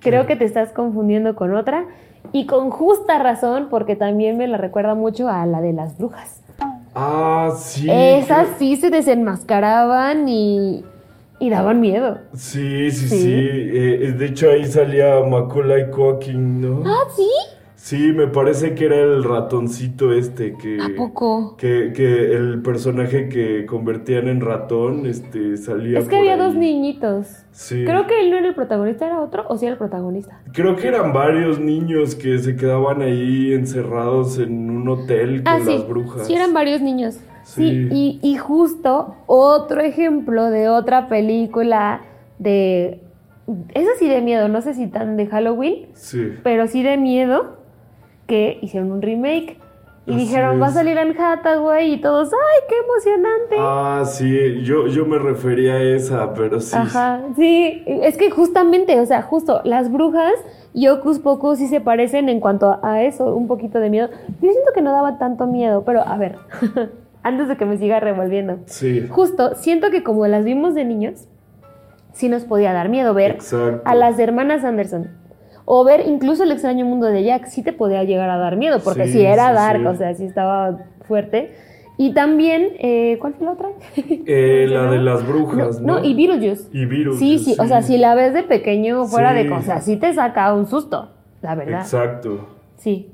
Creo 0.00 0.26
que 0.26 0.34
te 0.34 0.46
estás 0.46 0.70
confundiendo 0.72 1.34
con 1.36 1.54
otra 1.54 1.84
y 2.32 2.46
con 2.46 2.70
justa 2.70 3.18
razón 3.18 3.68
porque 3.70 3.96
también 3.96 4.36
me 4.36 4.46
la 4.48 4.56
recuerda 4.56 4.94
mucho 4.94 5.28
a 5.28 5.46
la 5.46 5.60
de 5.60 5.72
las 5.72 5.96
brujas. 5.98 6.40
Ah, 6.94 7.52
sí. 7.56 7.88
Esas 7.90 8.48
sí 8.58 8.76
se 8.76 8.90
desenmascaraban 8.90 10.28
y, 10.28 10.84
y 11.40 11.50
daban 11.50 11.80
miedo. 11.80 12.18
Sí, 12.34 12.90
sí, 12.90 13.08
sí. 13.08 13.18
Sí. 13.20 13.32
Eh, 13.32 13.98
eh, 14.08 14.12
de 14.12 14.26
hecho, 14.26 14.50
ahí 14.50 14.64
salía 14.64 15.20
Macaulay 15.20 15.90
Culkin, 15.90 16.60
¿no? 16.60 16.82
Ah, 16.86 17.08
sí. 17.16 17.28
Sí, 17.84 18.12
me 18.14 18.28
parece 18.28 18.74
que 18.74 18.86
era 18.86 18.96
el 18.98 19.22
ratoncito 19.22 20.14
este 20.14 20.54
que... 20.54 20.78
¿A 20.80 20.88
poco? 20.96 21.54
Que, 21.58 21.92
que 21.94 22.32
el 22.34 22.62
personaje 22.62 23.28
que 23.28 23.66
convertían 23.66 24.26
en 24.28 24.40
ratón, 24.40 25.04
este, 25.04 25.58
salía 25.58 25.98
Es 25.98 26.06
que 26.06 26.12
por 26.12 26.18
había 26.20 26.32
ahí. 26.32 26.38
dos 26.40 26.54
niñitos. 26.54 27.26
Sí. 27.50 27.84
Creo 27.84 28.06
que 28.06 28.20
él 28.22 28.30
no 28.30 28.38
era 28.38 28.48
el 28.48 28.54
protagonista, 28.54 29.04
era 29.04 29.20
otro, 29.20 29.44
o 29.48 29.58
sí 29.58 29.66
era 29.66 29.74
el 29.74 29.78
protagonista. 29.78 30.40
Creo 30.54 30.76
que 30.76 30.88
eran 30.88 31.12
varios 31.12 31.60
niños 31.60 32.14
que 32.14 32.38
se 32.38 32.56
quedaban 32.56 33.02
ahí 33.02 33.52
encerrados 33.52 34.38
en 34.38 34.70
un 34.70 34.88
hotel 34.88 35.42
con 35.44 35.52
Ah, 35.52 35.58
sí. 35.62 35.74
las 35.74 35.86
brujas. 35.86 36.26
Sí, 36.26 36.34
eran 36.34 36.54
varios 36.54 36.80
niños. 36.80 37.16
Sí, 37.42 37.68
Sí. 37.68 37.88
y, 37.92 38.18
y 38.22 38.36
justo 38.38 39.14
otro 39.26 39.82
ejemplo 39.82 40.44
de 40.48 40.70
otra 40.70 41.10
película 41.10 42.00
de. 42.38 43.02
Esa 43.74 43.90
sí 43.98 44.08
de 44.08 44.22
miedo, 44.22 44.48
no 44.48 44.62
sé 44.62 44.72
si 44.72 44.86
tan 44.86 45.18
de 45.18 45.26
Halloween, 45.26 45.88
Sí. 45.92 46.32
pero 46.42 46.66
sí 46.66 46.82
de 46.82 46.96
miedo, 46.96 47.58
que 48.26 48.58
hicieron 48.62 48.92
un 48.92 49.02
remake. 49.02 49.58
Y 50.06 50.10
Así 50.10 50.20
dijeron, 50.20 50.60
va 50.60 50.66
a 50.66 50.70
salir 50.70 50.98
en 50.98 51.18
Hathaway 51.18 51.94
y 51.94 52.00
todos, 52.00 52.30
¡ay, 52.30 52.62
qué 52.68 52.74
emocionante! 52.84 53.56
Ah, 53.58 54.02
sí, 54.04 54.62
yo, 54.62 54.86
yo 54.86 55.06
me 55.06 55.18
refería 55.18 55.74
a 55.76 55.82
esa, 55.82 56.34
pero 56.34 56.60
sí. 56.60 56.76
Ajá, 56.76 57.22
sí, 57.36 57.82
es 57.86 58.18
que 58.18 58.30
justamente, 58.30 59.00
o 59.00 59.06
sea, 59.06 59.22
justo 59.22 59.62
las 59.64 59.90
brujas 59.90 60.34
y 60.74 60.88
Ocus 60.88 61.20
Pocus 61.20 61.56
sí 61.58 61.68
se 61.68 61.80
parecen 61.80 62.28
en 62.28 62.40
cuanto 62.40 62.78
a 62.82 63.02
eso, 63.02 63.34
un 63.34 63.46
poquito 63.46 63.80
de 63.80 63.88
miedo. 63.88 64.10
Yo 64.42 64.52
siento 64.52 64.72
que 64.74 64.82
no 64.82 64.92
daba 64.92 65.16
tanto 65.16 65.46
miedo, 65.46 65.84
pero 65.86 66.06
a 66.06 66.18
ver, 66.18 66.36
antes 67.22 67.48
de 67.48 67.56
que 67.56 67.64
me 67.64 67.78
siga 67.78 67.98
revolviendo. 67.98 68.58
Sí. 68.66 69.08
Justo, 69.08 69.54
siento 69.54 69.90
que 69.90 70.02
como 70.02 70.26
las 70.26 70.44
vimos 70.44 70.74
de 70.74 70.84
niños, 70.84 71.28
sí 72.12 72.28
nos 72.28 72.44
podía 72.44 72.74
dar 72.74 72.90
miedo 72.90 73.14
ver 73.14 73.32
Exacto. 73.32 73.80
a 73.86 73.94
las 73.94 74.18
hermanas 74.18 74.64
Anderson. 74.64 75.23
O 75.66 75.84
ver 75.84 76.04
incluso 76.06 76.42
el 76.44 76.52
extraño 76.52 76.84
mundo 76.84 77.06
de 77.06 77.24
Jack, 77.24 77.46
sí 77.46 77.62
te 77.62 77.72
podía 77.72 78.04
llegar 78.04 78.28
a 78.30 78.36
dar 78.36 78.56
miedo, 78.56 78.80
porque 78.84 79.06
Sí, 79.06 79.14
sí, 79.14 79.24
era 79.24 79.48
sí, 79.48 79.54
dark, 79.54 79.86
o 79.86 79.94
sea, 79.94 80.14
sí 80.14 80.24
estaba 80.24 80.78
fuerte. 81.06 81.52
Y 81.96 82.12
también, 82.12 82.70
eh, 82.80 83.18
¿cuál 83.20 83.34
fue 83.34 83.46
la 83.46 83.52
otra? 83.52 83.68
Eh, 84.26 84.66
la 84.68 84.90
de 84.90 84.98
las 84.98 85.26
brujas, 85.26 85.80
¿no? 85.80 85.94
No, 85.94 85.98
no, 86.00 86.04
y 86.04 86.14
Beetlejuice. 86.14 86.68
Y 86.72 86.84
virus. 86.86 87.18
Sí, 87.18 87.38
sí, 87.38 87.56
o 87.58 87.66
sea, 87.66 87.82
si 87.82 87.98
la 87.98 88.14
ves 88.14 88.34
de 88.34 88.42
pequeño 88.42 89.04
fuera 89.06 89.32
de 89.32 89.44
Sí. 89.44 89.48
cosas, 89.48 89.84
sí 89.84 89.96
te 89.96 90.12
saca 90.12 90.52
un 90.52 90.66
susto, 90.66 91.10
la 91.40 91.54
verdad. 91.54 91.80
Exacto. 91.80 92.48
Sí, 92.76 93.10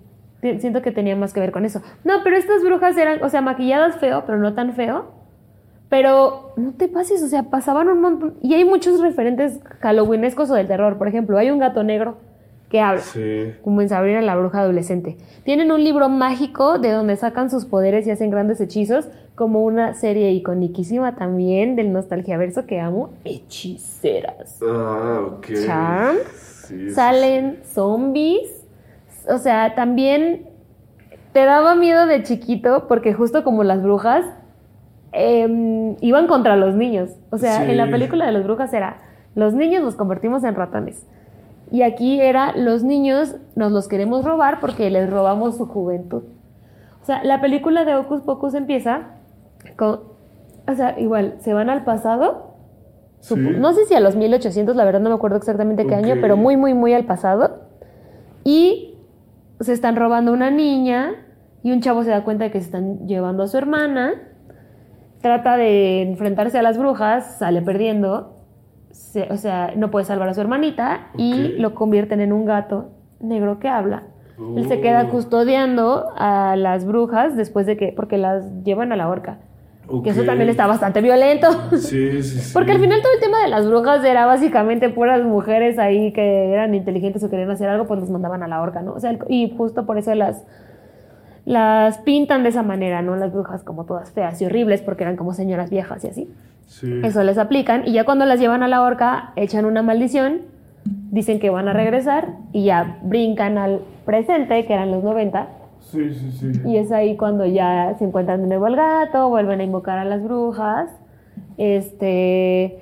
siento 0.58 0.80
que 0.82 0.90
tenía 0.92 1.14
más 1.14 1.32
que 1.34 1.40
ver 1.40 1.52
con 1.52 1.64
eso. 1.66 1.82
No, 2.04 2.14
pero 2.24 2.36
estas 2.36 2.62
brujas 2.64 2.96
eran, 2.96 3.22
o 3.22 3.28
sea, 3.28 3.42
maquilladas 3.42 3.96
feo, 3.96 4.24
pero 4.26 4.38
no 4.38 4.54
tan 4.54 4.72
feo. 4.72 5.12
Pero 5.90 6.52
no 6.56 6.72
te 6.72 6.88
pases, 6.88 7.22
o 7.22 7.26
sea, 7.26 7.44
pasaban 7.44 7.88
un 7.88 8.00
montón. 8.00 8.34
Y 8.42 8.54
hay 8.54 8.64
muchos 8.64 9.00
referentes 9.00 9.60
halloweenescos 9.80 10.48
o 10.50 10.54
del 10.54 10.68
terror. 10.68 10.96
Por 10.98 11.08
ejemplo, 11.08 11.36
hay 11.36 11.50
un 11.50 11.58
gato 11.58 11.82
negro 11.82 12.16
que 12.70 12.80
habla, 12.80 13.02
Sí. 13.02 13.52
como 13.62 13.82
en 13.82 13.88
Sabrina 13.88 14.22
la 14.22 14.36
bruja 14.36 14.60
adolescente. 14.60 15.16
Tienen 15.44 15.72
un 15.72 15.82
libro 15.84 16.08
mágico 16.08 16.78
de 16.78 16.92
donde 16.92 17.16
sacan 17.16 17.50
sus 17.50 17.66
poderes 17.66 18.06
y 18.06 18.10
hacen 18.12 18.30
grandes 18.30 18.60
hechizos, 18.60 19.08
como 19.34 19.64
una 19.64 19.94
serie 19.94 20.30
iconiquísima 20.32 21.16
también 21.16 21.74
del 21.74 21.92
nostalgiaverso 21.92 22.66
que 22.66 22.78
amo, 22.80 23.10
Hechiceras. 23.24 24.60
Ah, 24.62 25.20
ok. 25.26 25.46
Charm. 25.66 26.16
Sí, 26.34 26.88
sí, 26.88 26.90
Salen 26.90 27.58
zombies. 27.64 28.64
O 29.28 29.38
sea, 29.38 29.74
también 29.74 30.46
te 31.32 31.44
daba 31.44 31.74
miedo 31.74 32.06
de 32.06 32.22
chiquito 32.22 32.86
porque 32.86 33.12
justo 33.14 33.42
como 33.44 33.64
las 33.64 33.82
brujas 33.82 34.24
em, 35.12 35.96
iban 36.00 36.26
contra 36.26 36.56
los 36.56 36.74
niños. 36.76 37.10
O 37.30 37.38
sea, 37.38 37.68
en 37.68 37.76
la 37.76 37.90
película 37.90 38.26
de 38.26 38.32
las 38.32 38.44
brujas 38.44 38.72
era 38.72 38.98
los 39.34 39.54
niños 39.54 39.82
nos 39.82 39.94
convertimos 39.96 40.44
en 40.44 40.54
ratones. 40.54 41.06
Y 41.70 41.82
aquí 41.82 42.20
era 42.20 42.56
los 42.56 42.82
niños 42.82 43.36
nos 43.54 43.70
los 43.72 43.86
queremos 43.86 44.24
robar 44.24 44.60
porque 44.60 44.90
les 44.90 45.08
robamos 45.08 45.56
su 45.56 45.66
juventud. 45.66 46.24
O 47.02 47.04
sea, 47.04 47.22
la 47.24 47.40
película 47.40 47.84
de 47.84 47.94
Hocus 47.94 48.22
Pocus 48.22 48.54
empieza 48.54 49.02
con... 49.76 50.00
O 50.68 50.74
sea, 50.74 50.98
igual, 50.98 51.36
se 51.40 51.54
van 51.54 51.70
al 51.70 51.84
pasado. 51.84 52.54
Sí. 53.20 53.34
No 53.36 53.72
sé 53.72 53.84
si 53.86 53.94
a 53.94 54.00
los 54.00 54.16
1800, 54.16 54.74
la 54.74 54.84
verdad 54.84 55.00
no 55.00 55.10
me 55.10 55.14
acuerdo 55.14 55.36
exactamente 55.36 55.86
qué 55.86 55.94
año, 55.94 56.16
pero 56.20 56.36
muy, 56.36 56.56
muy, 56.56 56.74
muy 56.74 56.92
al 56.92 57.04
pasado. 57.04 57.62
Y 58.44 58.94
se 59.60 59.72
están 59.72 59.96
robando 59.96 60.32
una 60.32 60.50
niña 60.50 61.12
y 61.62 61.72
un 61.72 61.80
chavo 61.80 62.02
se 62.02 62.10
da 62.10 62.24
cuenta 62.24 62.44
de 62.44 62.50
que 62.50 62.60
se 62.60 62.66
están 62.66 63.06
llevando 63.06 63.42
a 63.42 63.48
su 63.48 63.58
hermana. 63.58 64.14
Trata 65.20 65.56
de 65.56 66.02
enfrentarse 66.02 66.58
a 66.58 66.62
las 66.62 66.78
brujas, 66.78 67.38
sale 67.38 67.60
perdiendo. 67.60 68.39
Se- 69.12 69.28
o 69.30 69.36
sea, 69.36 69.72
no 69.76 69.90
puede 69.90 70.04
salvar 70.04 70.28
a 70.28 70.34
su 70.34 70.40
hermanita 70.40 71.08
y 71.16 71.54
lo 71.58 71.74
convierten 71.74 72.20
en 72.20 72.32
un 72.32 72.44
gato 72.44 72.90
negro 73.20 73.58
que 73.58 73.68
habla. 73.68 74.04
Él 74.56 74.66
se 74.68 74.80
queda 74.80 75.04
Oh. 75.06 75.10
custodiando 75.10 76.06
a 76.16 76.56
las 76.56 76.86
brujas 76.86 77.36
después 77.36 77.66
de 77.66 77.76
que, 77.76 77.92
porque 77.94 78.16
las 78.16 78.44
llevan 78.64 78.90
a 78.92 78.96
la 78.96 79.08
horca. 79.08 79.38
Que 80.04 80.10
eso 80.10 80.22
también 80.22 80.48
está 80.48 80.66
bastante 80.68 81.00
violento. 81.00 81.48
Sí, 81.76 82.22
sí, 82.22 82.22
sí. 82.40 82.50
Porque 82.54 82.70
al 82.72 82.78
final 82.78 83.02
todo 83.02 83.12
el 83.12 83.20
tema 83.20 83.42
de 83.42 83.48
las 83.48 83.66
brujas 83.66 84.04
era 84.04 84.24
básicamente 84.24 84.88
puras 84.88 85.22
mujeres 85.24 85.78
ahí 85.80 86.12
que 86.12 86.52
eran 86.52 86.74
inteligentes 86.76 87.22
o 87.24 87.28
querían 87.28 87.50
hacer 87.50 87.68
algo, 87.68 87.86
pues 87.88 87.98
los 88.00 88.08
mandaban 88.08 88.42
a 88.44 88.48
la 88.48 88.62
horca, 88.62 88.80
¿no? 88.82 88.92
O 88.92 89.00
sea, 89.00 89.18
y 89.28 89.52
justo 89.56 89.84
por 89.86 89.98
eso 89.98 90.14
las, 90.14 90.44
las 91.44 91.98
pintan 91.98 92.42
de 92.42 92.50
esa 92.50 92.62
manera, 92.62 93.02
¿no? 93.02 93.16
Las 93.16 93.32
brujas 93.32 93.64
como 93.64 93.84
todas 93.84 94.10
feas 94.12 94.40
y 94.40 94.46
horribles 94.46 94.80
porque 94.82 95.02
eran 95.04 95.16
como 95.16 95.34
señoras 95.34 95.70
viejas 95.70 96.04
y 96.04 96.08
así. 96.08 96.30
Sí. 96.70 97.00
Eso 97.02 97.24
les 97.24 97.36
aplican 97.36 97.82
y 97.84 97.92
ya 97.92 98.04
cuando 98.04 98.26
las 98.26 98.38
llevan 98.38 98.62
a 98.62 98.68
la 98.68 98.80
horca 98.82 99.32
echan 99.34 99.64
una 99.64 99.82
maldición, 99.82 100.42
dicen 101.10 101.40
que 101.40 101.50
van 101.50 101.66
a 101.66 101.72
regresar 101.72 102.36
y 102.52 102.64
ya 102.66 102.98
brincan 103.02 103.58
al 103.58 103.80
presente, 104.06 104.64
que 104.66 104.72
eran 104.72 104.92
los 104.92 105.02
90, 105.02 105.48
Sí, 105.80 106.14
sí, 106.14 106.30
sí. 106.30 106.60
y 106.64 106.76
es 106.76 106.92
ahí 106.92 107.16
cuando 107.16 107.44
ya 107.44 107.96
se 107.98 108.04
encuentran 108.04 108.42
de 108.42 108.46
nuevo 108.46 108.66
al 108.66 108.76
gato, 108.76 109.28
vuelven 109.28 109.60
a 109.60 109.64
invocar 109.64 109.98
a 109.98 110.04
las 110.04 110.22
brujas. 110.22 110.90
Este. 111.58 112.78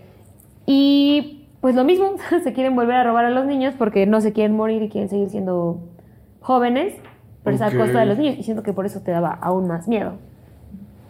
Y 0.67 1.47
pues 1.63 1.75
lo 1.75 1.85
mismo, 1.85 2.13
se 2.45 2.53
quieren 2.53 2.77
volver 2.77 2.97
a 2.97 3.05
robar 3.05 3.25
a 3.25 3.31
los 3.31 3.47
niños 3.47 3.75
porque 3.79 4.05
no 4.07 4.21
se 4.21 4.35
quieren 4.35 4.55
morir 4.55 4.83
y 4.83 4.91
quieren 4.91 5.09
seguir 5.09 5.31
siendo 5.31 5.81
jóvenes, 6.41 6.95
pero 7.43 7.57
es 7.57 7.63
a 7.63 7.71
costa 7.75 8.01
de 8.01 8.07
los 8.07 8.19
niños. 8.19 8.37
Y 8.39 8.43
siento 8.43 8.63
que 8.63 8.75
por 8.75 8.85
eso 8.85 9.01
te 9.01 9.11
daba 9.13 9.31
aún 9.31 9.67
más 9.67 9.89
miedo. 9.89 10.13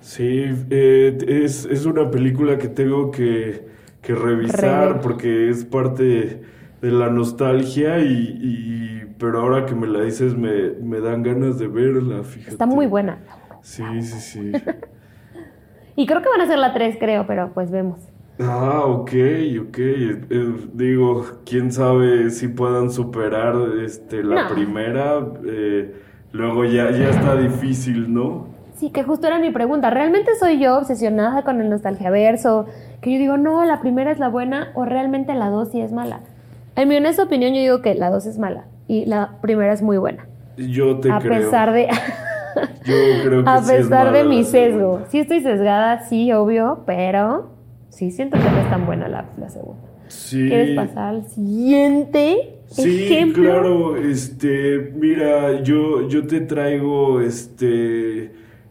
Sí, 0.08 0.46
eh, 0.70 1.18
es, 1.44 1.66
es 1.66 1.84
una 1.84 2.10
película 2.10 2.56
que 2.56 2.68
tengo 2.68 3.10
que, 3.10 3.66
que 4.00 4.14
revisar 4.14 5.02
porque 5.02 5.50
es 5.50 5.66
parte 5.66 6.40
de 6.80 6.90
la 6.90 7.10
nostalgia 7.10 7.98
y, 7.98 8.38
y- 8.42 9.14
pero 9.18 9.40
ahora 9.40 9.66
que 9.66 9.74
me 9.74 9.86
la 9.86 10.00
dices 10.00 10.34
me, 10.34 10.70
me 10.82 11.00
dan 11.00 11.22
ganas 11.22 11.58
de 11.58 11.68
verla, 11.68 12.22
fíjate. 12.24 12.52
Está 12.52 12.64
muy 12.64 12.86
buena. 12.86 13.18
Sí, 13.60 13.82
sí, 14.00 14.18
sí. 14.20 14.52
Y 15.96 16.06
creo 16.06 16.22
que 16.22 16.28
van 16.30 16.40
a 16.40 16.46
ser 16.46 16.58
la 16.58 16.72
3, 16.72 16.96
creo, 16.98 17.26
pero 17.26 17.50
pues 17.52 17.70
vemos. 17.70 17.98
Ah, 18.38 18.84
ok, 18.86 19.10
ok. 19.60 19.78
Eh, 19.78 20.54
digo, 20.72 21.26
quién 21.44 21.70
sabe 21.70 22.30
si 22.30 22.48
puedan 22.48 22.90
superar 22.90 23.56
este, 23.84 24.22
la 24.22 24.44
No. 24.44 24.54
primera. 24.54 25.18
eh, 25.44 25.92
luego 26.32 26.64
ya, 26.64 26.90
ya 26.92 27.10
está 27.10 27.36
difícil, 27.36 28.10
¿no? 28.14 28.56
Sí, 28.78 28.90
que 28.90 29.02
justo 29.02 29.26
era 29.26 29.38
mi 29.38 29.50
pregunta. 29.50 29.90
¿Realmente 29.90 30.30
soy 30.38 30.58
yo 30.60 30.78
obsesionada 30.78 31.42
con 31.42 31.60
el 31.60 31.68
nostalgiaverso? 31.68 32.66
Que 33.00 33.12
yo 33.12 33.18
digo, 33.18 33.36
no, 33.36 33.64
la 33.64 33.80
primera 33.80 34.10
es 34.12 34.18
la 34.18 34.28
buena 34.28 34.68
o 34.74 34.84
realmente 34.84 35.34
la 35.34 35.48
2 35.50 35.70
sí 35.72 35.80
es 35.80 35.92
mala. 35.92 36.20
En 36.76 36.88
mi 36.88 36.96
honesta 36.96 37.24
opinión 37.24 37.52
yo 37.54 37.60
digo 37.60 37.82
que 37.82 37.94
la 37.96 38.10
2 38.10 38.26
es 38.26 38.38
mala 38.38 38.66
y 38.86 39.04
la 39.06 39.38
primera 39.40 39.72
es 39.72 39.82
muy 39.82 39.98
buena. 39.98 40.26
Yo 40.56 40.98
te 41.00 41.10
a 41.10 41.18
creo. 41.18 41.32
pesar 41.40 41.72
de 41.72 41.88
Yo 42.84 42.94
creo 43.24 43.44
que 43.44 43.50
a 43.50 43.62
sí 43.62 43.72
es 43.74 43.78
pesar 43.82 44.12
de 44.12 44.24
mi 44.24 44.44
sesgo. 44.44 44.78
segunda. 44.78 45.06
Sí 45.10 45.18
estoy 45.18 45.40
sesgada, 45.40 46.00
sí, 46.08 46.32
obvio, 46.32 46.82
pero 46.86 47.50
sí 47.88 48.10
siento 48.12 48.38
que 48.38 48.44
no 48.44 48.58
es 48.60 48.70
tan 48.70 48.86
buena 48.86 49.08
la, 49.08 49.24
la 49.38 49.48
segunda. 49.48 49.82
Sí. 50.08 50.46
¿Quieres 50.48 50.76
pasar 50.76 51.08
al 51.16 51.26
siguiente 51.26 52.54
Sí, 52.68 53.04
ejemplo? 53.04 53.42
claro, 53.42 53.96
este, 53.96 54.92
mira, 54.94 55.62
yo, 55.62 56.06
yo 56.08 56.26
te 56.26 56.40
traigo, 56.42 57.20
este, 57.20 58.30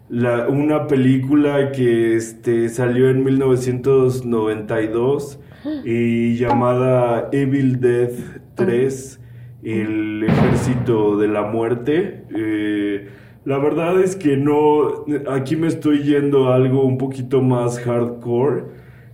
la, 0.10 0.48
una 0.48 0.88
película 0.88 1.72
que, 1.72 2.16
este, 2.16 2.70
salió 2.70 3.10
en 3.10 3.24
1992 3.24 5.40
y 5.84 6.36
llamada 6.38 7.30
Evil 7.32 7.80
Dead 7.82 8.12
3, 8.56 9.20
El 9.64 10.24
Ejército 10.24 11.18
de 11.18 11.28
la 11.28 11.44
Muerte. 11.44 12.24
Eh, 12.36 13.10
la 13.46 13.58
verdad 13.58 14.00
es 14.02 14.16
que 14.16 14.38
no, 14.38 15.06
aquí 15.30 15.56
me 15.56 15.68
estoy 15.68 16.04
yendo 16.04 16.50
a 16.50 16.56
algo 16.56 16.84
un 16.86 16.98
poquito 16.98 17.42
más 17.42 17.80
hardcore. 17.80 18.64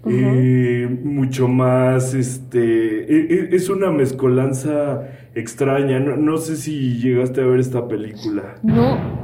Eh, 0.06 1.00
mucho 1.04 1.48
más, 1.48 2.14
este, 2.14 3.06
e- 3.06 3.36
e- 3.36 3.56
es 3.56 3.70
una 3.70 3.90
mezcolanza 3.90 5.02
extraña. 5.34 6.00
No, 6.00 6.18
no 6.18 6.38
sé 6.38 6.58
si 6.58 7.00
llegaste 7.00 7.42
a 7.42 7.46
ver 7.46 7.60
esta 7.62 7.88
película. 7.88 8.56
No, 8.64 9.23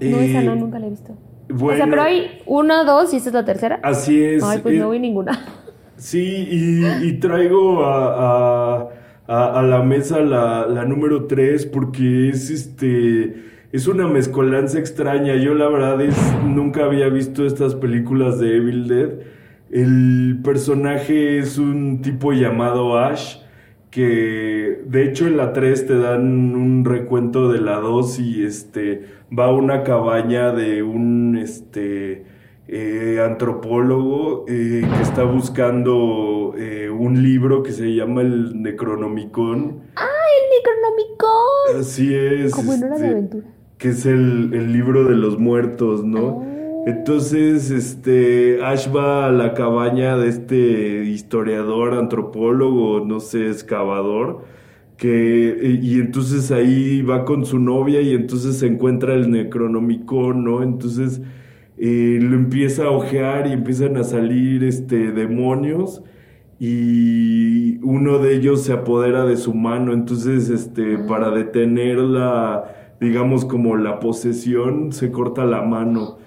no, 0.00 0.18
esa 0.18 0.42
no, 0.42 0.52
Eh, 0.52 0.56
nunca 0.56 0.78
la 0.78 0.86
he 0.86 0.90
visto. 0.90 1.16
o 1.52 1.74
sea, 1.76 1.86
pero 1.86 2.02
hay 2.02 2.40
una, 2.46 2.84
dos 2.84 3.12
y 3.12 3.16
esta 3.16 3.30
es 3.30 3.34
la 3.34 3.44
tercera. 3.44 3.80
así 3.82 4.22
es. 4.22 4.42
Ay, 4.42 4.60
pues 4.62 4.74
eh, 4.74 4.78
no 4.78 4.90
vi 4.90 4.98
ninguna. 4.98 5.38
Sí, 5.96 6.48
y, 6.50 7.06
y 7.06 7.12
traigo 7.20 7.84
a, 7.84 8.78
a- 8.78 8.88
a- 9.26 9.60
a 9.60 9.62
la 9.62 9.82
mesa 9.82 10.20
la, 10.20 10.66
la 10.66 10.86
número 10.86 11.26
3 11.26 11.66
porque 11.66 12.30
es 12.30 12.48
este 12.48 13.34
es 13.70 13.86
una 13.86 14.08
mezcolanza 14.08 14.78
extraña. 14.78 15.36
Yo 15.36 15.54
la 15.54 15.68
verdad 15.68 16.00
es 16.00 16.16
nunca 16.42 16.86
había 16.86 17.08
visto 17.10 17.44
estas 17.44 17.74
películas 17.74 18.40
de 18.40 18.56
Evil 18.56 18.88
Dead. 18.88 19.10
El 19.70 20.40
personaje 20.42 21.38
es 21.38 21.58
un 21.58 22.00
tipo 22.00 22.32
llamado 22.32 22.98
Ash 22.98 23.36
que 23.90 24.82
de 24.86 25.04
hecho 25.04 25.26
en 25.26 25.36
la 25.36 25.52
3 25.52 25.86
te 25.86 25.98
dan 25.98 26.54
un 26.54 26.84
recuento 26.84 27.50
de 27.50 27.60
la 27.60 27.76
2 27.76 28.18
y 28.20 28.44
este 28.44 29.04
va 29.36 29.46
a 29.46 29.52
una 29.52 29.82
cabaña 29.82 30.52
de 30.52 30.82
un 30.82 31.36
este 31.36 32.24
eh, 32.68 33.20
antropólogo 33.20 34.44
eh, 34.46 34.86
que 34.96 35.02
está 35.02 35.24
buscando 35.24 36.54
eh, 36.56 36.88
un 36.88 37.20
libro 37.20 37.64
que 37.64 37.72
se 37.72 37.94
llama 37.94 38.20
el 38.22 38.62
Necronomicon. 38.62 39.58
¡El 39.58 40.44
Necronomicon! 40.56 41.80
Así 41.80 42.14
es. 42.14 42.52
Como 42.52 42.72
en 42.72 42.84
hora 42.84 42.96
de 42.96 43.06
este, 43.06 43.10
aventura. 43.10 43.46
que 43.76 43.88
es 43.88 44.06
el, 44.06 44.54
el 44.54 44.72
libro 44.72 45.04
de 45.04 45.16
los 45.16 45.36
muertos, 45.36 46.04
¿no? 46.04 46.26
Oh. 46.26 46.49
Entonces, 46.86 47.70
este, 47.70 48.62
Ash 48.64 48.88
va 48.94 49.26
a 49.26 49.30
la 49.32 49.54
cabaña 49.54 50.16
de 50.16 50.28
este 50.28 51.04
historiador, 51.04 51.94
antropólogo, 51.94 53.04
no 53.04 53.20
sé, 53.20 53.48
excavador, 53.50 54.44
que, 54.96 55.78
y 55.82 56.00
entonces 56.00 56.50
ahí 56.50 57.02
va 57.02 57.24
con 57.24 57.44
su 57.44 57.58
novia 57.58 58.00
y 58.00 58.14
entonces 58.14 58.58
se 58.58 58.66
encuentra 58.66 59.14
el 59.14 59.30
Necronomicon, 59.30 60.44
¿no? 60.44 60.62
Entonces 60.62 61.22
eh, 61.78 62.18
lo 62.20 62.36
empieza 62.36 62.84
a 62.86 62.90
ojear 62.90 63.46
y 63.46 63.52
empiezan 63.52 63.96
a 63.96 64.04
salir, 64.04 64.64
este, 64.64 65.12
demonios 65.12 66.02
y 66.60 67.78
uno 67.82 68.18
de 68.18 68.36
ellos 68.36 68.62
se 68.62 68.74
apodera 68.74 69.24
de 69.24 69.36
su 69.38 69.54
mano, 69.54 69.94
entonces, 69.94 70.50
este, 70.50 70.98
para 70.98 71.30
detener 71.30 71.98
la, 71.98 72.96
digamos, 73.00 73.46
como 73.46 73.76
la 73.76 73.98
posesión, 73.98 74.92
se 74.92 75.10
corta 75.10 75.46
la 75.46 75.62
mano. 75.62 76.18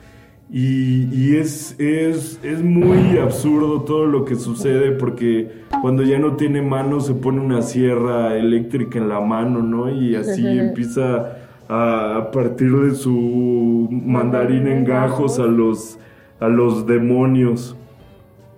Y, 0.55 1.09
y 1.11 1.37
es, 1.37 1.75
es, 1.79 2.39
es 2.43 2.61
muy 2.63 3.17
absurdo 3.17 3.81
todo 3.81 4.05
lo 4.05 4.23
que 4.23 4.35
sucede 4.35 4.91
porque 4.91 5.49
cuando 5.81 6.03
ya 6.03 6.19
no 6.19 6.35
tiene 6.35 6.61
mano 6.61 6.99
se 6.99 7.15
pone 7.15 7.41
una 7.41 7.63
sierra 7.63 8.37
eléctrica 8.37 8.99
en 8.99 9.09
la 9.09 9.19
mano, 9.19 9.63
¿no? 9.63 9.89
Y 9.89 10.15
así 10.15 10.45
empieza 10.45 11.37
a, 11.67 12.17
a 12.17 12.31
partir 12.31 12.71
de 12.71 12.93
su 12.93 13.89
mandarín 13.89 14.67
en 14.67 14.85
gajos 14.85 15.39
a 15.39 15.45
los, 15.47 15.97
a 16.39 16.49
los 16.49 16.85
demonios. 16.85 17.75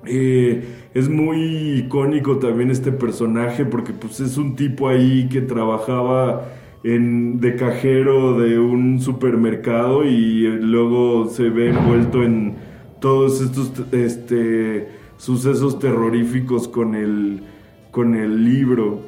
Eh, 0.05 0.65
es 0.93 1.07
muy 1.07 1.77
icónico 1.79 2.39
también 2.39 2.71
este 2.71 2.91
personaje 2.91 3.63
porque 3.63 3.93
pues 3.93 4.19
es 4.19 4.37
un 4.37 4.57
tipo 4.57 4.89
ahí 4.89 5.29
que 5.29 5.39
trabajaba 5.39 6.43
en, 6.85 7.39
de 7.39 7.55
cajero 7.55 8.39
de 8.39 8.59
un 8.59 9.01
supermercado 9.01 10.05
y 10.05 10.45
eh, 10.45 10.49
luego 10.61 11.27
se 11.29 11.49
ve 11.49 11.69
envuelto 11.71 12.21
en 12.21 12.53
todos 12.99 13.41
estos 13.41 13.71
este, 13.91 14.89
sucesos 15.17 15.79
terroríficos 15.79 16.67
con 16.67 16.93
el, 16.93 17.41
con 17.89 18.13
el 18.13 18.45
libro. 18.45 18.99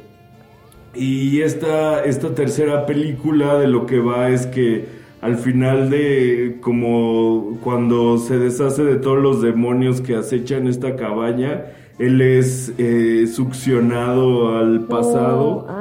Y 0.96 1.42
esta, 1.42 2.04
esta 2.04 2.34
tercera 2.34 2.88
película 2.88 3.60
de 3.60 3.68
lo 3.68 3.86
que 3.86 4.00
va 4.00 4.30
es 4.30 4.48
que 4.48 4.86
al 5.22 5.36
final 5.36 5.92
de 5.92 6.58
como 6.62 7.60
cuando 7.64 8.18
se 8.18 8.40
deshace 8.40 8.84
de 8.84 8.96
todos 8.96 9.22
los 9.22 9.44
demonios 9.44 10.02
que 10.02 10.16
acechan 10.16 10.66
esta 10.66 10.96
cabaña, 10.96 11.66
él 12.00 12.22
es 12.22 12.74
eh, 12.80 13.28
succionado 13.28 14.58
al 14.58 14.88
pasado. 14.88 15.68
Oh. 15.70 15.77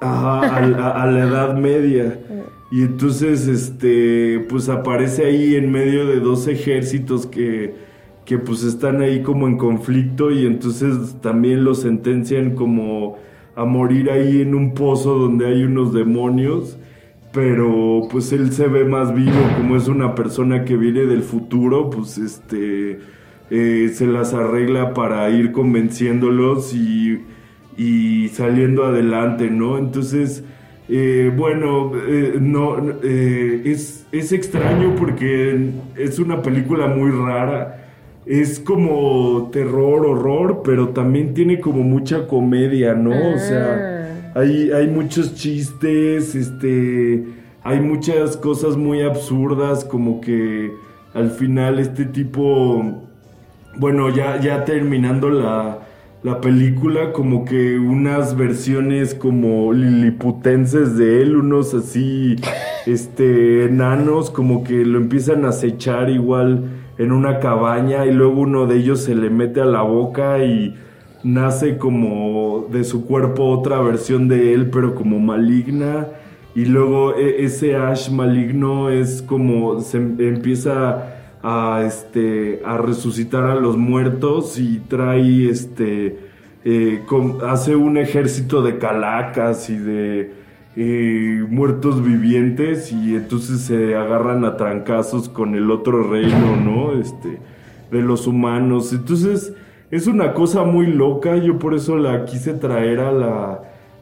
Ajá, 0.00 0.56
a, 0.56 1.02
a 1.02 1.06
la 1.06 1.24
Edad 1.24 1.56
Media. 1.56 2.18
Y 2.70 2.82
entonces, 2.82 3.46
este, 3.46 4.44
pues 4.48 4.68
aparece 4.68 5.26
ahí 5.26 5.54
en 5.54 5.70
medio 5.70 6.06
de 6.06 6.20
dos 6.20 6.48
ejércitos 6.48 7.26
que, 7.26 7.74
que 8.24 8.38
pues 8.38 8.64
están 8.64 9.00
ahí 9.00 9.22
como 9.22 9.46
en 9.46 9.56
conflicto 9.56 10.30
y 10.32 10.46
entonces 10.46 11.16
también 11.22 11.64
lo 11.64 11.74
sentencian 11.74 12.54
como 12.56 13.18
a 13.54 13.64
morir 13.64 14.10
ahí 14.10 14.42
en 14.42 14.54
un 14.54 14.74
pozo 14.74 15.16
donde 15.16 15.46
hay 15.46 15.62
unos 15.62 15.92
demonios. 15.94 16.76
Pero 17.32 18.08
pues 18.10 18.32
él 18.32 18.52
se 18.52 18.66
ve 18.66 18.84
más 18.84 19.14
vivo, 19.14 19.38
como 19.56 19.76
es 19.76 19.88
una 19.88 20.14
persona 20.14 20.64
que 20.64 20.76
viene 20.76 21.04
del 21.04 21.22
futuro, 21.22 21.90
pues 21.90 22.18
este 22.18 22.98
eh, 23.50 23.90
se 23.94 24.06
las 24.06 24.32
arregla 24.34 24.94
para 24.94 25.28
ir 25.30 25.52
convenciéndolos 25.52 26.74
y, 26.74 27.20
y 27.76 28.28
saliendo 28.28 28.84
adelante, 28.84 29.50
¿no? 29.50 29.78
Entonces, 29.78 30.42
eh, 30.88 31.32
bueno, 31.36 31.92
eh, 31.96 32.38
no, 32.40 32.76
eh, 33.02 33.62
es, 33.64 34.06
es 34.12 34.32
extraño 34.32 34.94
porque 34.96 35.72
es 35.96 36.18
una 36.18 36.42
película 36.42 36.86
muy 36.86 37.10
rara. 37.10 37.82
Es 38.24 38.58
como 38.58 39.50
terror, 39.52 40.06
horror, 40.06 40.62
pero 40.64 40.88
también 40.88 41.34
tiene 41.34 41.60
como 41.60 41.82
mucha 41.82 42.26
comedia, 42.26 42.94
¿no? 42.94 43.10
O 43.10 43.38
sea, 43.38 44.32
hay, 44.34 44.70
hay 44.72 44.88
muchos 44.88 45.34
chistes, 45.34 46.34
este, 46.34 47.24
hay 47.62 47.80
muchas 47.80 48.36
cosas 48.36 48.76
muy 48.76 49.02
absurdas, 49.02 49.84
como 49.84 50.20
que 50.20 50.72
al 51.14 51.30
final 51.30 51.78
este 51.78 52.04
tipo, 52.04 53.00
bueno, 53.76 54.10
ya, 54.10 54.40
ya 54.40 54.64
terminando 54.64 55.30
la, 55.30 55.85
la 56.26 56.40
película, 56.40 57.12
como 57.12 57.44
que 57.44 57.78
unas 57.78 58.36
versiones 58.36 59.14
como 59.14 59.72
liliputenses 59.72 60.96
de 60.96 61.22
él, 61.22 61.36
unos 61.36 61.72
así, 61.72 62.34
este, 62.84 63.66
enanos, 63.66 64.32
como 64.32 64.64
que 64.64 64.84
lo 64.84 64.98
empiezan 64.98 65.44
a 65.44 65.50
acechar 65.50 66.10
igual 66.10 66.64
en 66.98 67.12
una 67.12 67.38
cabaña 67.38 68.06
y 68.06 68.12
luego 68.12 68.40
uno 68.40 68.66
de 68.66 68.74
ellos 68.78 69.02
se 69.02 69.14
le 69.14 69.30
mete 69.30 69.60
a 69.60 69.66
la 69.66 69.82
boca 69.82 70.42
y 70.44 70.74
nace 71.22 71.78
como 71.78 72.66
de 72.72 72.82
su 72.82 73.06
cuerpo 73.06 73.44
otra 73.44 73.80
versión 73.80 74.26
de 74.26 74.52
él, 74.52 74.70
pero 74.70 74.96
como 74.96 75.20
maligna. 75.20 76.08
Y 76.56 76.64
luego 76.64 77.14
e- 77.14 77.44
ese 77.44 77.76
Ash 77.76 78.10
maligno 78.10 78.90
es 78.90 79.22
como 79.22 79.78
se 79.78 79.98
em- 79.98 80.16
empieza 80.18 81.15
a, 81.48 81.84
este, 81.86 82.60
a 82.64 82.76
resucitar 82.76 83.44
a 83.44 83.54
los 83.54 83.76
muertos 83.76 84.58
y 84.58 84.80
trae 84.80 85.48
este, 85.48 86.18
eh, 86.64 87.04
hace 87.46 87.76
un 87.76 87.98
ejército 87.98 88.62
de 88.62 88.78
calacas 88.78 89.70
y 89.70 89.78
de 89.78 90.32
eh, 90.74 91.46
muertos 91.48 92.04
vivientes 92.04 92.90
y 92.90 93.14
entonces 93.14 93.60
se 93.60 93.94
agarran 93.94 94.44
a 94.44 94.56
trancazos 94.56 95.28
con 95.28 95.54
el 95.54 95.70
otro 95.70 96.10
reino, 96.10 96.56
¿no? 96.56 97.00
Este, 97.00 97.38
de 97.92 98.02
los 98.02 98.26
humanos. 98.26 98.92
Entonces 98.92 99.54
es 99.92 100.08
una 100.08 100.34
cosa 100.34 100.64
muy 100.64 100.88
loca, 100.88 101.36
yo 101.36 101.60
por 101.60 101.74
eso 101.74 101.96
la 101.96 102.24
quise 102.24 102.54
traer 102.54 102.98
a 102.98 103.12
la, 103.12 103.60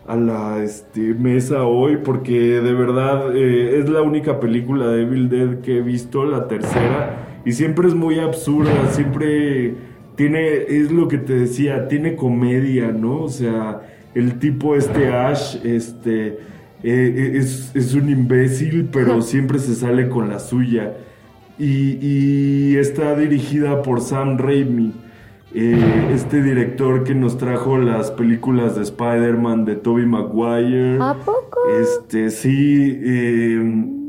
a 0.09 0.17
la 0.17 0.63
este, 0.65 1.13
mesa 1.13 1.65
hoy, 1.65 1.99
porque 1.99 2.33
de 2.33 2.73
verdad 2.73 3.37
eh, 3.37 3.81
es 3.81 3.91
la 3.91 4.01
única 4.01 4.41
película 4.41 4.87
de 4.87 5.03
Evil 5.03 5.29
Dead 5.29 5.61
que 5.61 5.77
he 5.77 5.83
visto, 5.83 6.25
la 6.25 6.49
tercera, 6.49 7.24
y 7.45 7.53
siempre 7.53 7.89
es 7.89 7.95
muy 7.95 8.19
absurda, 8.19 8.91
siempre 8.93 9.75
tiene, 10.17 10.63
es 10.69 10.91
lo 10.91 11.09
que 11.09 11.19
te 11.19 11.35
decía, 11.35 11.89
tiene 11.89 12.17
comedia, 12.17 12.91
¿no? 12.93 13.23
O 13.23 13.29
sea, 13.29 13.83
el 14.15 14.39
tipo 14.39 14.77
este 14.77 15.09
Ash, 15.09 15.57
este, 15.65 16.39
eh, 16.83 17.33
es, 17.35 17.73
es 17.75 17.95
un 17.95 18.09
imbécil, 18.09 18.89
pero 18.93 19.21
siempre 19.23 19.59
se 19.59 19.75
sale 19.75 20.09
con 20.09 20.29
la 20.29 20.39
suya. 20.39 20.95
Y, 21.59 21.99
y 22.01 22.77
está 22.77 23.15
dirigida 23.15 23.83
por 23.83 24.01
Sam 24.01 24.39
Raimi, 24.39 24.93
eh, 25.55 26.11
este 26.13 26.43
director 26.43 27.05
que 27.05 27.15
nos 27.15 27.39
trajo 27.39 27.79
las 27.79 28.11
películas 28.11 28.75
de 28.75 28.83
Spider-Man 28.83 29.65
de 29.65 29.77
Tobey 29.77 30.07
Maguire. 30.07 30.99
¿A 31.01 31.15
poco? 31.15 31.61
Este, 31.81 32.31
sí. 32.31 32.99
eh, 33.03 34.01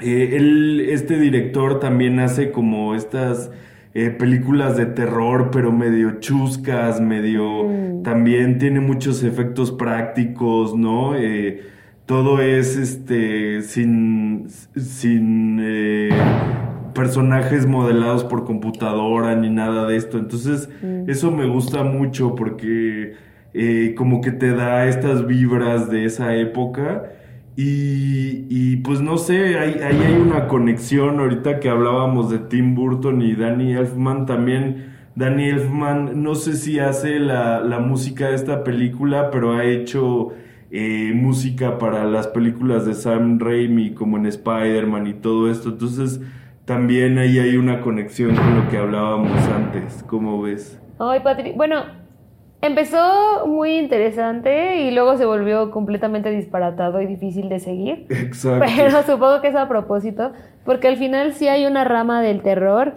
eh, 0.00 0.30
él, 0.36 0.86
este 0.90 1.18
director 1.18 1.80
también 1.80 2.18
hace 2.20 2.50
como 2.52 2.94
estas 2.94 3.50
eh, 3.94 4.10
películas 4.10 4.76
de 4.76 4.86
terror, 4.86 5.50
pero 5.50 5.72
medio 5.72 6.20
chuscas, 6.20 7.00
medio. 7.00 7.64
Mm. 7.64 8.02
También 8.02 8.58
tiene 8.58 8.80
muchos 8.80 9.22
efectos 9.22 9.72
prácticos, 9.72 10.76
¿no? 10.76 11.16
Eh, 11.16 11.62
todo 12.04 12.40
es 12.42 12.76
este. 12.76 13.62
sin. 13.62 14.46
sin. 14.76 15.58
eh, 15.62 16.10
personajes 16.94 17.66
modelados 17.66 18.24
por 18.24 18.44
computadora 18.44 19.34
ni 19.36 19.50
nada 19.50 19.86
de 19.86 19.96
esto. 19.96 20.18
Entonces, 20.18 20.68
Mm. 20.82 21.10
eso 21.10 21.30
me 21.30 21.46
gusta 21.46 21.82
mucho 21.82 22.34
porque 22.34 23.14
como 23.96 24.20
que 24.20 24.32
te 24.32 24.52
da 24.54 24.86
estas 24.86 25.26
vibras 25.26 25.90
de 25.90 26.04
esa 26.04 26.34
época. 26.36 27.12
Y, 27.58 28.76
pues 28.78 29.00
no 29.00 29.16
sé, 29.16 29.58
ahí, 29.58 29.80
hay 29.82 30.20
una 30.20 30.46
conexión. 30.46 31.20
Ahorita 31.20 31.58
que 31.58 31.70
hablábamos 31.70 32.30
de 32.30 32.38
Tim 32.38 32.74
Burton 32.74 33.22
y 33.22 33.34
Danny 33.34 33.72
Elfman, 33.72 34.26
también 34.26 34.94
Danny 35.14 35.48
Elfman, 35.48 36.22
no 36.22 36.34
sé 36.34 36.52
si 36.52 36.78
hace 36.78 37.18
la, 37.18 37.78
música 37.80 38.28
de 38.28 38.34
esta 38.34 38.62
película, 38.62 39.30
pero 39.30 39.54
ha 39.54 39.64
hecho 39.64 40.34
eh, 40.70 41.12
música 41.14 41.78
para 41.78 42.04
las 42.04 42.26
películas 42.28 42.84
de 42.84 42.92
Sam 42.92 43.38
Raimi, 43.38 43.94
como 43.94 44.18
en 44.18 44.26
Spider-Man 44.26 45.06
y 45.06 45.14
todo 45.14 45.50
esto. 45.50 45.70
Entonces, 45.70 46.20
también 46.66 47.16
ahí 47.16 47.38
hay 47.38 47.56
una 47.56 47.80
conexión 47.80 48.36
con 48.36 48.56
lo 48.56 48.68
que 48.68 48.76
hablábamos 48.76 49.40
antes. 49.48 50.04
¿Cómo 50.06 50.42
ves? 50.42 50.78
Ay, 50.98 51.20
Patri, 51.20 51.52
bueno, 51.52 51.84
empezó 52.62 53.46
muy 53.46 53.78
interesante 53.78 54.82
y 54.82 54.90
luego 54.90 55.16
se 55.16 55.24
volvió 55.24 55.70
completamente 55.70 56.30
disparatado 56.30 57.00
y 57.00 57.06
difícil 57.06 57.48
de 57.48 57.60
seguir. 57.60 58.06
Exacto. 58.10 58.64
Pero 58.76 59.02
supongo 59.02 59.40
que 59.40 59.48
es 59.48 59.56
a 59.56 59.68
propósito, 59.68 60.32
porque 60.64 60.88
al 60.88 60.96
final 60.96 61.34
sí 61.34 61.48
hay 61.48 61.66
una 61.66 61.84
rama 61.84 62.22
del 62.22 62.42
terror 62.42 62.94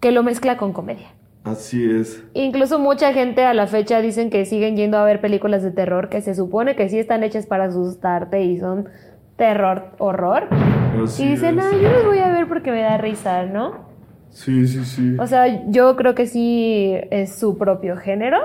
que 0.00 0.12
lo 0.12 0.22
mezcla 0.22 0.56
con 0.56 0.72
comedia. 0.72 1.08
Así 1.44 1.88
es. 1.88 2.24
Incluso 2.34 2.78
mucha 2.80 3.12
gente 3.12 3.44
a 3.44 3.54
la 3.54 3.68
fecha 3.68 4.00
dicen 4.00 4.30
que 4.30 4.44
siguen 4.44 4.76
yendo 4.76 4.98
a 4.98 5.04
ver 5.04 5.20
películas 5.20 5.62
de 5.62 5.70
terror 5.70 6.08
que 6.08 6.20
se 6.20 6.34
supone 6.34 6.74
que 6.74 6.88
sí 6.88 6.98
están 6.98 7.22
hechas 7.22 7.46
para 7.46 7.66
asustarte 7.66 8.42
y 8.42 8.58
son 8.58 8.88
terror, 9.36 9.90
horror. 9.98 10.48
Así 11.02 11.22
y 11.24 11.28
dicen, 11.28 11.60
es. 11.60 11.64
ah, 11.64 11.70
yo 11.80 11.90
los 11.90 12.04
voy 12.04 12.18
a 12.18 12.32
ver 12.32 12.48
porque 12.48 12.72
me 12.72 12.80
da 12.80 12.98
risa, 12.98 13.44
¿no? 13.46 13.85
Sí, 14.36 14.68
sí, 14.68 14.84
sí. 14.84 15.16
O 15.18 15.26
sea, 15.26 15.64
yo 15.70 15.96
creo 15.96 16.14
que 16.14 16.26
sí 16.26 16.92
es 17.10 17.34
su 17.36 17.56
propio 17.56 17.96
género. 17.96 18.36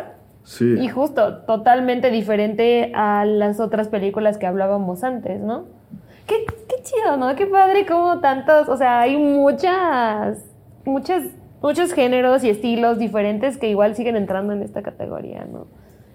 Sí. 0.46 0.78
Y 0.80 0.88
justo, 0.88 1.40
totalmente 1.40 2.12
diferente 2.12 2.94
a 2.96 3.26
las 3.26 3.60
otras 3.60 3.90
películas 3.90 4.38
que 4.38 4.48
hablábamos 4.48 5.04
antes, 5.04 5.42
¿no? 5.42 5.66
Qué, 6.28 6.46
qué 6.46 6.76
chido, 6.82 7.18
¿no? 7.18 7.36
Qué 7.36 7.46
padre 7.46 7.86
como 7.86 8.22
tantos, 8.22 8.70
o 8.70 8.78
sea, 8.78 9.02
hay 9.02 9.18
muchas, 9.18 10.38
muchas, 10.86 11.24
muchos 11.62 11.92
géneros 11.92 12.46
y 12.46 12.50
estilos 12.50 12.98
diferentes 12.98 13.58
que 13.58 13.70
igual 13.70 13.94
siguen 13.94 14.16
entrando 14.16 14.54
en 14.54 14.62
esta 14.62 14.82
categoría, 14.82 15.44
¿no? 15.44 15.68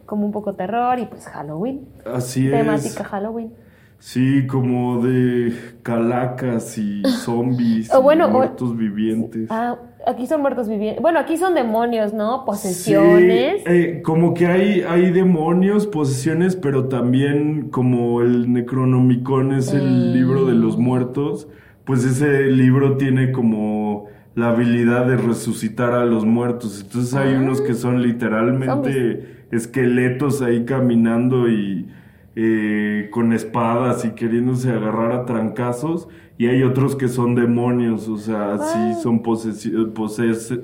Como 0.07 0.25
un 0.25 0.33
poco 0.33 0.55
terror 0.55 0.99
y 0.99 1.05
pues 1.05 1.27
Halloween, 1.27 1.87
Así 2.07 2.49
temática 2.51 3.03
es. 3.03 3.09
Halloween. 3.09 3.53
Sí, 3.99 4.47
como 4.47 5.03
de 5.03 5.53
calacas 5.83 6.77
y 6.79 7.03
zombies 7.25 7.93
O 7.93 8.03
bueno, 8.03 8.27
y 8.27 8.31
o- 8.31 8.33
muertos 8.33 8.77
vivientes. 8.77 9.49
Ah, 9.51 9.77
aquí 10.07 10.27
son 10.27 10.43
muertos 10.43 10.69
vivientes. 10.69 11.03
Bueno, 11.03 11.19
aquí 11.19 11.37
son 11.37 11.55
demonios, 11.55 12.13
¿no? 12.13 12.45
Posesiones. 12.45 13.63
Sí, 13.65 13.73
eh, 13.73 14.03
como 14.05 14.35
que 14.35 14.47
hay, 14.47 14.83
hay 14.89 15.11
demonios, 15.11 15.87
posesiones, 15.87 16.57
pero 16.57 16.87
también 16.89 17.71
como 17.71 18.23
el 18.23 18.53
Necronomicon 18.53 19.53
es 19.53 19.73
el 19.73 20.11
Mm. 20.11 20.13
libro 20.13 20.45
de 20.47 20.55
los 20.55 20.77
muertos, 20.79 21.49
pues 21.85 22.05
ese 22.05 22.45
libro 22.47 22.97
tiene 22.97 23.33
como 23.33 24.07
la 24.35 24.51
habilidad 24.51 25.07
de 25.07 25.17
resucitar 25.17 25.93
a 25.95 26.05
los 26.05 26.25
muertos. 26.27 26.83
Entonces 26.85 27.15
hay 27.15 27.35
Ah. 27.35 27.39
unos 27.39 27.61
que 27.63 27.73
son 27.75 28.03
literalmente 28.03 29.47
esqueletos 29.51 30.43
ahí 30.43 30.65
caminando 30.65 31.49
y 31.49 31.89
eh, 32.37 33.09
con 33.11 33.33
espadas 33.33 34.05
y 34.05 34.11
queriéndose 34.11 34.71
agarrar 34.71 35.13
a 35.13 35.25
trancazos. 35.25 36.07
Y 36.39 36.47
hay 36.49 36.63
otros 36.63 36.95
que 36.97 37.09
son 37.09 37.35
demonios, 37.35 38.09
o 38.09 38.19
sea, 38.19 38.59
sí 38.59 39.01
son 39.03 39.23
posesi- 39.23 39.93
poses- 39.95 40.61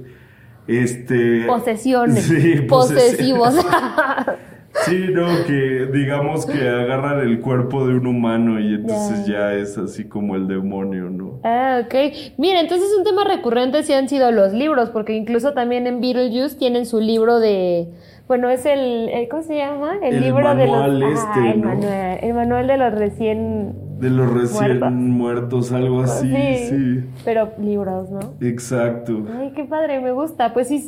este, 0.66 1.44
Posesiones. 1.46 2.24
Sí, 2.28 2.60
posesivos. 2.68 3.54
Sí, 4.84 5.06
no, 5.12 5.26
que 5.46 5.86
digamos 5.92 6.46
que 6.46 6.68
agarran 6.68 7.20
el 7.20 7.40
cuerpo 7.40 7.86
de 7.86 7.94
un 7.94 8.06
humano 8.06 8.58
y 8.60 8.74
entonces 8.74 9.26
ya 9.26 9.52
es 9.54 9.78
así 9.78 10.04
como 10.08 10.34
el 10.36 10.48
demonio, 10.48 11.10
¿no? 11.10 11.40
Ah, 11.44 11.82
ok. 11.84 11.94
Mira, 12.38 12.60
entonces 12.60 12.88
un 12.98 13.04
tema 13.04 13.24
recurrente 13.24 13.82
sí 13.82 13.92
han 13.92 14.08
sido 14.08 14.30
los 14.32 14.52
libros, 14.52 14.90
porque 14.90 15.14
incluso 15.14 15.52
también 15.52 15.86
en 15.86 16.00
Beetlejuice 16.00 16.56
tienen 16.56 16.86
su 16.86 17.00
libro 17.00 17.38
de... 17.40 17.88
Bueno, 18.28 18.48
es 18.50 18.64
el... 18.66 19.08
el- 19.10 19.28
¿Cómo 19.28 19.42
se 19.42 19.56
llama? 19.56 19.96
El, 20.02 20.14
El 20.14 20.20
libro 20.22 20.54
de 20.54 20.66
los... 20.66 20.76
manual 20.76 21.02
este, 21.02 21.50
el, 21.50 21.60
¿no? 21.60 21.68
manual, 21.68 22.18
el 22.22 22.34
manual 22.34 22.66
de 22.66 22.76
los 22.78 22.94
recién... 22.94 23.74
De 24.00 24.10
los 24.10 24.32
recién 24.32 24.78
Muertos. 24.80 24.92
muertos, 24.92 25.72
algo 25.72 26.00
así, 26.02 26.32
sí. 26.68 27.04
Pero 27.24 27.50
libros, 27.60 28.10
¿no? 28.10 28.34
Exacto. 28.40 29.26
Ay, 29.38 29.52
qué 29.54 29.62
padre, 29.64 30.00
me 30.00 30.10
gusta. 30.10 30.52
Pues 30.52 30.66
sí, 30.66 30.78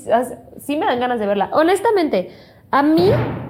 sí 0.61 0.77
me 0.77 0.85
dan 0.87 0.99
ganas 0.99 1.21
de 1.21 1.27
verla. 1.29 1.49
Honestamente, 1.53 2.31
a 2.75 2.83
mí, 2.83 3.09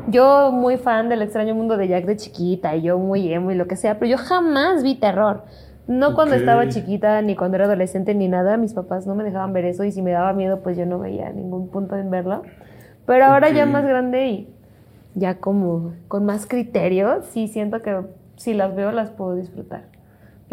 yo 0.08 0.52
muy 0.52 0.76
fan 0.76 1.08
del 1.08 1.22
extraño 1.22 1.54
mundo 1.54 1.78
de 1.78 1.88
Jack 1.88 2.04
de 2.04 2.18
chiquita, 2.18 2.76
y 2.76 2.82
yo 2.82 2.98
muy 2.98 3.32
emo 3.32 3.52
y 3.52 3.54
lo 3.54 3.66
que 3.66 3.74
sea, 3.74 3.98
pero 3.98 4.10
yo 4.10 4.18
jamás 4.18 4.82
vi 4.82 4.96
terror. 4.96 5.44
No 5.86 6.14
cuando 6.14 6.34
estaba 6.34 6.68
chiquita, 6.68 7.22
ni 7.22 7.34
cuando 7.34 7.54
era 7.54 7.64
adolescente, 7.64 8.14
ni 8.14 8.28
nada. 8.28 8.58
Mis 8.58 8.74
papás 8.74 9.06
no 9.06 9.14
me 9.14 9.24
dejaban 9.24 9.54
ver 9.54 9.64
eso 9.64 9.82
y 9.84 9.92
si 9.92 10.02
me 10.02 10.10
daba 10.10 10.34
miedo, 10.34 10.60
pues 10.60 10.76
yo 10.76 10.84
no 10.84 10.98
veía 10.98 11.30
ningún 11.30 11.68
punto 11.68 11.96
en 11.96 12.10
verlo. 12.10 12.42
Pero 13.06 13.24
ahora 13.24 13.48
ya 13.48 13.64
más 13.64 13.86
grande 13.86 14.28
y 14.28 14.54
ya 15.14 15.38
como 15.38 15.94
con 16.08 16.26
más 16.26 16.46
criterio, 16.46 17.22
sí 17.22 17.48
siento 17.48 17.80
que 17.80 18.02
si 18.36 18.52
las 18.52 18.76
veo 18.76 18.92
las 18.92 19.08
puedo 19.08 19.36
disfrutar. 19.36 19.93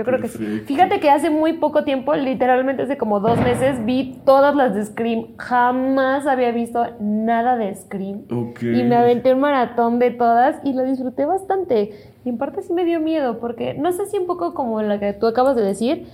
Yo 0.01 0.05
creo 0.05 0.21
que 0.21 0.27
sí. 0.27 0.37
Perfecto. 0.37 0.67
Fíjate 0.67 0.99
que 0.99 1.09
hace 1.09 1.29
muy 1.29 1.53
poco 1.53 1.83
tiempo, 1.83 2.13
literalmente 2.15 2.83
hace 2.83 2.97
como 2.97 3.19
dos 3.19 3.39
meses, 3.39 3.83
vi 3.85 4.19
todas 4.25 4.55
las 4.55 4.73
de 4.75 4.85
Scream. 4.85 5.35
Jamás 5.37 6.27
había 6.27 6.51
visto 6.51 6.83
nada 6.99 7.55
de 7.57 7.73
Scream. 7.75 8.23
Ok. 8.31 8.63
Y 8.63 8.83
me 8.83 8.95
aventé 8.95 9.33
un 9.33 9.39
maratón 9.39 9.99
de 9.99 10.11
todas 10.11 10.57
y 10.63 10.73
lo 10.73 10.83
disfruté 10.83 11.25
bastante. 11.25 11.91
Y 12.25 12.29
en 12.29 12.37
parte 12.37 12.61
sí 12.61 12.73
me 12.73 12.85
dio 12.85 12.99
miedo, 12.99 13.39
porque 13.39 13.73
no 13.73 13.91
sé 13.91 14.05
si 14.07 14.17
un 14.17 14.27
poco 14.27 14.53
como 14.53 14.81
la 14.81 14.99
que 14.99 15.13
tú 15.13 15.27
acabas 15.27 15.55
de 15.55 15.63
decir, 15.63 16.07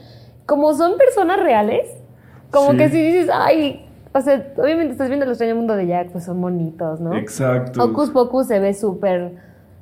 como 0.45 0.73
son 0.73 0.97
personas 0.97 1.39
reales, 1.39 1.87
como 2.51 2.71
Sí. 2.71 2.77
que 2.77 2.89
si 2.89 3.01
dices, 3.01 3.29
ay, 3.33 3.85
o 4.13 4.21
sea, 4.21 4.53
obviamente 4.57 4.93
estás 4.93 5.09
viendo 5.09 5.25
el 5.25 5.31
extraño 5.31 5.55
mundo 5.55 5.75
de 5.75 5.85
Jack, 5.87 6.11
pues 6.11 6.23
son 6.23 6.39
bonitos, 6.41 6.99
¿no? 7.01 7.13
Exacto. 7.15 7.83
Hocus 7.83 8.09
Pocus 8.11 8.47
se 8.47 8.59
ve 8.59 8.73
súper 8.73 9.33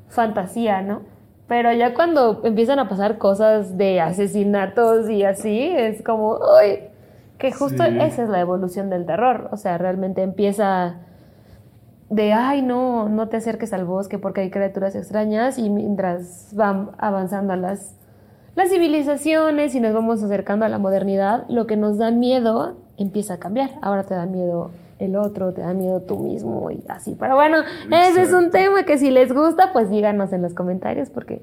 fantasía, 0.09 0.81
¿no? 0.81 1.01
Pero 1.47 1.71
ya 1.73 1.93
cuando 1.93 2.41
empiezan 2.43 2.79
a 2.79 2.89
pasar 2.89 3.17
cosas 3.17 3.77
de 3.77 4.01
asesinatos 4.01 5.09
y 5.09 5.23
así, 5.23 5.59
es 5.75 6.01
como, 6.01 6.37
uy, 6.37 6.79
que 7.37 7.51
justo 7.51 7.83
Sí. 7.83 7.97
esa 7.99 8.23
es 8.23 8.29
la 8.29 8.39
evolución 8.39 8.89
del 8.89 9.05
terror. 9.05 9.49
O 9.51 9.57
sea, 9.57 9.77
realmente 9.77 10.23
empieza 10.23 10.95
de, 12.09 12.33
ay, 12.33 12.61
no, 12.61 13.09
no 13.09 13.27
te 13.29 13.37
acerques 13.37 13.73
al 13.73 13.85
bosque 13.85 14.17
porque 14.17 14.41
hay 14.41 14.49
criaturas 14.49 14.95
extrañas 14.95 15.57
y 15.57 15.69
mientras 15.69 16.49
van 16.55 16.91
avanzando 16.97 17.55
las, 17.55 17.95
las 18.55 18.69
civilizaciones 18.69 19.75
y 19.75 19.79
nos 19.81 19.93
vamos 19.93 20.23
acercando 20.23 20.65
a 20.65 20.69
la 20.69 20.77
modernidad, 20.79 21.45
lo 21.49 21.67
que 21.67 21.77
nos 21.77 21.97
da 21.97 22.09
miedo 22.11 22.75
empieza 22.97 23.35
a 23.35 23.37
cambiar. 23.37 23.71
Ahora 23.81 24.03
te 24.03 24.15
da 24.15 24.25
miedo 24.25 24.71
el 24.99 25.15
otro, 25.15 25.53
te 25.53 25.61
da 25.61 25.73
miedo 25.73 26.01
tú 26.01 26.19
mismo 26.19 26.69
y 26.71 26.83
así. 26.87 27.15
Pero 27.19 27.35
bueno, 27.35 27.57
ese 27.91 28.21
es 28.21 28.33
un 28.33 28.51
tema 28.51 28.83
que 28.83 28.97
si 28.97 29.11
les 29.11 29.33
gusta, 29.33 29.73
pues 29.73 29.89
díganos 29.89 30.31
en 30.33 30.41
los 30.41 30.53
comentarios 30.53 31.09
porque 31.09 31.41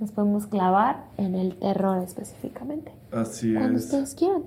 nos 0.00 0.12
podemos 0.12 0.46
clavar 0.46 1.04
en 1.16 1.34
el 1.34 1.56
terror 1.56 2.02
específicamente. 2.02 2.92
Así 3.12 3.54
Cuando 3.54 3.78
es. 3.78 3.84
ustedes 3.84 4.14
quieran. 4.14 4.42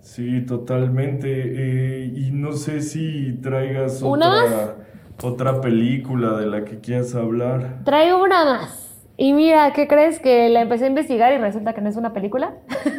Sí, 0.00 0.40
totalmente. 0.42 1.28
Eh, 1.28 2.12
y 2.14 2.30
no 2.30 2.52
sé 2.52 2.80
si 2.80 3.32
traigas 3.42 4.02
¿Una 4.02 4.44
otra, 4.44 4.74
otra 5.22 5.60
película 5.60 6.36
de 6.38 6.46
la 6.46 6.64
que 6.64 6.78
quieras 6.78 7.14
hablar. 7.14 7.80
Traigo 7.84 8.22
una 8.22 8.44
más. 8.44 8.86
Y 9.16 9.32
mira, 9.32 9.72
¿qué 9.72 9.88
crees? 9.88 10.20
Que 10.20 10.48
la 10.48 10.60
empecé 10.60 10.84
a 10.84 10.88
investigar 10.88 11.32
y 11.32 11.38
resulta 11.38 11.72
que 11.72 11.80
no 11.80 11.88
es 11.88 11.96
una 11.96 12.12
película. 12.12 12.54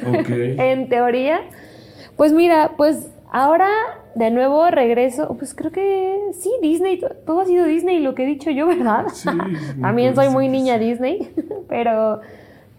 Ok. 0.05 0.29
en 0.29 0.89
teoría. 0.89 1.39
Pues 2.17 2.33
mira, 2.33 2.73
pues 2.75 3.09
ahora 3.31 3.69
de 4.17 4.31
nuevo 4.31 4.69
regreso. 4.71 5.35
Pues 5.37 5.53
creo 5.53 5.71
que 5.71 6.19
sí, 6.33 6.51
Disney. 6.61 6.99
to- 6.99 7.09
Todo 7.25 7.41
ha 7.41 7.45
sido 7.45 7.65
Disney, 7.65 7.99
lo 7.99 8.15
que 8.15 8.23
he 8.23 8.25
dicho 8.27 8.49
yo, 8.51 8.67
¿verdad? 8.73 9.05
Sí, 9.13 9.29
También 9.81 10.15
soy 10.15 10.29
muy 10.29 10.49
niña. 10.49 10.77
Disney. 10.77 11.29
Pero 11.69 12.21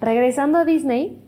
regresando 0.00 0.58
a 0.58 0.64
Disney, 0.64 1.18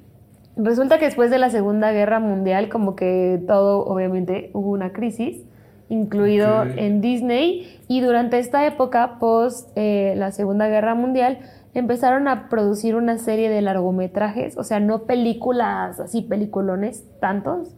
resulta 0.56 0.98
que 0.98 1.04
después 1.06 1.30
de 1.30 1.38
la 1.38 1.50
Segunda 1.50 1.92
Guerra 1.92 2.18
Mundial, 2.20 2.68
como 2.68 2.96
que 2.96 3.40
todo, 3.46 3.84
obviamente, 3.86 4.50
hubo 4.52 4.70
una 4.70 4.92
crisis, 4.92 5.44
incluido 5.88 6.62
en 6.64 7.00
Disney. 7.00 7.78
Y 7.88 8.00
durante 8.00 8.38
esta 8.38 8.64
época, 8.66 9.18
post 9.20 9.70
eh, 9.76 10.14
la 10.16 10.30
Segunda 10.32 10.68
Guerra 10.68 10.94
Mundial, 10.94 11.38
empezaron 11.74 12.26
a 12.28 12.48
producir 12.48 12.96
una 12.96 13.18
serie 13.18 13.48
de 13.48 13.60
largometrajes, 13.62 14.56
o 14.56 14.64
sea, 14.64 14.80
no 14.80 15.02
películas 15.04 16.00
así, 16.00 16.22
peliculones, 16.22 17.04
tantos. 17.20 17.76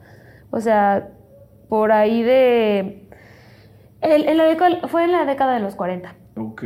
O 0.51 0.61
sea, 0.61 1.09
por 1.73 1.91
ahí 1.91 2.23
de... 2.23 3.09
el- 4.03 4.89
fue 4.89 5.05
en 5.05 5.13
la 5.13 5.25
década 5.25 5.55
de 5.55 5.61
los 5.61 5.75
40 5.75 6.15
Ok. 6.37 6.63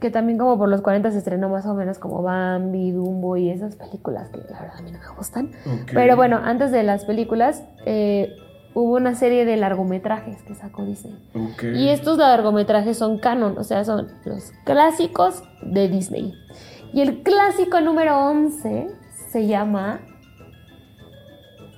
que 0.00 0.10
también 0.12 0.38
como 0.38 0.56
por 0.56 0.68
los 0.68 0.82
40 0.82 1.10
se 1.10 1.18
estrenó 1.18 1.48
más 1.48 1.66
o 1.66 1.74
menos 1.74 1.98
como 1.98 2.22
Bambi, 2.22 2.92
Dumbo 2.92 3.36
y 3.36 3.50
esas 3.50 3.74
películas 3.74 4.28
que 4.28 4.36
la 4.48 4.60
verdad 4.60 4.76
a 4.78 4.82
mí 4.82 4.92
no 4.92 5.00
me 5.00 5.16
gustan. 5.16 5.46
Ok. 5.66 5.90
Pero 5.92 6.14
bueno, 6.14 6.40
antes 6.44 6.70
de 6.70 6.84
las 6.84 7.04
películas 7.06 7.64
eh, 7.86 8.36
hubo 8.72 8.94
una 8.94 9.16
serie 9.16 9.44
de 9.46 9.56
largometrajes 9.56 10.40
que 10.44 10.54
sacó 10.54 10.84
Disney. 10.84 11.18
Ok. 11.34 11.64
Y 11.74 11.88
estos 11.88 12.16
largometrajes 12.18 12.96
son 12.96 13.18
canon, 13.18 13.58
o 13.58 13.64
sea, 13.64 13.84
son 13.84 14.06
los 14.26 14.52
clásicos 14.64 15.42
de 15.62 15.88
Disney. 15.88 16.34
Y 16.92 17.00
el 17.00 17.24
clásico 17.24 17.80
número 17.80 18.16
11 18.16 18.86
se 19.32 19.46
llama... 19.48 19.98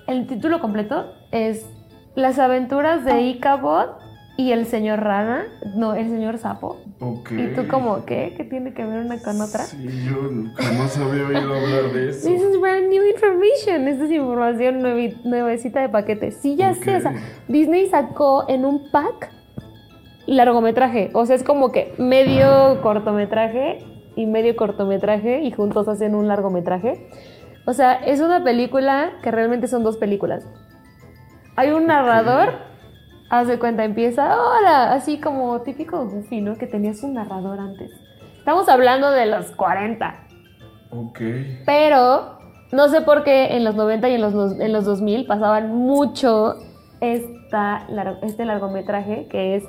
El 0.06 0.26
título 0.26 0.60
completo 0.60 1.14
es 1.32 1.66
Las 2.18 2.40
aventuras 2.40 3.04
de 3.04 3.20
Ichabod 3.20 3.90
y 4.36 4.50
el 4.50 4.66
señor 4.66 4.98
rana, 4.98 5.44
no, 5.76 5.94
el 5.94 6.08
señor 6.08 6.36
sapo. 6.38 6.78
Ok. 6.98 7.30
¿Y 7.30 7.54
tú 7.54 7.68
como 7.68 8.04
qué? 8.04 8.34
¿Qué 8.36 8.42
tiene 8.42 8.74
que 8.74 8.84
ver 8.84 9.04
una 9.04 9.22
con 9.22 9.40
otra? 9.40 9.60
Sí, 9.60 9.86
yo 10.04 10.16
jamás 10.56 10.98
había 10.98 11.28
oído 11.28 11.54
hablar 11.54 11.92
de 11.92 12.10
eso. 12.10 12.28
This 12.28 12.42
is 12.42 12.60
brand 12.60 12.88
new 12.88 13.04
information. 13.06 13.86
Esta 13.86 14.04
es 14.06 14.10
información 14.10 14.80
nuevi- 14.82 15.22
nuevecita 15.22 15.80
de 15.80 15.90
paquete. 15.90 16.32
Sí, 16.32 16.56
ya 16.56 16.74
sé. 16.74 16.96
O 16.96 17.00
sea. 17.02 17.14
Disney 17.46 17.86
sacó 17.88 18.46
en 18.48 18.64
un 18.64 18.90
pack 18.90 19.30
largometraje. 20.26 21.10
O 21.14 21.24
sea, 21.24 21.36
es 21.36 21.44
como 21.44 21.70
que 21.70 21.94
medio 21.98 22.80
cortometraje 22.82 23.78
y 24.16 24.26
medio 24.26 24.56
cortometraje 24.56 25.40
y 25.42 25.52
juntos 25.52 25.86
hacen 25.86 26.16
un 26.16 26.26
largometraje. 26.26 27.08
O 27.64 27.74
sea, 27.74 27.92
es 27.94 28.20
una 28.20 28.42
película 28.42 29.12
que 29.22 29.30
realmente 29.30 29.68
son 29.68 29.84
dos 29.84 29.96
películas. 29.98 30.44
Hay 31.58 31.72
un 31.72 31.88
narrador, 31.88 32.52
haz 33.30 33.48
de 33.48 33.58
cuenta, 33.58 33.82
empieza, 33.82 34.40
hola, 34.40 34.92
así 34.92 35.18
como 35.18 35.60
típico 35.62 36.06
Goofy, 36.06 36.40
¿no? 36.40 36.54
Que 36.54 36.68
tenías 36.68 37.02
un 37.02 37.14
narrador 37.14 37.58
antes. 37.58 37.90
Estamos 38.38 38.68
hablando 38.68 39.10
de 39.10 39.26
los 39.26 39.50
40. 39.50 40.14
Ok. 40.90 41.18
Pero 41.66 42.38
no 42.70 42.88
sé 42.88 43.00
por 43.00 43.24
qué 43.24 43.56
en 43.56 43.64
los 43.64 43.74
90 43.74 44.08
y 44.08 44.14
en 44.14 44.20
los, 44.20 44.60
en 44.60 44.72
los 44.72 44.84
2000 44.84 45.26
pasaban 45.26 45.74
mucho 45.74 46.54
esta, 47.00 47.88
este 48.22 48.44
largometraje 48.44 49.26
que 49.28 49.56
es 49.56 49.64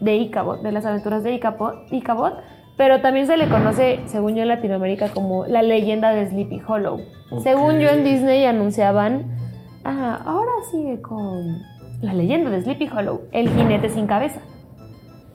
de 0.00 0.16
Ichabod, 0.16 0.60
de 0.60 0.70
las 0.70 0.84
aventuras 0.84 1.22
de 1.22 1.32
Ichabod, 1.32 2.34
pero 2.76 3.00
también 3.00 3.26
se 3.26 3.38
le 3.38 3.48
conoce, 3.48 4.00
según 4.04 4.34
yo 4.34 4.42
en 4.42 4.48
Latinoamérica, 4.48 5.08
como 5.08 5.46
la 5.46 5.62
leyenda 5.62 6.12
de 6.12 6.28
Sleepy 6.28 6.60
Hollow. 6.68 7.00
Según 7.42 7.78
yo 7.78 7.88
en 7.88 8.04
Disney 8.04 8.44
anunciaban, 8.44 9.45
ah, 9.86 10.22
ahora 10.24 10.50
sigue 10.70 11.00
con 11.00 11.62
la 12.02 12.12
leyenda 12.14 12.50
de 12.50 12.62
Sleepy 12.62 12.88
Hollow, 12.88 13.22
el 13.32 13.48
jinete 13.48 13.88
sin 13.88 14.06
cabeza. 14.06 14.40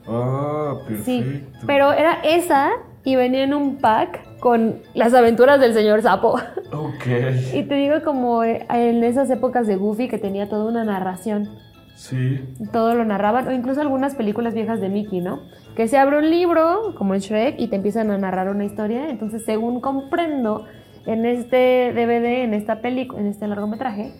Ah, 0.06 0.74
perfecto. 0.86 1.04
Sí, 1.04 1.44
pero 1.66 1.92
era 1.92 2.14
esa 2.24 2.70
y 3.04 3.16
venía 3.16 3.44
en 3.44 3.54
un 3.54 3.76
pack 3.76 4.38
con 4.40 4.76
las 4.94 5.14
aventuras 5.14 5.60
del 5.60 5.74
señor 5.74 6.02
Sapo. 6.02 6.38
Ok. 6.74 7.04
Y 7.52 7.64
te 7.64 7.74
digo 7.74 7.96
como 8.02 8.42
eh, 8.44 8.66
en 8.70 9.04
esas 9.04 9.28
épocas 9.28 9.66
de 9.66 9.76
Goofy 9.76 10.08
que 10.08 10.16
tenía 10.16 10.48
toda 10.48 10.64
una 10.64 10.84
narración, 10.84 11.50
Sí. 11.96 12.42
todo 12.72 12.94
lo 12.94 13.04
narraban, 13.04 13.46
o 13.46 13.52
incluso 13.52 13.82
algunas 13.82 14.14
películas 14.14 14.54
viejas 14.54 14.80
de 14.80 14.88
Mickey, 14.88 15.20
¿no? 15.20 15.40
Que 15.76 15.86
se 15.86 15.98
abre 15.98 16.16
un 16.18 16.30
libro, 16.30 16.94
como 16.96 17.12
en 17.14 17.20
Shrek, 17.20 17.60
y 17.60 17.68
te 17.68 17.76
empiezan 17.76 18.10
a 18.10 18.16
narrar 18.16 18.48
una 18.48 18.64
historia. 18.64 19.10
Entonces, 19.10 19.44
según 19.44 19.80
comprendo, 19.82 20.64
en 21.04 21.26
este 21.26 21.92
DVD, 21.94 22.42
en 22.44 22.54
esta 22.54 22.80
película, 22.80 23.20
en 23.20 23.26
este 23.26 23.46
largometraje, 23.46 24.12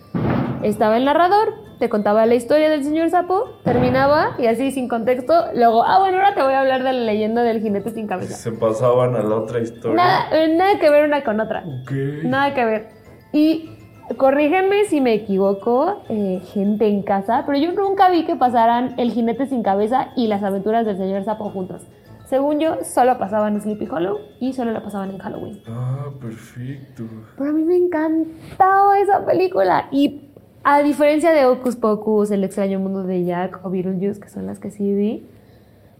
estaba 0.63 0.97
el 0.97 1.05
narrador, 1.05 1.53
te 1.79 1.89
contaba 1.89 2.25
la 2.25 2.35
historia 2.35 2.69
del 2.69 2.83
señor 2.83 3.09
Sapo, 3.09 3.59
terminaba 3.63 4.35
y 4.39 4.47
así 4.47 4.71
sin 4.71 4.87
contexto, 4.87 5.33
luego, 5.53 5.83
ah, 5.83 5.99
bueno, 5.99 6.17
ahora 6.17 6.33
te 6.33 6.41
voy 6.41 6.53
a 6.53 6.61
hablar 6.61 6.83
de 6.83 6.93
la 6.93 6.99
leyenda 6.99 7.43
del 7.43 7.61
jinete 7.61 7.91
sin 7.91 8.07
cabeza. 8.07 8.35
Se 8.35 8.51
pasaban 8.51 9.15
a 9.15 9.23
la 9.23 9.35
otra 9.35 9.59
historia. 9.59 9.95
Nada, 9.95 10.27
eh, 10.31 10.55
nada 10.55 10.79
que 10.79 10.89
ver 10.89 11.05
una 11.05 11.23
con 11.23 11.39
otra. 11.39 11.63
Ok. 11.81 11.91
Nada 12.23 12.53
que 12.53 12.65
ver. 12.65 12.89
Y 13.31 13.69
corrígeme 14.17 14.85
si 14.85 15.01
me 15.01 15.13
equivoco, 15.13 16.03
eh, 16.09 16.41
gente 16.53 16.87
en 16.87 17.03
casa, 17.03 17.43
pero 17.45 17.57
yo 17.57 17.71
nunca 17.73 18.09
vi 18.09 18.25
que 18.25 18.35
pasaran 18.35 18.93
El 18.97 19.11
jinete 19.11 19.47
sin 19.47 19.63
cabeza 19.63 20.09
y 20.15 20.27
las 20.27 20.43
aventuras 20.43 20.85
del 20.85 20.97
señor 20.97 21.23
Sapo 21.23 21.49
juntos. 21.49 21.81
Según 22.25 22.59
yo, 22.59 22.77
solo 22.83 23.17
pasaban 23.19 23.59
Sleepy 23.61 23.87
Hollow 23.91 24.17
y 24.39 24.53
solo 24.53 24.71
la 24.71 24.81
pasaban 24.81 25.11
en 25.11 25.19
Halloween. 25.19 25.61
Ah, 25.67 26.09
perfecto. 26.19 27.03
Pero 27.37 27.49
a 27.49 27.53
mí 27.53 27.63
me 27.63 27.75
encantaba 27.75 28.97
esa 28.99 29.25
película. 29.25 29.87
Y 29.91 30.32
a 30.63 30.81
diferencia 30.81 31.31
de 31.31 31.45
Hocus 31.45 31.75
Pocus, 31.75 32.31
El 32.31 32.43
extraño 32.43 32.79
mundo 32.79 33.03
de 33.03 33.23
Jack 33.25 33.59
o 33.63 33.69
Beetlejuice, 33.69 34.19
que 34.19 34.29
son 34.29 34.45
las 34.45 34.59
que 34.59 34.71
sí 34.71 34.93
vi, 34.93 35.25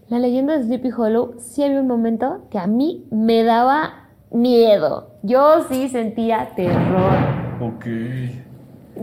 la 0.08 0.18
leyenda 0.18 0.56
de 0.56 0.64
Sleepy 0.64 0.90
Hollow 0.96 1.34
sí 1.38 1.62
había 1.62 1.80
un 1.80 1.86
momento 1.86 2.42
que 2.50 2.58
a 2.58 2.66
mí 2.66 3.04
me 3.10 3.42
daba 3.42 4.08
miedo. 4.30 5.08
Yo 5.22 5.64
sí 5.70 5.88
sentía 5.88 6.50
terror. 6.56 7.12
Ok. 7.60 7.86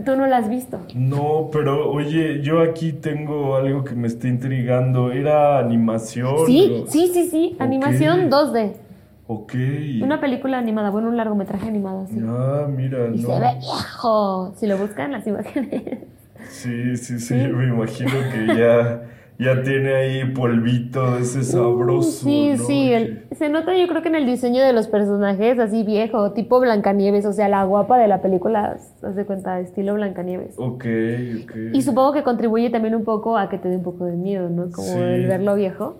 Tú 0.04 0.16
no 0.16 0.26
la 0.26 0.38
has 0.38 0.48
visto. 0.48 0.78
No, 0.94 1.48
pero 1.52 1.90
oye, 1.90 2.40
yo 2.42 2.60
aquí 2.62 2.92
tengo 2.92 3.56
algo 3.56 3.84
que 3.84 3.94
me 3.94 4.06
está 4.08 4.26
intrigando. 4.28 5.12
¿Era 5.12 5.58
animación? 5.58 6.46
Sí, 6.46 6.84
o- 6.84 6.86
sí, 6.90 7.10
sí, 7.12 7.28
sí. 7.28 7.56
Animación 7.58 8.30
2D. 8.30 8.72
Ok. 9.28 9.54
Una 10.02 10.20
película 10.20 10.58
animada, 10.58 10.90
bueno, 10.90 11.08
un 11.08 11.16
largometraje 11.16 11.68
animado, 11.68 12.06
sí. 12.06 12.18
Ah, 12.26 12.66
mira, 12.68 13.06
Y 13.14 13.22
no. 13.22 13.28
se 13.28 13.40
ve 13.40 13.48
viejo. 13.60 14.52
Si 14.56 14.66
lo 14.66 14.76
buscan 14.78 15.12
las 15.12 15.26
imágenes. 15.26 15.82
Sí, 16.48 16.96
sí, 16.96 17.20
sí, 17.20 17.34
me 17.34 17.68
imagino 17.68 18.10
que 18.32 18.46
ya, 18.58 19.02
ya 19.38 19.62
tiene 19.62 19.94
ahí 19.94 20.24
polvito 20.32 21.16
ese 21.18 21.44
sabroso. 21.44 22.10
Sí, 22.24 22.54
¿no? 22.58 22.64
sí, 22.64 22.92
el- 22.92 23.26
se 23.38 23.48
nota 23.48 23.76
yo 23.76 23.86
creo 23.86 24.02
que 24.02 24.08
en 24.08 24.16
el 24.16 24.26
diseño 24.26 24.62
de 24.64 24.72
los 24.72 24.88
personajes, 24.88 25.58
así 25.60 25.84
viejo, 25.84 26.32
tipo 26.32 26.58
Blancanieves, 26.60 27.24
o 27.26 27.32
sea, 27.32 27.48
la 27.48 27.62
guapa 27.64 27.96
de 27.96 28.08
la 28.08 28.20
película, 28.22 28.76
haz 29.02 29.14
de 29.14 29.24
cuenta, 29.24 29.60
estilo 29.60 29.94
Blancanieves. 29.94 30.54
Ok, 30.58 30.84
ok. 31.44 31.52
Y 31.72 31.82
supongo 31.82 32.12
que 32.12 32.24
contribuye 32.24 32.70
también 32.70 32.96
un 32.96 33.04
poco 33.04 33.38
a 33.38 33.48
que 33.48 33.58
te 33.58 33.68
dé 33.68 33.76
un 33.76 33.84
poco 33.84 34.04
de 34.04 34.16
miedo, 34.16 34.50
¿no? 34.50 34.64
Como 34.72 34.88
Sí. 34.88 34.98
el 34.98 35.26
verlo 35.28 35.54
viejo. 35.54 35.96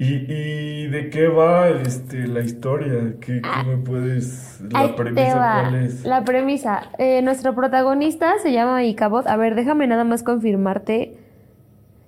¿Y, 0.00 0.32
y 0.32 0.86
de 0.86 1.10
qué 1.10 1.28
va 1.28 1.68
este, 1.68 2.26
la 2.26 2.40
historia? 2.40 3.16
¿Qué, 3.20 3.42
qué 3.42 3.64
me 3.66 3.76
puedes...? 3.76 4.58
Ahí 4.72 4.88
¿La 4.88 4.96
premisa 4.96 5.60
cuál 5.60 5.74
es? 5.74 6.04
La 6.06 6.24
premisa. 6.24 6.90
Eh, 6.96 7.20
nuestro 7.20 7.54
protagonista 7.54 8.38
se 8.42 8.50
llama 8.50 8.82
Icabod. 8.82 9.28
A 9.28 9.36
ver, 9.36 9.54
déjame 9.54 9.86
nada 9.86 10.04
más 10.04 10.22
confirmarte. 10.22 11.18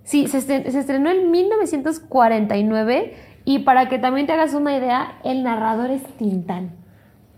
Sí, 0.04 0.26
se, 0.26 0.40
se 0.40 0.78
estrenó 0.78 1.10
en 1.10 1.30
1949 1.30 3.14
y 3.44 3.58
para 3.58 3.90
que 3.90 3.98
también 3.98 4.26
te 4.26 4.32
hagas 4.32 4.54
una 4.54 4.74
idea, 4.74 5.18
el 5.22 5.42
narrador 5.42 5.90
es 5.90 6.02
Tintán. 6.16 6.81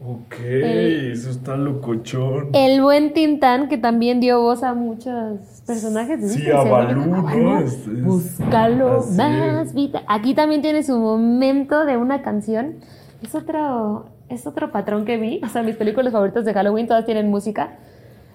Ok, 0.07 0.35
El- 0.41 1.13
eso 1.13 1.31
está 1.31 1.57
locochón. 1.57 2.51
El 2.53 2.83
buen 2.83 3.15
Tintán, 3.15 3.69
que 3.69 3.79
también 3.79 4.21
dio 4.21 4.41
voz 4.43 4.63
a 4.63 4.75
muchos 4.75 5.39
personajes. 5.67 6.31
Sí, 6.33 6.51
a 6.51 6.63
Balú, 6.63 7.07
¿no? 7.07 7.23
Balú. 7.23 7.57
Es- 7.59 7.73
es- 7.87 8.05
Búscalo 8.05 8.99
así 8.99 9.17
más 9.17 9.69
es. 9.69 9.75
vida. 9.75 10.03
Aquí 10.07 10.35
también 10.35 10.61
tiene 10.61 10.83
su 10.83 10.99
momento 10.99 11.87
de 11.87 11.97
una 11.97 12.21
canción. 12.23 12.75
Es 13.23 13.35
otro, 13.35 14.07
es 14.29 14.47
otro 14.47 14.71
patrón 14.73 15.07
que 15.07 15.17
vi. 15.17 15.41
O 15.43 15.49
sea, 15.49 15.63
mis 15.63 15.77
películas 15.77 16.13
favoritas 16.13 16.45
de 16.45 16.53
Halloween 16.53 16.87
todas 16.87 17.07
tienen 17.07 17.31
música. 17.31 17.79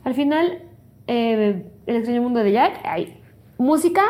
Al 0.04 0.16
final, 0.16 0.64
eh, 1.08 1.66
El 1.86 1.96
extraño 1.98 2.22
mundo 2.22 2.40
de 2.40 2.52
Jack, 2.52 2.80
ay, 2.84 3.20
música 3.58 4.02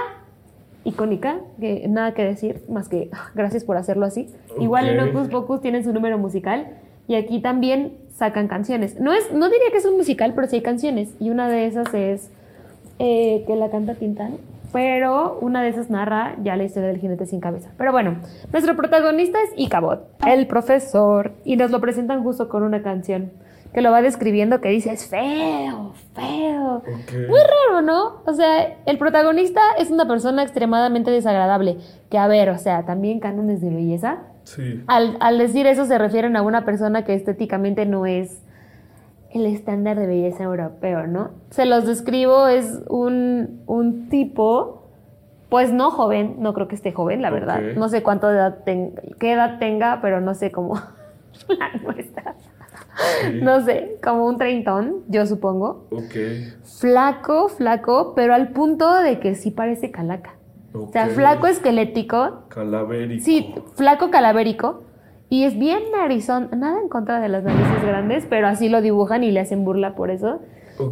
icónica, 0.86 1.40
que 1.60 1.88
nada 1.90 2.14
que 2.14 2.24
decir, 2.24 2.64
más 2.70 2.88
que 2.90 3.10
ah, 3.14 3.32
gracias 3.36 3.64
por 3.64 3.76
hacerlo 3.78 4.06
así. 4.06 4.30
Igual 4.60 4.88
en. 4.90 5.00
Ocus 5.10 5.28
Pocus 5.30 5.62
tienen 5.62 5.84
su 5.84 5.92
número 5.94 6.18
musical 6.18 6.68
y 7.10 7.16
aquí 7.16 7.42
también 7.42 7.98
sacan 8.12 8.48
canciones. 8.48 9.00
No, 9.00 9.12
es, 9.12 9.34
no 9.34 9.50
diría 9.50 9.72
que 9.72 9.80
es 9.80 9.86
un 9.86 9.98
musical, 9.98 10.34
pero 10.36 10.48
sí 10.48 10.58
hay 10.58 10.62
canciones. 10.62 11.10
Y 11.20 11.32
una 11.32 11.50
de 11.50 11.66
esas 11.66 11.92
es 11.96 12.30
eh, 13.00 13.44
que 13.48 13.56
la 13.56 13.72
canta 13.72 13.96
Tintán, 13.96 14.38
pero 14.72 15.40
una 15.42 15.64
de 15.64 15.70
esas 15.70 15.90
narra 15.90 16.36
ya 16.44 16.56
la 16.56 16.66
historia 16.66 16.88
del 16.88 17.00
jinete 17.00 17.26
sin 17.26 17.40
cabeza. 17.40 17.72
Pero 17.80 17.92
bueno, 17.92 18.18
nuestro 18.52 18.76
protagonista 18.76 19.40
es 19.42 19.50
Icabod, 19.58 20.02
el 20.28 20.46
profesor, 20.46 21.32
y 21.44 21.56
nos 21.56 21.72
lo 21.72 21.82
presentan 21.82 22.22
justo 22.22 22.48
con 22.48 22.62
una 22.62 22.84
canción 22.84 23.32
que 23.74 23.82
lo 23.82 23.92
va 23.92 24.04
describiendo 24.04 24.62
que 24.62 24.70
dice 24.70 24.92
es 24.92 25.08
feo, 25.08 25.94
feo. 26.14 26.84
Muy 27.28 27.40
raro, 27.40 27.82
¿no? 27.82 28.22
O 28.26 28.34
sea, 28.34 28.78
el 28.86 29.00
protagonista 29.00 29.62
es 29.80 29.90
una 29.90 30.08
persona 30.08 30.44
extremadamente 30.44 31.10
desagradable, 31.10 31.78
que 32.12 32.20
a 32.20 32.28
ver, 32.28 32.50
o 32.50 32.58
sea, 32.60 32.86
también 32.86 33.20
cánones 33.20 33.62
de 33.62 33.72
belleza. 33.72 34.20
Sí. 34.50 34.84
Al, 34.88 35.18
al 35.20 35.38
decir 35.38 35.68
eso 35.68 35.86
se 35.86 35.98
refieren 35.98 36.36
a 36.36 36.42
una 36.42 36.66
persona 36.66 37.04
que 37.06 37.14
estéticamente 37.14 37.86
no 37.86 38.06
es 38.08 38.42
el 39.32 39.46
estándar 39.46 40.00
de 40.00 40.08
belleza 40.08 40.44
europeo, 40.44 41.06
¿no? 41.06 41.30
Se 41.52 41.66
los 41.68 41.86
describo, 41.86 42.48
es 42.48 42.80
un, 42.90 43.62
un 43.68 44.10
tipo, 44.10 44.88
pues 45.50 45.72
no 45.72 45.92
joven, 45.92 46.38
no 46.40 46.54
creo 46.56 46.68
que 46.68 46.74
esté 46.76 46.92
joven, 46.92 47.22
la 47.22 47.30
verdad. 47.30 47.62
No 47.76 47.90
sé 47.90 48.02
cuánto 48.02 48.30
edad 48.32 48.64
ten- 48.66 48.96
qué 49.20 49.34
edad 49.34 49.60
tenga, 49.60 50.00
pero 50.02 50.20
no 50.20 50.34
sé 50.34 50.52
cómo 50.52 50.76
la 51.48 51.72
nuestra. 51.84 52.34
Sí. 53.22 53.40
No 53.42 53.62
sé, 53.64 53.98
como 54.04 54.26
un 54.26 54.38
treintón, 54.40 55.04
yo 55.08 55.26
supongo. 55.28 55.86
Ok. 55.92 56.16
Flaco, 56.80 57.50
flaco, 57.50 58.14
pero 58.16 58.34
al 58.34 58.50
punto 58.50 58.94
de 58.96 59.20
que 59.20 59.36
sí 59.36 59.52
parece 59.52 59.92
calaca. 59.92 60.32
O 60.74 60.92
sea, 60.92 61.08
flaco 61.08 61.48
esquelético, 61.48 62.44
Calavérico. 62.50 63.24
Sí, 63.24 63.54
flaco 63.76 64.12
calavérico. 64.12 64.84
Y 65.30 65.44
es 65.44 65.58
bien 65.58 65.80
narizón. 65.92 66.50
Nada 66.58 66.80
en 66.82 66.90
contra 66.90 67.20
de 67.20 67.30
las 67.30 67.44
narices 67.44 67.84
grandes, 67.84 68.26
pero 68.30 68.48
así 68.48 68.70
lo 68.70 68.82
dibujan 68.82 69.24
y 69.24 69.32
le 69.32 69.40
hacen 69.40 69.64
burla 69.64 69.96
por 69.96 70.10
eso. 70.10 70.40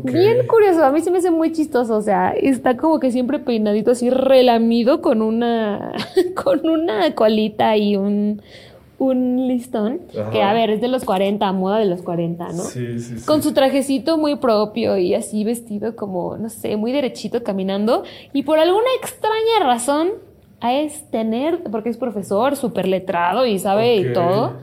Bien 0.04 0.46
curioso, 0.48 0.84
a 0.84 0.92
mí 0.92 1.00
se 1.00 1.12
me 1.12 1.20
hace 1.20 1.32
muy 1.32 1.52
chistoso. 1.52 1.96
O 1.96 2.02
sea, 2.02 2.32
está 2.32 2.76
como 2.78 3.00
que 3.00 3.12
siempre 3.12 3.40
peinadito 3.40 3.92
así 3.92 4.10
relamido 4.10 5.02
con 5.02 5.22
una, 5.22 5.94
con 6.44 6.68
una 6.68 7.16
colita 7.16 7.78
y 7.78 7.96
un, 7.96 8.42
un 9.00 9.48
listón. 9.48 10.02
Ajá. 10.20 10.32
Que 10.32 10.42
a 10.42 10.54
ver, 10.54 10.70
es 10.70 10.82
de 10.82 10.88
los 10.88 11.06
40, 11.06 11.52
moda 11.52 11.80
de 11.80 11.86
los 11.86 12.02
40, 12.02 12.48
¿no? 12.50 12.64
Sí, 12.64 13.00
sí, 13.00 13.20
sí. 13.20 13.26
Con 13.26 13.44
su 13.44 13.54
trajecito 13.54 14.18
muy 14.18 14.36
propio 14.36 14.98
y 14.98 15.14
así 15.14 15.44
vestido 15.44 15.96
como, 15.96 16.38
no 16.38 16.50
sé, 16.50 16.76
muy 16.78 16.92
derechito 16.92 17.44
caminando. 17.44 18.04
Y 18.34 18.44
por 18.44 18.60
alguna 18.60 18.88
extraña 19.00 19.60
razón, 19.62 20.10
a 20.60 20.74
este 20.74 21.24
nerd, 21.24 21.70
porque 21.72 21.90
es 21.90 21.98
profesor, 21.98 22.56
súper 22.56 22.88
letrado 22.88 23.46
y 23.46 23.60
sabe 23.60 23.98
y 23.98 24.14
todo, 24.14 24.54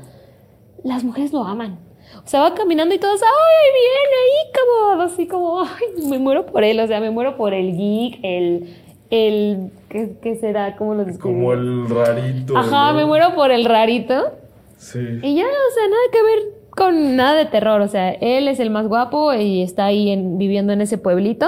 las 0.82 1.04
mujeres 1.04 1.32
lo 1.32 1.44
aman. 1.44 1.78
O 2.24 2.26
sea, 2.28 2.40
va 2.40 2.54
caminando 2.54 2.94
y 2.94 2.98
todos, 2.98 3.20
¡ay, 3.22 3.70
viene 3.80 4.16
ahí, 4.22 4.96
como! 4.96 5.02
Así 5.02 5.26
como, 5.26 5.60
¡ay, 5.60 6.08
me 6.08 6.18
muero 6.18 6.46
por 6.46 6.64
él! 6.64 6.80
O 6.80 6.86
sea, 6.86 7.00
me 7.00 7.10
muero 7.10 7.36
por 7.36 7.54
el 7.54 7.76
geek, 7.76 8.20
el... 8.22 8.76
el 9.10 9.70
¿Qué, 9.94 10.16
qué 10.20 10.34
será? 10.34 10.74
¿Cómo 10.74 10.94
lo 10.96 11.04
describo? 11.04 11.32
Como 11.32 11.52
el 11.52 11.88
rarito. 11.88 12.56
Ajá, 12.58 12.90
¿no? 12.90 12.98
me 12.98 13.04
muero 13.04 13.32
por 13.36 13.52
el 13.52 13.64
rarito. 13.64 14.32
Sí. 14.76 14.98
Y 15.22 15.36
ya, 15.36 15.44
o 15.44 15.72
sea, 15.72 15.84
nada 15.88 16.02
que 16.10 16.22
ver 16.24 16.54
con 16.70 17.14
nada 17.14 17.34
de 17.36 17.44
terror. 17.46 17.80
O 17.80 17.86
sea, 17.86 18.10
él 18.10 18.48
es 18.48 18.58
el 18.58 18.70
más 18.70 18.88
guapo 18.88 19.32
y 19.34 19.62
está 19.62 19.84
ahí 19.84 20.10
en- 20.10 20.36
viviendo 20.36 20.72
en 20.72 20.80
ese 20.80 20.98
pueblito. 20.98 21.46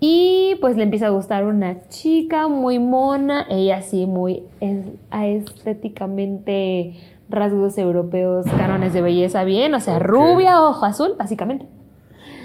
Y 0.00 0.54
pues 0.62 0.78
le 0.78 0.84
empieza 0.84 1.08
a 1.08 1.10
gustar 1.10 1.44
una 1.44 1.86
chica 1.90 2.48
muy 2.48 2.78
mona, 2.78 3.46
ella 3.50 3.82
sí, 3.82 4.06
muy 4.06 4.44
es- 4.60 5.44
estéticamente 5.54 6.94
rasgos 7.28 7.76
europeos, 7.76 8.46
cánones 8.56 8.94
de 8.94 9.02
belleza 9.02 9.44
bien, 9.44 9.74
o 9.74 9.80
sea, 9.80 9.98
rubia, 9.98 10.62
ojo 10.62 10.86
azul, 10.86 11.16
básicamente. 11.18 11.66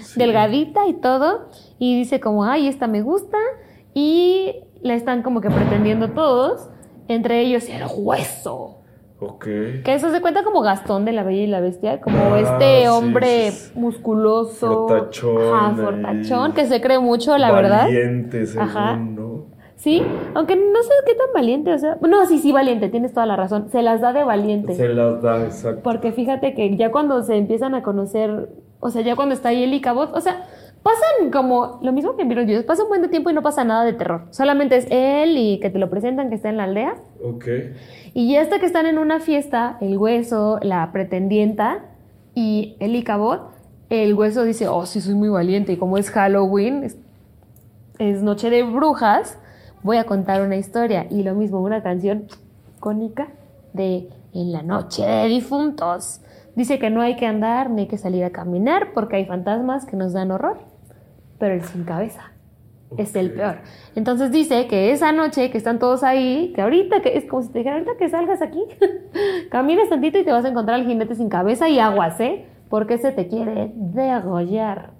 sí. 0.02 0.18
Delgadita 0.20 0.86
y 0.86 0.92
todo. 0.94 1.48
Y 1.78 1.96
dice 1.96 2.20
como, 2.20 2.44
ay, 2.44 2.68
esta 2.68 2.86
me 2.88 3.00
gusta. 3.00 3.38
Y 3.94 4.56
le 4.84 4.94
están 4.94 5.22
como 5.22 5.40
que 5.40 5.50
pretendiendo 5.50 6.10
todos, 6.10 6.70
entre 7.08 7.40
ellos 7.40 7.68
el 7.68 7.82
hueso. 7.96 8.78
Ok. 9.20 9.44
Que 9.84 9.94
eso 9.94 10.10
se 10.10 10.20
cuenta 10.20 10.44
como 10.44 10.60
Gastón 10.60 11.04
de 11.04 11.12
la 11.12 11.22
Bella 11.22 11.42
y 11.42 11.46
la 11.46 11.60
Bestia, 11.60 12.00
como 12.00 12.18
Ah, 12.18 12.40
este 12.40 12.88
hombre 12.88 13.50
sí, 13.50 13.70
sí. 13.72 13.78
musculoso, 13.78 14.86
Fortachón 14.88 15.54
ajá, 15.54 15.74
fortachón, 15.82 16.52
que 16.52 16.66
se 16.66 16.80
cree 16.80 16.98
mucho, 16.98 17.36
la 17.38 17.50
verdad. 17.50 17.84
Valiente, 17.84 18.46
según, 18.46 18.68
Ajá. 18.68 18.96
¿no? 18.96 19.46
Sí, 19.76 20.02
aunque 20.34 20.56
no 20.56 20.82
sé 20.82 20.90
qué 21.06 21.14
tan 21.14 21.28
valiente, 21.34 21.72
o 21.72 21.78
sea, 21.78 21.98
no, 22.00 22.26
sí, 22.26 22.38
sí, 22.38 22.52
valiente, 22.52 22.88
tienes 22.88 23.12
toda 23.12 23.26
la 23.26 23.36
razón, 23.36 23.68
se 23.70 23.82
las 23.82 24.00
da 24.00 24.12
de 24.12 24.24
valiente. 24.24 24.74
Se 24.74 24.88
las 24.88 25.20
da, 25.22 25.44
exacto. 25.44 25.80
Porque 25.82 26.12
fíjate 26.12 26.54
que 26.54 26.76
ya 26.76 26.90
cuando 26.90 27.22
se 27.22 27.36
empiezan 27.36 27.74
a 27.74 27.82
conocer, 27.82 28.48
o 28.80 28.90
sea, 28.90 29.02
ya 29.02 29.16
cuando 29.16 29.34
está 29.34 29.50
ahí 29.50 29.62
el 29.64 29.74
Icabod, 29.74 30.14
o 30.14 30.20
sea, 30.20 30.44
pasan 30.84 31.30
como 31.32 31.80
lo 31.82 31.92
mismo 31.92 32.14
que 32.14 32.22
en 32.22 32.28
Beetlejuice, 32.28 32.62
pasa 32.62 32.82
un 32.82 32.90
buen 32.90 33.00
de 33.00 33.08
tiempo 33.08 33.30
y 33.30 33.32
no 33.32 33.42
pasa 33.42 33.64
nada 33.64 33.84
de 33.84 33.94
terror. 33.94 34.26
Solamente 34.30 34.76
es 34.76 34.86
él 34.90 35.36
y 35.38 35.58
que 35.58 35.70
te 35.70 35.78
lo 35.78 35.88
presentan 35.88 36.28
que 36.28 36.34
está 36.34 36.50
en 36.50 36.58
la 36.58 36.64
aldea. 36.64 36.96
Ok. 37.24 37.46
Y 38.12 38.30
ya 38.30 38.42
hasta 38.42 38.60
que 38.60 38.66
están 38.66 38.84
en 38.84 38.98
una 38.98 39.18
fiesta, 39.18 39.78
el 39.80 39.96
hueso, 39.96 40.60
la 40.62 40.92
pretendienta 40.92 41.86
y 42.34 42.76
el 42.80 42.94
Icabod, 42.96 43.40
el 43.88 44.12
hueso 44.12 44.44
dice, 44.44 44.68
oh, 44.68 44.84
sí, 44.84 45.00
soy 45.00 45.14
muy 45.14 45.30
valiente. 45.30 45.72
Y 45.72 45.76
como 45.78 45.96
es 45.96 46.10
Halloween, 46.10 46.84
es, 46.84 46.98
es 47.98 48.22
noche 48.22 48.50
de 48.50 48.62
brujas, 48.62 49.38
voy 49.82 49.96
a 49.96 50.04
contar 50.04 50.42
una 50.42 50.56
historia. 50.56 51.06
Y 51.10 51.22
lo 51.22 51.34
mismo, 51.34 51.62
una 51.62 51.82
canción 51.82 52.26
icónica 52.76 53.28
de 53.72 54.10
En 54.34 54.52
la 54.52 54.62
noche 54.62 55.02
de 55.02 55.28
difuntos. 55.28 56.20
Dice 56.56 56.78
que 56.78 56.90
no 56.90 57.00
hay 57.00 57.16
que 57.16 57.26
andar 57.26 57.70
ni 57.70 57.82
hay 57.82 57.88
que 57.88 57.98
salir 57.98 58.22
a 58.24 58.30
caminar 58.30 58.92
porque 58.92 59.16
hay 59.16 59.24
fantasmas 59.24 59.86
que 59.86 59.96
nos 59.96 60.12
dan 60.12 60.30
horror. 60.30 60.73
Pero 61.38 61.54
el 61.54 61.62
sin 61.62 61.84
cabeza 61.84 62.32
es 62.96 63.14
el 63.16 63.32
peor. 63.32 63.58
Entonces 63.94 64.30
dice 64.30 64.66
que 64.66 64.92
esa 64.92 65.12
noche 65.12 65.50
que 65.50 65.58
están 65.58 65.78
todos 65.78 66.02
ahí, 66.02 66.52
que 66.54 66.62
ahorita 66.62 67.02
que 67.02 67.16
es 67.16 67.24
como 67.26 67.42
si 67.42 67.50
te 67.50 67.58
dijera, 67.58 67.76
ahorita 67.76 67.96
que 67.98 68.08
salgas 68.08 68.42
aquí, 68.42 68.62
caminas 69.50 69.88
tantito 69.88 70.18
y 70.18 70.24
te 70.24 70.32
vas 70.32 70.44
a 70.44 70.48
encontrar 70.48 70.80
al 70.80 70.86
jinete 70.86 71.14
sin 71.14 71.28
cabeza 71.28 71.68
y 71.68 71.78
aguas, 71.78 72.18
¿eh? 72.20 72.46
Porque 72.68 72.98
se 72.98 73.12
te 73.12 73.28
quiere 73.28 73.72
degollar. 73.74 74.93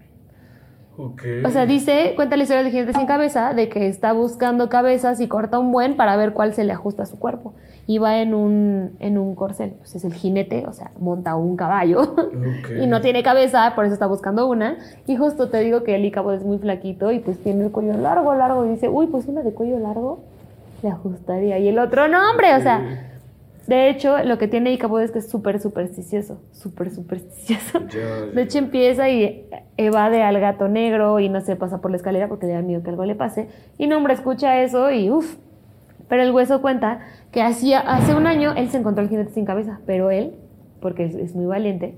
Ok. 0.96 1.22
O 1.44 1.50
sea, 1.50 1.66
dice, 1.66 2.12
cuenta 2.14 2.36
la 2.36 2.44
historia 2.44 2.62
del 2.62 2.72
jinete 2.72 2.92
sin 2.92 3.06
cabeza, 3.06 3.52
de 3.52 3.68
que 3.68 3.88
está 3.88 4.12
buscando 4.12 4.68
cabezas 4.68 5.20
y 5.20 5.26
corta 5.26 5.58
un 5.58 5.72
buen 5.72 5.96
para 5.96 6.16
ver 6.16 6.32
cuál 6.32 6.54
se 6.54 6.64
le 6.64 6.72
ajusta 6.72 7.02
a 7.02 7.06
su 7.06 7.18
cuerpo. 7.18 7.54
Y 7.86 7.98
va 7.98 8.18
en 8.18 8.32
un, 8.32 8.92
en 9.00 9.18
un 9.18 9.34
corcel, 9.34 9.74
pues 9.78 9.94
es 9.96 10.04
el 10.04 10.14
jinete, 10.14 10.64
o 10.66 10.72
sea, 10.72 10.92
monta 10.98 11.34
un 11.34 11.56
caballo. 11.56 12.14
Y 12.80 12.86
no 12.86 13.00
tiene 13.00 13.22
cabeza, 13.22 13.72
por 13.74 13.84
eso 13.84 13.94
está 13.94 14.06
buscando 14.06 14.46
una. 14.46 14.78
Y 15.06 15.16
justo 15.16 15.48
te 15.48 15.60
digo 15.60 15.82
que 15.82 15.94
el 15.96 16.04
Icabod 16.04 16.34
es 16.34 16.44
muy 16.44 16.58
flaquito 16.58 17.12
y 17.12 17.18
pues 17.18 17.38
tiene 17.38 17.64
el 17.64 17.70
cuello 17.70 17.94
largo, 17.94 18.34
largo. 18.34 18.64
Y 18.64 18.70
dice, 18.70 18.88
uy, 18.88 19.06
pues 19.06 19.26
una 19.26 19.42
de 19.42 19.52
cuello 19.52 19.78
largo 19.78 20.20
le 20.82 20.90
ajustaría. 20.90 21.58
Y 21.58 21.68
el 21.68 21.78
otro, 21.78 22.08
no, 22.08 22.30
hombre, 22.30 22.54
o 22.54 22.60
sea, 22.60 23.13
de 23.66 23.88
hecho, 23.88 24.22
lo 24.24 24.36
que 24.36 24.48
tiene 24.48 24.72
Icabod 24.72 25.00
es 25.00 25.10
que 25.10 25.20
es 25.20 25.28
súper 25.28 25.60
supersticioso, 25.60 26.40
súper 26.52 26.90
supersticioso. 26.90 27.80
Ya. 27.88 28.26
De 28.34 28.42
hecho, 28.42 28.58
empieza 28.58 29.08
y 29.08 29.46
evade 29.76 30.22
al 30.22 30.38
gato 30.38 30.68
negro 30.68 31.18
y 31.20 31.28
no 31.28 31.40
se 31.40 31.56
pasa 31.56 31.80
por 31.80 31.90
la 31.90 31.96
escalera 31.96 32.28
porque 32.28 32.46
le 32.46 32.52
da 32.52 32.62
miedo 32.62 32.82
que 32.82 32.90
algo 32.90 33.04
le 33.04 33.14
pase. 33.14 33.48
Y 33.78 33.86
no, 33.86 33.96
hombre, 33.96 34.14
escucha 34.14 34.62
eso 34.62 34.90
y 34.90 35.10
uff. 35.10 35.36
Pero 36.08 36.22
el 36.22 36.32
hueso 36.32 36.60
cuenta 36.60 37.00
que 37.32 37.40
hacía, 37.40 37.80
hace 37.80 38.14
un 38.14 38.26
año 38.26 38.52
él 38.56 38.68
se 38.68 38.76
encontró 38.76 39.02
el 39.02 39.08
jinete 39.08 39.32
sin 39.32 39.46
cabeza, 39.46 39.80
pero 39.86 40.10
él, 40.10 40.34
porque 40.80 41.06
es, 41.06 41.14
es 41.14 41.34
muy 41.34 41.46
valiente, 41.46 41.94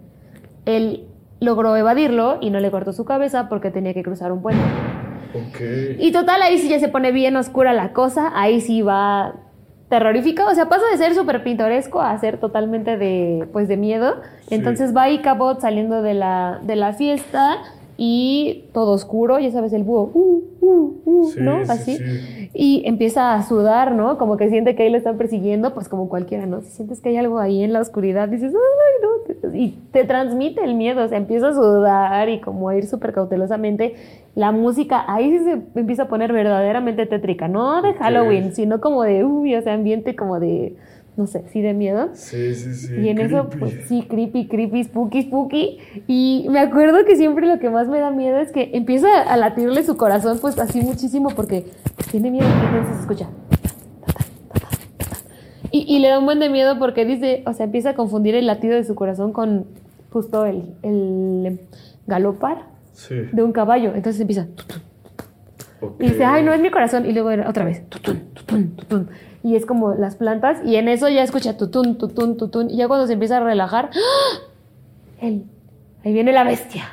él 0.65 1.09
logró 1.41 1.77
evadirlo 1.77 2.39
y 2.41 2.51
no 2.51 2.61
le 2.61 2.71
cortó 2.71 2.93
su 2.93 3.05
cabeza 3.05 3.49
porque 3.49 3.71
tenía 3.73 3.95
que 3.95 4.05
cruzar 4.05 4.31
un 4.31 4.43
puente. 4.43 4.63
Ok. 5.35 5.61
Y 5.99 6.13
total, 6.13 6.41
ahí 6.43 6.59
sí 6.59 6.69
ya 6.69 6.79
se 6.79 6.89
pone 6.89 7.11
bien 7.11 7.37
oscura 7.37 7.73
la 7.73 7.93
cosa, 7.93 8.31
ahí 8.35 8.61
sí 8.61 8.81
va 8.81 9.35
terrorífica, 9.89 10.47
o 10.47 10.55
sea, 10.55 10.69
pasa 10.69 10.85
de 10.91 10.99
ser 10.99 11.15
súper 11.15 11.45
pintoresco 11.45 12.01
a 12.01 12.19
ser 12.19 12.39
totalmente 12.39 12.97
de, 12.97 13.49
pues, 13.53 13.69
de 13.69 13.77
miedo. 13.77 14.17
Sí. 14.49 14.55
Entonces 14.57 14.97
va 14.97 15.09
Icabod 15.09 15.61
saliendo 15.61 16.03
de 16.03 16.15
la, 16.15 16.59
de 16.63 16.77
la 16.77 16.93
fiesta 16.93 17.59
y 17.99 18.65
todo 18.73 18.93
oscuro, 18.93 19.39
ya 19.39 19.51
sabes, 19.51 19.73
el 19.73 19.83
búho, 19.85 20.11
uh, 20.13 20.43
uh, 20.61 20.95
uh, 21.05 21.31
Sí, 21.31 21.41
¿no? 21.41 21.65
sí, 21.65 21.71
Así. 21.71 21.97
sí. 21.97 22.51
Y 22.59 22.83
empieza 22.87 23.35
a 23.35 23.43
sudar, 23.43 23.93
¿no? 23.93 24.17
Como 24.17 24.37
que 24.37 24.49
siente 24.49 24.75
que 24.75 24.85
ahí 24.85 24.91
lo 24.91 24.97
están 24.97 25.19
persiguiendo, 25.19 25.75
pues 25.75 25.89
como 25.89 26.09
cualquiera, 26.09 26.47
¿no? 26.47 26.63
Si 26.63 26.71
sientes 26.71 27.01
que 27.01 27.11
hay 27.11 27.17
algo 27.19 27.39
ahí 27.39 27.63
en 27.63 27.73
la 27.73 27.81
oscuridad, 27.81 28.29
dices, 28.29 28.53
ay, 28.55 29.49
no. 29.51 29.55
Y 29.55 29.71
te 29.93 30.05
transmite 30.05 30.65
el 30.65 30.75
miedo, 30.75 31.05
o 31.05 31.09
sea, 31.09 31.19
empieza 31.19 31.49
a 31.49 31.53
sudar 31.55 32.29
y 32.29 32.41
como 32.41 32.69
a 32.71 32.77
ir 32.77 32.87
súper 32.87 33.13
cautelosamente. 33.13 33.95
La 34.35 34.53
música 34.53 35.05
ahí 35.07 35.31
sí 35.39 35.45
se 35.45 35.81
empieza 35.81 36.05
a 36.05 36.09
poner 36.09 36.33
verdaderamente 36.33 37.07
tétrica, 37.07 37.49
no 37.49 37.83
de. 37.83 37.95
Halloween, 37.95 38.55
sino 38.55 38.81
como 38.81 39.03
de, 39.03 39.25
uy, 39.25 39.55
o 39.55 39.63
sea, 39.63 39.75
ambiente 39.75 40.17
como 40.17 40.41
de, 40.41 40.77
no 41.17 41.27
sé, 41.27 41.45
sí 41.53 41.63
de 41.63 41.73
miedo. 41.73 42.11
Sí, 42.15 42.55
sí, 42.55 42.75
sí. 42.75 42.95
Y 42.95 43.09
en 43.09 43.19
eso, 43.21 43.49
pues 43.59 43.73
sí, 43.89 44.03
creepy, 44.09 44.49
creepy, 44.49 44.85
spooky, 44.85 45.23
spooky. 45.23 45.79
Y 46.07 46.47
me 46.51 46.61
acuerdo 46.61 47.05
que 47.07 47.17
siempre 47.17 47.47
lo 47.47 47.59
que 47.59 47.71
más 47.71 47.89
me 47.89 47.99
da 48.01 48.11
miedo 48.11 48.39
es 48.39 48.53
que 48.53 48.71
empieza 48.75 49.23
a 49.23 49.37
latirle 49.37 49.83
su 49.83 49.97
corazón, 49.97 50.39
pues 50.41 50.59
así 50.59 50.81
muchísimo, 50.83 51.31
porque 51.31 51.67
tiene 52.11 52.31
miedo 52.31 52.47
y 52.47 52.67
entonces 52.67 52.95
se 52.97 53.01
escucha. 53.03 53.29
Y, 55.71 55.85
y 55.95 55.99
le 55.99 56.09
da 56.09 56.19
un 56.19 56.25
buen 56.27 56.39
de 56.39 56.49
miedo 56.49 56.79
porque 56.79 57.05
dice, 57.05 57.43
o 57.47 57.53
sea, 57.53 57.65
empieza 57.65 57.91
a 57.91 57.95
confundir 57.95 58.35
el 58.35 58.47
latido 58.47 58.75
de 58.75 58.85
su 58.85 58.95
corazón 58.95 59.33
con 59.33 59.67
justo 60.11 60.47
el, 60.47 60.75
el 60.83 61.61
galopar 62.07 62.75
Sí. 62.93 63.15
de 63.33 63.43
un 63.43 63.53
caballo. 63.53 63.93
Entonces 63.95 64.21
empieza. 64.21 64.47
Y 65.99 66.09
dice, 66.09 66.25
ay, 66.25 66.43
no 66.43 66.55
es 66.55 66.61
mi 66.63 66.71
corazón. 66.71 67.05
Y 67.05 67.13
luego 67.13 67.29
otra 67.47 67.65
vez, 67.67 67.87
tutun, 67.91 68.21
tutun, 68.33 68.77
tutun. 68.77 69.09
Y 69.47 69.55
es 69.55 69.65
como 69.65 69.95
las 69.95 70.17
plantas. 70.17 70.59
Y 70.65 70.75
en 70.77 70.89
eso 70.89 71.09
ya 71.09 71.23
escucha 71.23 71.57
tutun, 71.57 71.99
tutun, 71.99 72.37
tutun. 72.37 72.69
Y 72.71 72.77
ya 72.79 72.89
cuando 72.89 73.07
se 73.07 73.13
empieza 73.13 73.37
a 73.37 73.41
relajar, 73.41 73.91
¡ah! 73.95 74.39
él, 75.21 75.45
ahí 76.05 76.13
viene 76.13 76.33
la 76.33 76.43
bestia. 76.43 76.85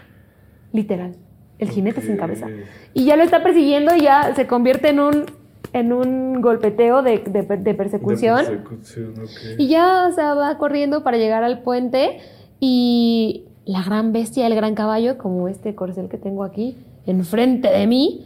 Literal. 0.72 1.16
El 1.58 1.70
jinete 1.70 2.02
sin 2.02 2.18
cabeza. 2.18 2.48
Y 2.94 3.06
ya 3.06 3.16
lo 3.16 3.24
está 3.24 3.42
persiguiendo 3.42 3.96
y 3.96 4.02
ya 4.02 4.34
se 4.36 4.46
convierte 4.48 4.90
en 4.90 5.00
un, 5.00 5.26
en 5.72 5.94
un 5.94 6.42
golpeteo 6.42 7.02
de, 7.02 7.20
de- 7.20 7.58
de 7.58 7.74
persecución. 7.74 8.38
De 8.46 8.52
persecución. 8.58 9.14
Y 9.58 9.68
ya, 9.68 10.08
o 10.12 10.14
sea, 10.14 10.34
va 10.36 10.58
corriendo 10.60 11.04
para 11.04 11.18
llegar 11.18 11.44
al 11.44 11.64
puente 11.64 12.20
y 12.60 13.46
la 13.66 13.82
gran 13.84 14.12
bestia, 14.14 14.46
el 14.48 14.56
gran 14.56 14.76
caballo, 14.76 15.18
como 15.18 15.48
este 15.48 15.74
corcel 15.74 16.10
que 16.10 16.18
tengo 16.18 16.44
aquí, 16.44 16.76
enfrente 17.06 17.70
de 17.70 17.88
mí, 17.88 18.26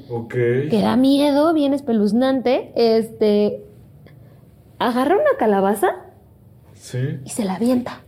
que 0.69 0.81
da 0.81 0.95
miedo, 0.97 1.53
bien 1.53 1.73
espeluznante, 1.73 2.71
este, 2.75 3.63
agarra 4.79 5.15
una 5.15 5.37
calabaza 5.37 5.87
Sí. 6.73 7.19
y 7.25 7.29
se 7.29 7.43
la 7.45 7.55
avienta. 7.55 8.01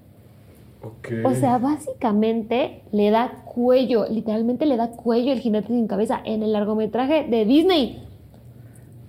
O 1.25 1.33
sea, 1.33 1.57
básicamente 1.57 2.83
le 2.91 3.09
da 3.09 3.43
cuello, 3.43 4.05
literalmente 4.09 4.65
le 4.65 4.77
da 4.77 4.91
cuello 4.91 5.33
el 5.33 5.39
jinete 5.41 5.67
sin 5.67 5.87
cabeza 5.87 6.21
en 6.23 6.41
el 6.41 6.53
largometraje 6.53 7.27
de 7.27 7.43
Disney. 7.45 8.05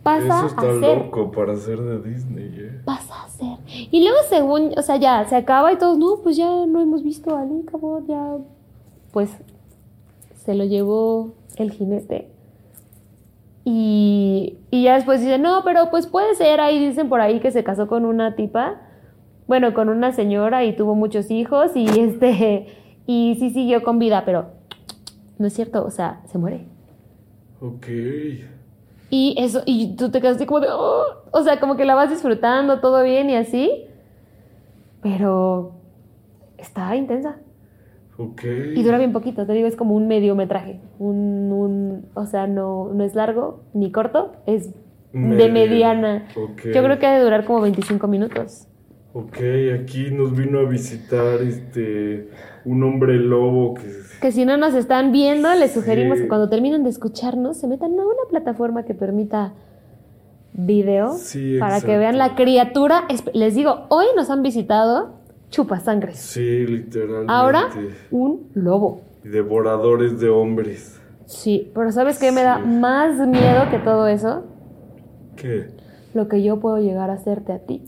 Pasa 0.02 0.24
Eso 0.24 0.32
a 0.32 0.46
está 0.46 0.62
ser 0.62 0.98
loco 0.98 1.30
para 1.30 1.54
ser 1.56 1.78
de 1.80 2.00
Disney, 2.11 2.54
¿eh? 2.58 2.80
pasa 2.84 3.22
a 3.24 3.28
ser. 3.28 3.58
Y 3.68 4.02
luego 4.02 4.16
según, 4.28 4.72
o 4.76 4.82
sea, 4.82 4.96
ya 4.96 5.24
se 5.28 5.36
acaba 5.36 5.72
y 5.72 5.76
todos, 5.76 5.98
no, 5.98 6.16
pues 6.22 6.36
ya 6.36 6.48
no 6.66 6.80
hemos 6.80 7.04
visto 7.04 7.36
a 7.36 7.42
acabó, 7.42 8.04
ya, 8.08 8.38
pues 9.12 9.30
se 10.44 10.54
lo 10.54 10.64
llevó 10.64 11.34
el 11.56 11.70
jinete. 11.70 12.28
Y, 13.64 14.58
y 14.70 14.84
ya 14.84 14.94
después 14.94 15.20
dicen, 15.20 15.42
no, 15.42 15.62
pero 15.64 15.90
pues 15.90 16.06
puede 16.06 16.34
ser, 16.34 16.61
ahí 16.61 16.78
dicen 16.84 17.08
por 17.08 17.20
ahí 17.20 17.40
que 17.40 17.50
se 17.50 17.62
casó 17.64 17.86
con 17.86 18.04
una 18.04 18.34
tipa, 18.34 18.80
bueno, 19.46 19.74
con 19.74 19.88
una 19.88 20.12
señora 20.12 20.64
y 20.64 20.74
tuvo 20.76 20.94
muchos 20.94 21.30
hijos 21.30 21.72
y 21.76 21.84
este, 22.00 22.66
y 23.06 23.36
sí 23.38 23.50
siguió 23.50 23.82
con 23.82 23.98
vida, 23.98 24.24
pero 24.24 24.46
no 25.38 25.46
es 25.46 25.52
cierto, 25.52 25.84
o 25.84 25.90
sea, 25.90 26.20
se 26.26 26.38
muere. 26.38 26.66
Ok. 27.61 27.86
Y 29.11 29.34
eso, 29.38 29.62
y 29.66 29.96
tú 29.96 30.11
te 30.11 30.20
quedas 30.20 30.36
así 30.36 30.46
como 30.46 30.61
de, 30.61 30.68
"Oh", 30.70 31.02
o 31.32 31.42
sea, 31.42 31.58
como 31.61 31.76
que 31.76 31.84
la 31.84 31.94
vas 31.94 32.11
disfrutando, 32.11 32.80
todo 32.80 33.02
bien 33.02 33.28
y 33.28 33.34
así. 33.36 33.86
Pero 35.02 35.72
está 36.58 36.94
intensa. 36.96 37.36
Y 38.76 38.82
dura 38.82 38.98
bien 38.98 39.12
poquito, 39.12 39.46
te 39.46 39.52
digo, 39.52 39.66
es 39.66 39.76
como 39.76 39.94
un 39.94 40.06
mediometraje. 40.08 40.80
Un, 40.98 41.50
un, 41.52 42.06
o 42.14 42.26
sea, 42.26 42.46
no, 42.46 42.92
no 42.92 43.02
es 43.04 43.14
largo 43.14 43.62
ni 43.74 43.90
corto, 43.90 44.32
es 44.46 44.70
de 45.12 45.48
mediana. 45.50 46.26
Ok. 46.36 46.62
Yo 46.74 46.82
creo 46.84 46.98
que 46.98 47.06
ha 47.06 47.16
de 47.18 47.22
durar 47.24 47.44
como 47.44 47.60
25 47.60 48.06
minutos. 48.08 48.66
Ok, 49.12 49.38
aquí 49.80 50.10
nos 50.12 50.36
vino 50.36 50.60
a 50.60 50.68
visitar 50.68 51.40
este 51.42 52.28
un 52.64 52.84
hombre 52.84 53.16
lobo 53.16 53.74
que 53.74 53.82
Que 54.20 54.30
si 54.30 54.44
no 54.44 54.56
nos 54.56 54.74
están 54.74 55.10
viendo, 55.10 55.52
les 55.54 55.72
sugerimos 55.72 56.18
Sí. 56.18 56.22
que 56.24 56.28
cuando 56.28 56.48
terminen 56.48 56.84
de 56.84 56.90
escucharnos 56.90 57.56
se 57.56 57.66
metan 57.66 57.90
a 57.98 58.04
una 58.04 58.28
plataforma 58.28 58.84
que 58.84 58.94
permita 58.94 59.54
video 60.52 61.14
Sí, 61.14 61.56
para 61.58 61.80
que 61.80 61.96
vean 61.98 62.18
la 62.18 62.34
criatura. 62.36 63.02
Les 63.34 63.54
digo, 63.56 63.86
hoy 63.88 64.06
nos 64.14 64.30
han 64.30 64.42
visitado 64.42 65.19
chupasangres. 65.51 66.18
sí, 66.18 66.66
literalmente. 66.66 67.32
Ahora, 67.32 67.68
un 68.11 68.48
lobo. 68.55 69.03
Devoradores 69.24 70.18
de 70.20 70.28
hombres. 70.30 70.98
Sí, 71.26 71.70
pero 71.74 71.92
¿sabes 71.92 72.18
qué 72.18 72.32
me 72.32 72.42
da 72.42 72.59
más 72.59 73.16
miedo 73.26 73.68
que 73.70 73.78
todo 73.78 74.07
eso? 74.07 74.44
¿Qué? 75.36 75.68
Lo 76.14 76.28
que 76.28 76.42
yo 76.42 76.59
puedo 76.59 76.78
llegar 76.78 77.11
a 77.11 77.14
hacerte 77.14 77.53
a 77.53 77.59
ti. 77.59 77.82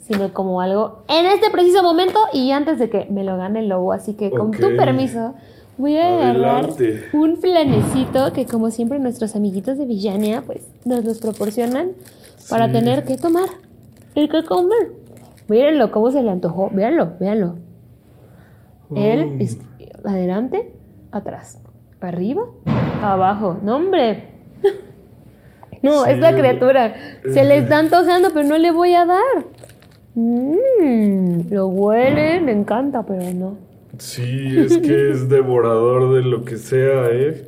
Sino 0.00 0.32
como 0.32 0.60
algo 0.60 1.02
en 1.08 1.26
este 1.26 1.50
preciso 1.50 1.82
momento 1.82 2.18
y 2.32 2.52
antes 2.52 2.78
de 2.78 2.88
que 2.90 3.06
me 3.10 3.24
lo 3.24 3.36
gane 3.36 3.60
el 3.60 3.68
lobo. 3.68 3.92
Así 3.92 4.14
que 4.14 4.30
con 4.30 4.52
tu 4.52 4.76
permiso, 4.76 5.34
voy 5.78 5.96
a 5.96 6.30
agarrar 6.30 6.70
un 7.12 7.36
flanecito 7.38 8.32
que 8.32 8.46
como 8.46 8.70
siempre 8.70 8.98
nuestros 9.00 9.34
amiguitos 9.36 9.78
de 9.78 9.84
Villania 9.84 10.42
pues 10.46 10.62
nos 10.84 11.04
los 11.04 11.18
proporcionan 11.18 11.90
para 12.48 12.66
Sí. 12.66 12.72
tener 12.72 13.04
que 13.04 13.16
tomar 13.16 13.48
y 14.14 14.28
que 14.28 14.44
comer. 14.44 14.92
Mírenlo, 15.48 15.90
cómo 15.90 16.10
se 16.10 16.22
le 16.22 16.30
antojó. 16.30 16.70
Véanlo, 16.72 17.12
véanlo. 17.20 17.56
Él 18.94 19.36
es 19.40 19.58
adelante, 20.04 20.72
atrás, 21.12 21.60
arriba, 22.00 22.42
abajo. 23.02 23.58
No, 23.62 23.76
hombre. 23.76 24.28
No, 25.82 26.04
Sí, 26.04 26.12
esta 26.12 26.34
criatura 26.34 26.94
se 27.22 27.44
le 27.44 27.58
es- 27.58 27.62
está 27.64 27.78
antojando, 27.80 28.30
pero 28.32 28.48
no 28.48 28.58
le 28.58 28.70
voy 28.72 28.94
a 28.94 29.04
dar. 29.04 29.44
Mm, 30.14 31.50
lo 31.52 31.66
huele, 31.68 32.40
me 32.40 32.52
encanta, 32.52 33.04
pero 33.04 33.22
no. 33.34 33.58
Sí, 33.98 34.58
es 34.58 34.78
que 34.78 35.10
es 35.10 35.28
devorador 35.28 36.14
de 36.14 36.22
lo 36.22 36.44
que 36.44 36.56
sea, 36.56 37.08
¿eh? 37.12 37.44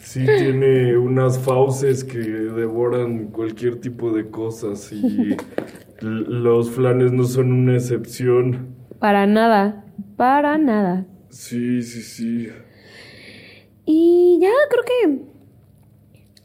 Sí, 0.00 0.24
tiene 0.24 0.96
unas 0.96 1.38
fauces 1.38 2.04
que 2.04 2.18
devoran 2.18 3.26
cualquier 3.26 3.80
tipo 3.80 4.12
de 4.12 4.30
cosas 4.30 4.90
y 4.92 5.36
los 6.04 6.70
flanes 6.70 7.12
no 7.12 7.24
son 7.24 7.52
una 7.52 7.74
excepción. 7.74 8.74
Para 8.98 9.26
nada, 9.26 9.84
para 10.16 10.58
nada. 10.58 11.06
Sí, 11.30 11.82
sí, 11.82 12.02
sí. 12.02 12.48
Y 13.86 14.38
ya 14.40 14.50
creo 14.70 14.84
que. 14.84 15.34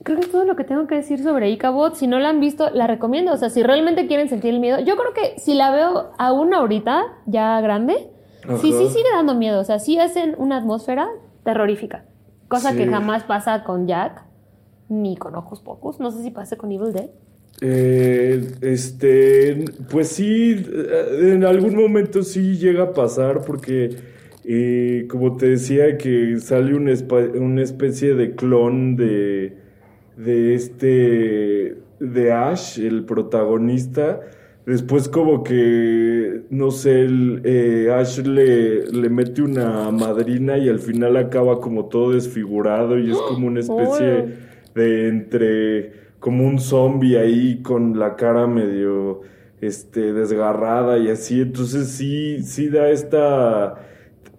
Creo 0.04 0.18
que 0.18 0.26
es 0.26 0.32
todo 0.32 0.46
lo 0.46 0.56
que 0.56 0.64
tengo 0.64 0.88
que 0.88 0.96
decir 0.96 1.22
sobre 1.22 1.50
Icabot. 1.50 1.94
Si 1.94 2.08
no 2.08 2.20
la 2.20 2.30
han 2.30 2.40
visto, 2.40 2.70
la 2.72 2.88
recomiendo. 2.88 3.34
O 3.34 3.38
sea, 3.38 3.50
si 3.50 3.62
realmente 3.64 4.08
quieren 4.08 4.30
sentir 4.30 4.54
el 4.54 4.60
miedo. 4.60 4.80
Yo 4.80 4.96
creo 4.96 5.14
que 5.14 5.40
si 5.40 5.54
la 5.54 5.72
veo 5.72 6.12
aún 6.18 6.54
ahorita, 6.54 7.04
ya 7.26 7.60
grande, 7.62 8.10
sí, 8.42 8.48
Ajá. 8.48 8.58
sí 8.60 8.88
sigue 8.90 9.10
dando 9.14 9.36
miedo. 9.36 9.60
O 9.60 9.64
sea, 9.64 9.80
sí 9.80 10.00
hacen 10.00 10.36
una 10.38 10.58
atmósfera 10.58 11.08
terrorífica. 11.44 12.06
Cosa 12.48 12.76
que 12.76 12.88
jamás 12.88 13.24
pasa 13.26 13.64
con 13.64 13.86
Jack, 13.88 14.24
ni 14.88 15.18
con 15.18 15.36
Ojos 15.36 15.62
Pocos. 15.62 16.00
No 16.00 16.10
sé 16.10 16.24
si 16.24 16.32
pasa 16.32 16.56
con 16.56 16.72
Evil 16.72 16.94
Dead. 16.94 17.10
Eh, 17.62 18.42
este, 18.62 19.66
pues 19.90 20.08
sí, 20.10 20.66
eh, 20.72 21.34
en 21.34 21.44
algún 21.44 21.76
momento 21.76 22.24
sí 22.24 22.58
llega 22.58 22.84
a 22.84 22.94
pasar 22.94 23.42
porque, 23.46 23.90
eh, 24.46 25.06
como 25.10 25.36
te 25.36 25.50
decía, 25.50 25.98
que 25.98 26.40
sale 26.40 26.74
una, 26.74 26.94
una 27.36 27.62
especie 27.62 28.16
de 28.16 28.36
clon 28.36 28.96
de, 28.96 29.58
de 30.16 30.56
este, 30.56 31.76
de 32.00 32.32
Ash, 32.32 32.80
el 32.80 33.04
protagonista. 33.04 34.22
Después 34.66 35.10
como 35.10 35.44
que, 35.44 36.44
no 36.52 36.72
sé, 36.72 37.02
el, 37.02 37.42
eh, 37.44 37.90
Ash 37.92 38.20
le, 38.20 38.86
le 38.86 39.10
mete 39.10 39.42
una 39.42 39.90
madrina 39.92 40.58
y 40.58 40.70
al 40.70 40.80
final 40.80 41.18
acaba 41.18 41.60
como 41.60 41.86
todo 41.86 42.12
desfigurado 42.12 42.98
y 43.00 43.12
es 43.12 43.18
como 43.18 43.48
una 43.48 43.62
especie 43.62 44.26
de 44.76 45.08
entre 45.08 45.99
como 46.20 46.46
un 46.48 46.60
zombie 46.60 47.18
ahí 47.18 47.62
con 47.62 47.98
la 48.00 48.16
cara 48.16 48.48
medio 48.48 49.22
este 49.62 50.14
desgarrada 50.14 50.98
y 50.98 51.10
así 51.10 51.42
entonces 51.42 51.90
sí 51.90 52.42
sí 52.44 52.70
da 52.70 52.90
esta 52.90 53.76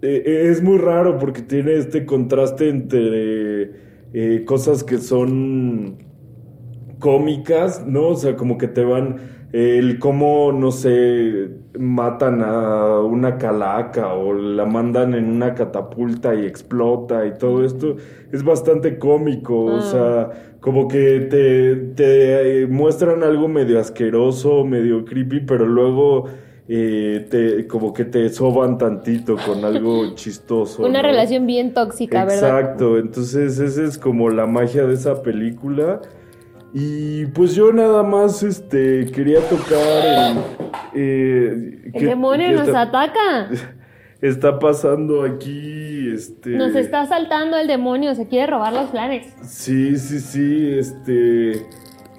eh, 0.03 0.49
es 0.51 0.63
muy 0.63 0.79
raro 0.79 1.19
porque 1.19 1.43
tiene 1.43 1.75
este 1.77 2.07
contraste 2.07 2.69
entre 2.71 3.71
eh, 4.15 4.45
cosas 4.47 4.83
que 4.85 4.99
son 4.99 5.99
cómicas, 6.99 7.87
¿no? 7.87 8.09
O 8.09 8.15
sea, 8.17 8.37
como 8.37 8.59
que 8.59 8.69
te 8.69 8.85
van 8.85 9.17
el 9.53 9.99
cómo, 9.99 10.53
no 10.53 10.71
sé, 10.71 11.49
matan 11.79 12.43
a 12.43 13.01
una 13.01 13.37
calaca 13.39 14.15
o 14.15 14.33
la 14.35 14.65
mandan 14.67 15.15
en 15.15 15.27
una 15.31 15.55
catapulta 15.55 16.35
y 16.35 16.47
explota 16.47 17.27
y 17.27 17.37
todo 17.39 17.65
esto 17.65 17.97
es 18.33 18.45
bastante 18.45 18.99
cómico, 18.99 19.65
o 19.65 19.77
Ah. 19.79 19.83
sea, 19.83 20.50
como 20.61 20.89
que 20.89 21.21
te, 21.21 21.77
te 21.95 22.63
eh, 22.63 22.67
muestran 22.67 23.23
algo 23.23 23.49
medio 23.49 23.81
asqueroso, 23.81 24.65
medio 24.65 25.05
creepy, 25.05 25.41
pero 25.41 25.67
luego 25.67 26.27
eh, 26.69 27.27
te, 27.31 27.67
como 27.67 27.93
que 27.93 28.05
te 28.05 28.29
soban 28.29 28.79
tantito 28.79 29.37
con 29.45 29.65
algo 29.65 30.15
chistoso. 30.15 30.83
Una 30.83 31.03
¿no? 31.03 31.09
relación 31.09 31.47
bien 31.47 31.73
tóxica, 31.73 32.25
¿verdad? 32.25 32.61
Exacto, 32.61 32.99
entonces 32.99 33.59
esa 33.59 33.83
es 33.83 33.99
como 33.99 34.29
la 34.31 34.47
magia 34.47 34.87
de 34.87 34.95
esa 34.95 35.23
película. 35.23 36.01
Y 36.73 37.27
pues 37.27 37.55
yo 37.57 37.73
nada 37.73 38.05
más 38.05 38.45
este 38.45 39.07
quería 39.11 39.41
tocar 39.41 40.05
el, 40.07 40.39
Eh, 40.95 41.91
El 41.95 42.07
demonio 42.07 42.53
nos 42.53 42.69
ataca. 42.69 43.49
Está 44.23 44.59
pasando 44.59 45.23
aquí, 45.23 46.11
este... 46.13 46.51
Nos 46.51 46.75
está 46.75 47.01
asaltando 47.03 47.57
el 47.57 47.67
demonio, 47.67 48.15
se 48.15 48.27
quiere 48.29 48.49
robar 48.49 48.73
los 48.73 48.91
planes. 48.91 49.33
Sí, 49.43 49.97
sí, 49.97 50.21
sí, 50.21 50.79
este... 50.79 51.67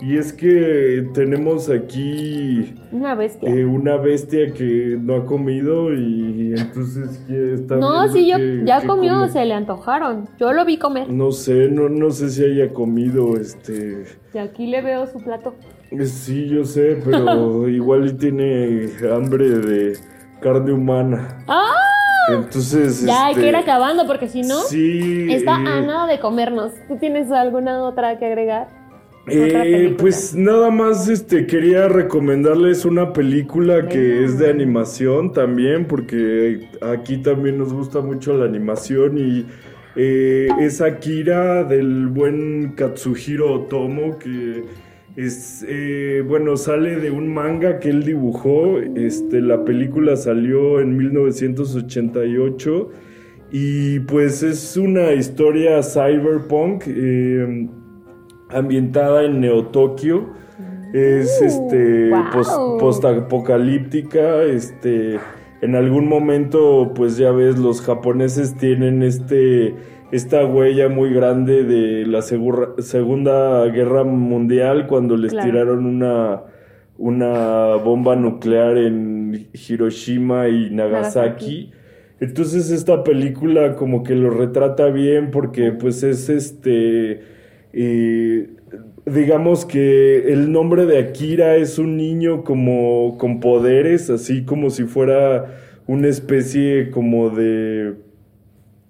Y 0.02 0.18
es 0.18 0.34
que 0.34 1.08
tenemos 1.14 1.70
aquí 1.70 2.74
Una 2.91 3.14
bestia. 3.14 3.47
eh, 3.47 3.64
una 3.66 3.97
bestia 3.97 4.52
que 4.52 4.97
no 4.99 5.18
ha 5.18 5.26
comido 5.28 5.93
y 5.93 6.56
entonces 6.58 7.20
que 7.28 7.54
está 7.54 7.76
no, 7.76 8.08
sí, 8.08 8.28
yo, 8.28 8.36
ya 8.66 8.82
qué 8.82 8.88
comió, 8.88 9.14
come. 9.14 9.30
se 9.30 9.45
le 9.45 9.54
antojaron. 9.54 10.28
Yo 10.39 10.54
lo 10.54 10.66
vi 10.66 10.78
comer. 10.78 11.08
No 11.08 11.32
sé, 11.32 11.70
no, 11.70 11.88
no 11.88 12.10
sé 12.10 12.32
si 12.32 12.43
haya 12.43 12.74
comido, 12.74 13.38
este... 13.38 14.06
Y 14.34 14.39
aquí 14.39 14.66
le 14.66 14.82
veo 14.82 15.06
su 15.06 15.20
plato. 15.20 15.54
Sí, 16.04 16.47
yo 16.49 16.66
sé, 16.66 16.97
pero 17.06 17.68
igual 17.70 18.08
y 18.08 18.14
tiene 18.14 18.89
hambre 19.14 19.49
de 19.49 19.97
carne 20.41 20.72
humana. 20.74 21.43
¡Ah! 21.47 21.76
Entonces, 22.30 23.02
Ya 23.06 23.26
hay 23.26 23.32
este, 23.32 23.44
que 23.44 23.50
ir 23.50 23.56
acabando 23.56 24.06
porque 24.08 24.28
si 24.28 24.42
no, 24.42 24.62
Sí. 24.62 25.28
está 25.32 25.54
eh, 25.54 25.68
a 25.68 25.82
nada 25.82 26.08
de 26.08 26.20
comernos. 26.20 26.72
¿Tú 26.88 26.98
tienes 26.98 27.32
alguna 27.32 27.84
otra 27.84 28.18
que 28.20 28.26
agregar? 28.26 28.68
Otra 29.24 29.66
Eh, 29.66 29.96
pues 30.00 30.34
nada 30.36 30.72
más 30.72 31.08
este 31.08 31.46
quería 31.46 31.88
recomendarles 31.88 32.86
una 32.86 33.14
película 33.14 33.88
que 33.88 33.98
Venga. 34.00 34.26
es 34.26 34.40
de 34.40 34.50
animación 34.50 35.32
también, 35.32 35.86
porque 35.86 36.68
aquí 36.82 37.18
también 37.18 37.58
nos 37.60 37.72
gusta 37.72 38.02
mucho 38.02 38.36
la 38.36 38.46
animación 38.46 39.18
y 39.20 39.46
eh, 39.96 40.48
es 40.60 40.82
Akira 40.82 41.64
del 41.64 42.08
buen 42.08 42.74
Katsuhiro 42.76 43.54
Otomo 43.54 44.18
que 44.18 44.64
es 45.16 45.66
eh, 45.68 46.24
bueno 46.28 46.55
sale 46.57 46.95
de 46.95 47.12
un 47.12 47.34
manga 47.34 47.80
que 47.80 47.89
él 47.89 48.03
dibujó. 48.03 48.80
Este 48.80 49.41
la 49.41 49.64
película 49.66 50.16
salió 50.16 50.80
en 50.80 50.97
1988 50.97 52.89
y 53.51 53.99
pues 54.01 54.43
es 54.43 54.78
una 54.78 55.14
historia 55.14 55.82
cyberpunk. 55.84 56.84
eh, 56.88 57.68
ambientada 58.53 59.24
en 59.24 59.39
Neo 59.41 59.68
Tokio. 59.68 60.30
Es 60.93 61.41
este 61.41 62.09
wow. 62.09 62.78
postapocalíptica. 62.78 64.43
Este. 64.43 65.20
En 65.62 65.76
algún 65.76 66.07
momento, 66.07 66.91
pues 66.95 67.18
ya 67.18 67.32
ves, 67.32 67.57
los 67.57 67.82
japoneses 67.82 68.55
tienen 68.55 69.03
este. 69.03 69.76
Esta 70.12 70.45
huella 70.45 70.89
muy 70.89 71.14
grande 71.14 71.64
de 71.64 72.05
la 72.05 72.22
segura- 72.22 72.70
Segunda 72.80 73.66
Guerra 73.68 74.03
Mundial 74.03 74.88
cuando 74.88 75.18
les 75.18 75.32
Claro. 75.32 75.49
tiraron 75.51 75.86
una. 75.86 76.43
una 76.97 77.78
bomba 77.78 78.16
nuclear 78.16 78.78
en 78.78 79.47
Hiroshima 79.53 80.49
y 80.49 80.70
Nagasaki. 80.70 80.76
Nagasaki. 80.76 81.72
Entonces 82.20 82.70
esta 82.70 83.03
película 83.03 83.76
como 83.76 84.03
que 84.03 84.14
lo 84.14 84.30
retrata 84.30 84.86
bien 84.91 85.32
porque 85.32 85.72
pues 85.72 86.03
es 86.03 86.30
este, 86.30 87.22
eh, 87.74 88.49
digamos 89.07 89.66
que 89.66 90.32
el 90.32 90.51
nombre 90.51 90.86
de 90.86 90.99
Akira 90.99 91.55
es 91.55 91.80
un 91.80 91.97
niño 91.97 92.43
como 92.43 93.18
con 93.18 93.39
poderes, 93.39 94.12
así 94.12 94.43
como 94.43 94.70
si 94.70 94.84
fuera 94.84 95.57
una 95.88 96.07
especie 96.07 96.91
como 96.91 97.32
de 97.32 97.95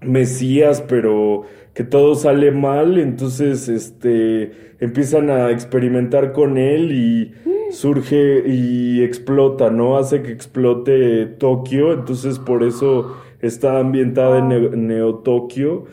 Mesías, 0.02 0.82
pero 0.88 1.44
que 1.74 1.84
todo 1.84 2.16
sale 2.16 2.52
mal, 2.52 2.98
entonces 2.98 3.70
este 3.70 4.52
empiezan 4.80 5.30
a 5.30 5.52
experimentar 5.52 6.34
con 6.34 6.58
él 6.58 6.92
y 6.92 7.34
surge 7.72 8.44
y 8.48 9.04
explota, 9.04 9.70
¿no? 9.70 9.98
Hace 9.98 10.22
que 10.24 10.32
explote 10.32 11.26
Tokio, 11.28 11.94
entonces 11.94 12.40
por 12.40 12.64
eso 12.64 13.16
está 13.42 13.80
ambientada 13.80 14.40
en 14.40 14.50
Neo- 14.50 14.76
Neo 14.76 15.16
Tokio. 15.20 15.86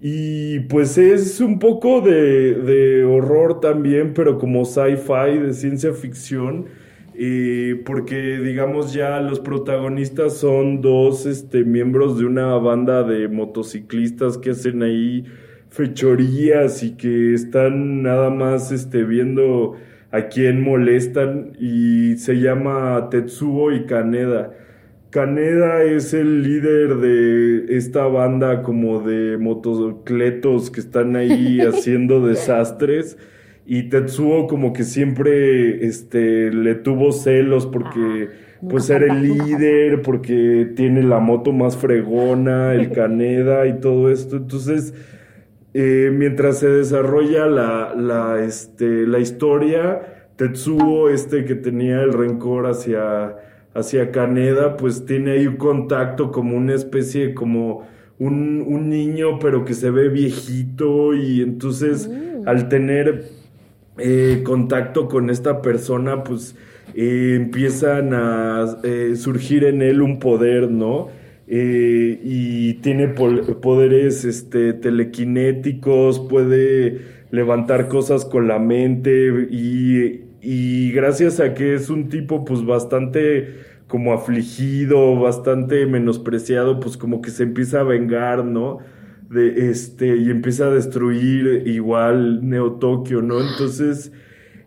Y 0.00 0.60
pues 0.60 0.96
es 0.98 1.40
un 1.40 1.58
poco 1.58 2.00
de, 2.00 2.54
de 2.54 3.04
horror 3.04 3.60
también, 3.60 4.14
pero 4.14 4.38
como 4.38 4.64
sci-fi, 4.64 5.38
de 5.38 5.52
ciencia 5.54 5.92
ficción. 5.92 6.66
Eh, 7.22 7.82
porque 7.84 8.38
digamos 8.38 8.94
ya 8.94 9.20
los 9.20 9.40
protagonistas 9.40 10.38
son 10.38 10.80
dos 10.80 11.26
este, 11.26 11.64
miembros 11.64 12.18
de 12.18 12.24
una 12.24 12.54
banda 12.54 13.02
de 13.02 13.28
motociclistas 13.28 14.38
que 14.38 14.52
hacen 14.52 14.82
ahí 14.82 15.26
fechorías 15.68 16.82
y 16.82 16.96
que 16.96 17.34
están 17.34 18.02
nada 18.02 18.30
más 18.30 18.72
este, 18.72 19.04
viendo 19.04 19.76
a 20.10 20.28
quién 20.28 20.62
molestan 20.62 21.52
y 21.60 22.16
se 22.16 22.40
llama 22.40 23.08
Tetsuo 23.10 23.70
y 23.70 23.84
Kaneda. 23.84 24.54
Kaneda 25.10 25.82
es 25.82 26.14
el 26.14 26.42
líder 26.42 26.96
de 26.96 27.76
esta 27.76 28.06
banda 28.06 28.62
como 28.62 29.00
de 29.00 29.36
motocletos 29.36 30.70
que 30.70 30.80
están 30.80 31.16
ahí 31.16 31.60
haciendo 31.68 32.26
desastres 32.26 33.18
y 33.72 33.84
Tetsuo 33.84 34.48
como 34.48 34.72
que 34.72 34.82
siempre 34.82 35.86
este 35.86 36.50
le 36.50 36.74
tuvo 36.74 37.12
celos 37.12 37.66
porque 37.66 38.28
pues 38.68 38.90
era 38.90 39.06
el 39.06 39.22
líder, 39.22 40.02
porque 40.02 40.72
tiene 40.74 41.04
la 41.04 41.20
moto 41.20 41.52
más 41.52 41.76
fregona, 41.76 42.74
el 42.74 42.90
Kaneda 42.92 43.68
y 43.68 43.78
todo 43.78 44.10
esto. 44.10 44.38
Entonces, 44.38 44.92
eh, 45.72 46.10
mientras 46.12 46.58
se 46.58 46.68
desarrolla 46.68 47.46
la, 47.46 47.94
la, 47.94 48.44
este, 48.44 49.06
la 49.06 49.20
historia, 49.20 50.26
Tetsuo, 50.34 51.08
este 51.08 51.44
que 51.44 51.54
tenía 51.54 52.02
el 52.02 52.12
rencor 52.12 52.66
hacia, 52.66 53.36
hacia 53.72 54.10
Kaneda, 54.10 54.76
pues 54.76 55.06
tiene 55.06 55.30
ahí 55.30 55.46
un 55.46 55.58
contacto 55.58 56.32
como 56.32 56.56
una 56.56 56.74
especie, 56.74 57.34
como 57.34 57.86
un, 58.18 58.64
un 58.66 58.90
niño, 58.90 59.38
pero 59.38 59.64
que 59.64 59.74
se 59.74 59.92
ve 59.92 60.08
viejito 60.08 61.14
y 61.14 61.40
entonces 61.40 62.10
Mm. 62.40 62.48
al 62.48 62.68
tener 62.68 63.24
eh, 64.00 64.42
contacto 64.44 65.08
con 65.08 65.30
esta 65.30 65.62
persona, 65.62 66.24
pues 66.24 66.56
eh, 66.94 67.34
empiezan 67.36 68.14
a 68.14 68.78
eh, 68.82 69.14
surgir 69.16 69.64
en 69.64 69.82
él 69.82 70.02
un 70.02 70.18
poder, 70.18 70.70
¿no? 70.70 71.08
Eh, 71.46 72.20
y 72.22 72.74
tiene 72.74 73.08
poderes 73.08 74.24
este, 74.24 74.72
telequinéticos, 74.72 76.20
puede 76.20 77.00
levantar 77.30 77.88
cosas 77.88 78.24
con 78.24 78.46
la 78.48 78.58
mente 78.58 79.48
y, 79.50 80.24
y 80.40 80.92
gracias 80.92 81.40
a 81.40 81.54
que 81.54 81.74
es 81.74 81.90
un 81.90 82.08
tipo 82.08 82.44
pues 82.44 82.64
bastante 82.64 83.54
como 83.88 84.12
afligido, 84.12 85.18
bastante 85.18 85.86
menospreciado, 85.86 86.78
pues 86.78 86.96
como 86.96 87.20
que 87.20 87.30
se 87.30 87.42
empieza 87.42 87.80
a 87.80 87.84
vengar, 87.84 88.44
¿no? 88.44 88.78
De 89.30 89.70
este 89.70 90.16
y 90.16 90.30
empieza 90.30 90.66
a 90.66 90.70
destruir 90.70 91.64
igual 91.66 92.48
Neo 92.48 92.74
Tokio, 92.74 93.22
¿no? 93.22 93.40
Entonces, 93.40 94.12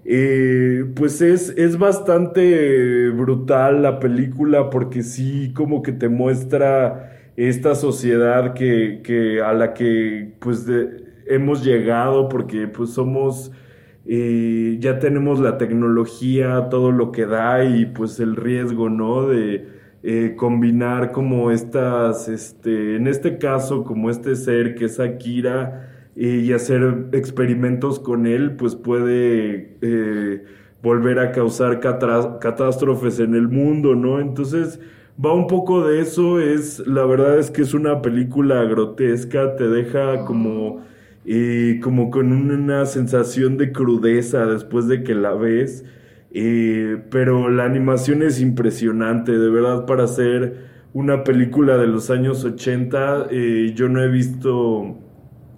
eh, 0.05 0.85
pues 0.95 1.21
es, 1.21 1.49
es 1.57 1.77
bastante 1.77 3.09
brutal 3.09 3.81
la 3.83 3.99
película 3.99 4.69
porque 4.69 5.03
sí 5.03 5.53
como 5.53 5.81
que 5.81 5.91
te 5.93 6.09
muestra 6.09 7.31
esta 7.37 7.75
sociedad 7.75 8.53
que, 8.53 9.01
que 9.03 9.41
a 9.41 9.53
la 9.53 9.73
que 9.73 10.33
pues 10.39 10.65
de- 10.65 11.03
hemos 11.27 11.63
llegado 11.63 12.27
porque 12.29 12.67
pues 12.67 12.91
somos 12.91 13.51
eh, 14.05 14.77
ya 14.79 14.99
tenemos 14.99 15.39
la 15.39 15.57
tecnología, 15.57 16.67
todo 16.69 16.91
lo 16.91 17.11
que 17.11 17.25
da 17.25 17.63
y 17.63 17.85
pues 17.85 18.19
el 18.19 18.35
riesgo, 18.35 18.89
¿no? 18.89 19.27
De 19.27 19.65
eh, 20.05 20.35
combinar 20.35 21.13
como 21.13 21.49
estas, 21.49 22.27
este, 22.27 22.97
en 22.97 23.07
este 23.07 23.37
caso, 23.37 23.85
como 23.85 24.09
este 24.09 24.35
ser 24.35 24.75
que 24.75 24.85
es 24.85 24.99
Akira 24.99 26.09
eh, 26.17 26.43
y 26.45 26.51
hacer 26.51 27.07
experimentos 27.13 28.01
con 28.01 28.27
él, 28.27 28.57
pues 28.57 28.75
puede 28.75 29.77
eh, 29.81 30.43
volver 30.81 31.19
a 31.19 31.31
causar 31.31 31.79
catástrofes 31.79 33.19
en 33.19 33.33
el 33.33 33.47
mundo, 33.47 33.95
¿no? 33.95 34.19
Entonces 34.19 34.77
va 35.23 35.33
un 35.33 35.47
poco 35.47 35.87
de 35.87 36.01
eso, 36.01 36.41
es, 36.41 36.85
la 36.85 37.05
verdad 37.05 37.39
es 37.39 37.49
que 37.49 37.61
es 37.61 37.73
una 37.73 38.01
película 38.01 38.61
grotesca, 38.65 39.55
te 39.55 39.69
deja 39.69 40.25
como 40.25 40.81
como 41.81 42.09
con 42.09 42.33
una 42.33 42.85
sensación 42.85 43.57
de 43.57 43.71
crudeza 43.71 44.45
después 44.45 44.87
de 44.89 45.03
que 45.03 45.15
la 45.15 45.33
ves. 45.33 45.85
Eh, 46.33 47.03
pero 47.11 47.49
la 47.49 47.65
animación 47.65 48.23
es 48.23 48.41
impresionante, 48.41 49.33
de 49.37 49.49
verdad, 49.49 49.85
para 49.85 50.05
hacer 50.05 50.65
una 50.93 51.23
película 51.23 51.77
de 51.77 51.87
los 51.87 52.09
años 52.09 52.43
80. 52.43 53.27
eh, 53.31 53.71
yo 53.75 53.89
no 53.89 54.01
he 54.03 54.09
visto. 54.09 54.99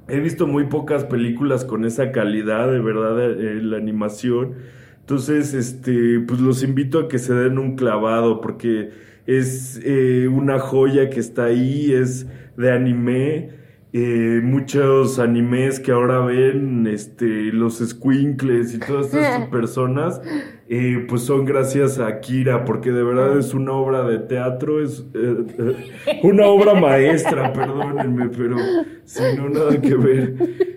He 0.07 0.19
visto 0.19 0.45
muy 0.47 0.68
pocas 0.68 1.06
películas 1.06 1.65
con 1.65 1.84
esa 1.85 2.11
calidad, 2.11 2.72
de 2.72 2.80
verdad, 2.80 3.19
eh, 3.31 3.61
la 3.61 3.77
animación. 3.77 4.53
Entonces, 4.99 5.53
este, 5.53 6.19
pues 6.22 6.39
los 6.41 6.64
invito 6.64 6.99
a 6.99 7.07
que 7.07 7.18
se 7.19 7.34
den 7.34 7.57
un 7.57 7.76
clavado, 7.76 8.41
porque 8.41 8.91
es 9.26 9.80
eh, 9.84 10.27
una 10.27 10.60
joya 10.60 11.10
que 11.10 11.19
está 11.19 11.45
ahí, 11.45 11.91
es 11.93 12.27
de 12.57 12.72
anime. 12.72 13.49
Eh, 13.98 14.42
muchos 14.44 15.20
animes 15.20 15.80
que 15.80 15.94
ahora 15.94 16.20
ven, 16.20 16.86
este, 16.86 17.26
los 17.54 17.78
squinkles 17.78 18.74
y 18.74 18.80
todas 18.80 19.06
estas 19.06 19.48
personas, 19.52 20.22
eh, 20.68 21.06
pues 21.08 21.22
son 21.22 21.46
gracias 21.46 21.98
a 21.98 22.08
Akira, 22.08 22.66
porque 22.66 22.92
de 22.92 23.02
verdad 23.02 23.40
es 23.40 23.54
una 23.54 23.72
obra 23.72 24.04
de 24.04 24.20
teatro, 24.20 24.84
es 24.84 25.06
eh, 25.14 25.46
eh, 25.58 26.20
una 26.24 26.48
obra 26.48 26.74
maestra, 26.74 27.54
perdónenme, 27.54 28.28
pero 28.38 28.58
sin 29.06 29.38
no 29.38 29.48
nada 29.48 29.80
que 29.80 29.96
ver. 29.96 30.36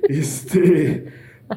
Este, 0.09 1.07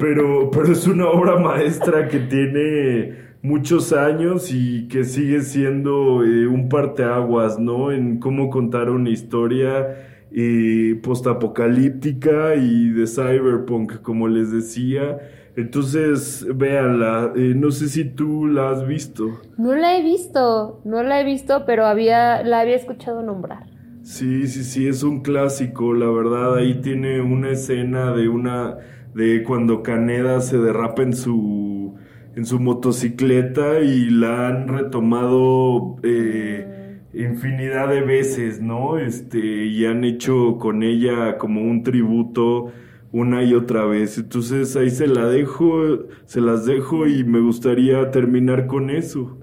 pero, 0.00 0.50
pero 0.50 0.72
es 0.72 0.88
una 0.88 1.10
obra 1.10 1.38
maestra 1.38 2.08
que 2.08 2.18
tiene 2.18 3.14
muchos 3.40 3.92
años 3.92 4.50
y 4.52 4.88
que 4.88 5.04
sigue 5.04 5.42
siendo 5.42 6.24
eh, 6.24 6.48
un 6.48 6.68
parteaguas, 6.68 7.60
¿no? 7.60 7.92
En 7.92 8.18
cómo 8.18 8.50
contar 8.50 8.90
una 8.90 9.10
historia 9.10 10.08
eh, 10.34 11.00
postapocalíptica 11.02 12.54
y 12.56 12.90
de 12.90 13.06
cyberpunk, 13.06 14.00
como 14.02 14.28
les 14.28 14.50
decía. 14.50 15.18
Entonces, 15.56 16.46
véanla. 16.54 17.32
Eh, 17.36 17.54
no 17.56 17.70
sé 17.70 17.88
si 17.88 18.04
tú 18.04 18.46
la 18.46 18.70
has 18.70 18.86
visto. 18.86 19.40
No 19.58 19.74
la 19.74 19.96
he 19.96 20.02
visto, 20.02 20.80
no 20.84 21.02
la 21.02 21.20
he 21.20 21.24
visto, 21.24 21.64
pero 21.66 21.86
había, 21.86 22.42
la 22.42 22.60
había 22.60 22.76
escuchado 22.76 23.22
nombrar. 23.22 23.66
Sí, 24.02 24.48
sí, 24.48 24.64
sí, 24.64 24.88
es 24.88 25.02
un 25.02 25.20
clásico, 25.20 25.92
la 25.92 26.10
verdad. 26.10 26.56
Ahí 26.56 26.80
tiene 26.80 27.20
una 27.20 27.50
escena 27.50 28.12
de 28.12 28.28
una 28.28 28.78
de 29.14 29.42
cuando 29.44 29.82
Caneda 29.82 30.40
se 30.40 30.58
derrapa 30.58 31.02
en 31.02 31.14
su 31.14 31.94
en 32.34 32.46
su 32.46 32.58
motocicleta 32.60 33.80
y 33.80 34.10
la 34.10 34.48
han 34.48 34.68
retomado 34.68 35.96
eh, 36.02 36.71
infinidad 37.14 37.88
de 37.88 38.00
veces, 38.00 38.60
¿no? 38.60 38.98
Este, 38.98 39.38
y 39.38 39.84
han 39.86 40.04
hecho 40.04 40.58
con 40.58 40.82
ella 40.82 41.38
como 41.38 41.60
un 41.62 41.82
tributo 41.82 42.72
una 43.12 43.44
y 43.44 43.54
otra 43.54 43.84
vez. 43.84 44.18
Entonces 44.18 44.74
ahí 44.76 44.90
se 44.90 45.06
la 45.06 45.26
dejo, 45.26 46.06
se 46.24 46.40
las 46.40 46.64
dejo 46.64 47.06
y 47.06 47.24
me 47.24 47.40
gustaría 47.40 48.10
terminar 48.10 48.66
con 48.66 48.90
eso. 48.90 49.38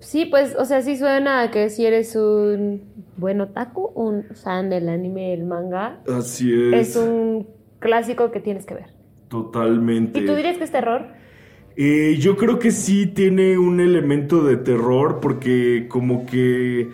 Sí, 0.00 0.26
pues, 0.26 0.54
o 0.58 0.64
sea, 0.64 0.82
sí 0.82 0.96
suena 0.96 1.42
a 1.42 1.50
que 1.50 1.70
si 1.70 1.86
eres 1.86 2.14
un 2.16 2.82
buen 3.16 3.40
otaku, 3.40 3.92
un 3.94 4.24
fan 4.34 4.68
del 4.68 4.88
anime, 4.88 5.32
el 5.32 5.44
manga, 5.44 6.00
Así 6.06 6.52
es. 6.52 6.90
es 6.90 6.96
un 6.96 7.46
clásico 7.78 8.30
que 8.30 8.40
tienes 8.40 8.66
que 8.66 8.74
ver. 8.74 8.90
Totalmente. 9.28 10.20
¿Y 10.20 10.26
tú 10.26 10.34
dirías 10.34 10.58
que 10.58 10.64
es 10.64 10.70
terror? 10.70 11.06
Eh, 11.76 12.16
yo 12.18 12.36
creo 12.36 12.58
que 12.58 12.70
sí 12.70 13.06
tiene 13.06 13.58
un 13.58 13.80
elemento 13.80 14.42
de 14.42 14.56
terror 14.56 15.20
porque 15.20 15.86
como 15.88 16.24
que 16.24 16.90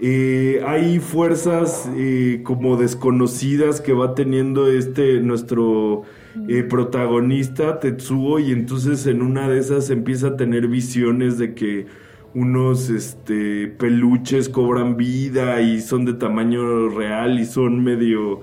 eh, 0.00 0.60
hay 0.66 0.98
fuerzas 0.98 1.88
eh, 1.96 2.40
como 2.42 2.76
desconocidas 2.76 3.80
que 3.80 3.92
va 3.92 4.16
teniendo 4.16 4.68
este 4.68 5.20
nuestro 5.20 6.02
eh, 6.48 6.64
protagonista 6.64 7.78
Tetsuo 7.78 8.40
y 8.40 8.50
entonces 8.50 9.06
en 9.06 9.22
una 9.22 9.48
de 9.48 9.60
esas 9.60 9.90
empieza 9.90 10.28
a 10.28 10.36
tener 10.36 10.66
visiones 10.66 11.38
de 11.38 11.54
que 11.54 11.86
unos 12.34 12.90
este 12.90 13.68
peluches 13.68 14.48
cobran 14.48 14.96
vida 14.96 15.60
y 15.60 15.80
son 15.80 16.04
de 16.04 16.14
tamaño 16.14 16.88
real 16.88 17.38
y 17.38 17.44
son 17.44 17.84
medio 17.84 18.40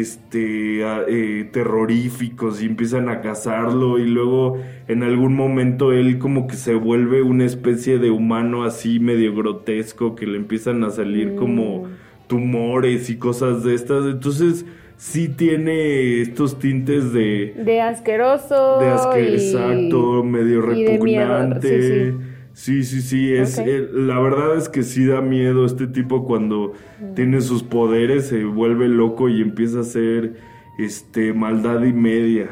este 0.00 0.80
eh, 0.82 1.44
terroríficos 1.52 2.62
y 2.62 2.66
empiezan 2.66 3.08
a 3.08 3.20
cazarlo 3.20 3.98
y 3.98 4.06
luego 4.06 4.58
en 4.88 5.02
algún 5.02 5.34
momento 5.34 5.92
él 5.92 6.18
como 6.18 6.46
que 6.46 6.56
se 6.56 6.74
vuelve 6.74 7.22
una 7.22 7.44
especie 7.44 7.98
de 7.98 8.10
humano 8.10 8.64
así 8.64 8.98
medio 9.00 9.34
grotesco 9.34 10.14
que 10.14 10.26
le 10.26 10.36
empiezan 10.36 10.82
a 10.84 10.90
salir 10.90 11.34
como 11.36 11.84
Mm. 11.84 11.88
tumores 12.28 13.08
y 13.10 13.16
cosas 13.16 13.62
de 13.64 13.74
estas 13.74 14.04
entonces 14.06 14.64
sí 14.96 15.28
tiene 15.28 16.20
estos 16.22 16.58
tintes 16.58 17.12
de 17.12 17.54
De 17.64 17.80
asqueroso. 17.80 18.78
de 18.80 18.86
asque- 18.88 19.30
y- 19.30 19.34
exacto, 19.34 20.22
medio 20.24 20.72
y 20.74 20.84
de 20.84 20.98
miedo, 20.98 21.24
repugnante. 21.28 21.82
sí, 21.82 22.10
sí. 22.20 22.25
Sí, 22.56 22.84
sí, 22.84 23.02
sí, 23.02 23.34
es, 23.34 23.58
eh, 23.58 23.86
la 23.92 24.18
verdad 24.18 24.56
es 24.56 24.70
que 24.70 24.82
sí 24.82 25.04
da 25.06 25.20
miedo 25.20 25.66
este 25.66 25.86
tipo 25.86 26.24
cuando 26.24 26.72
Mm. 27.00 27.12
tiene 27.14 27.40
sus 27.42 27.62
poderes, 27.62 28.28
se 28.28 28.44
vuelve 28.44 28.88
loco 28.88 29.28
y 29.28 29.42
empieza 29.42 29.78
a 29.78 29.80
hacer 29.82 30.36
este 30.78 31.34
maldad 31.34 31.82
y 31.82 31.92
media. 31.92 32.48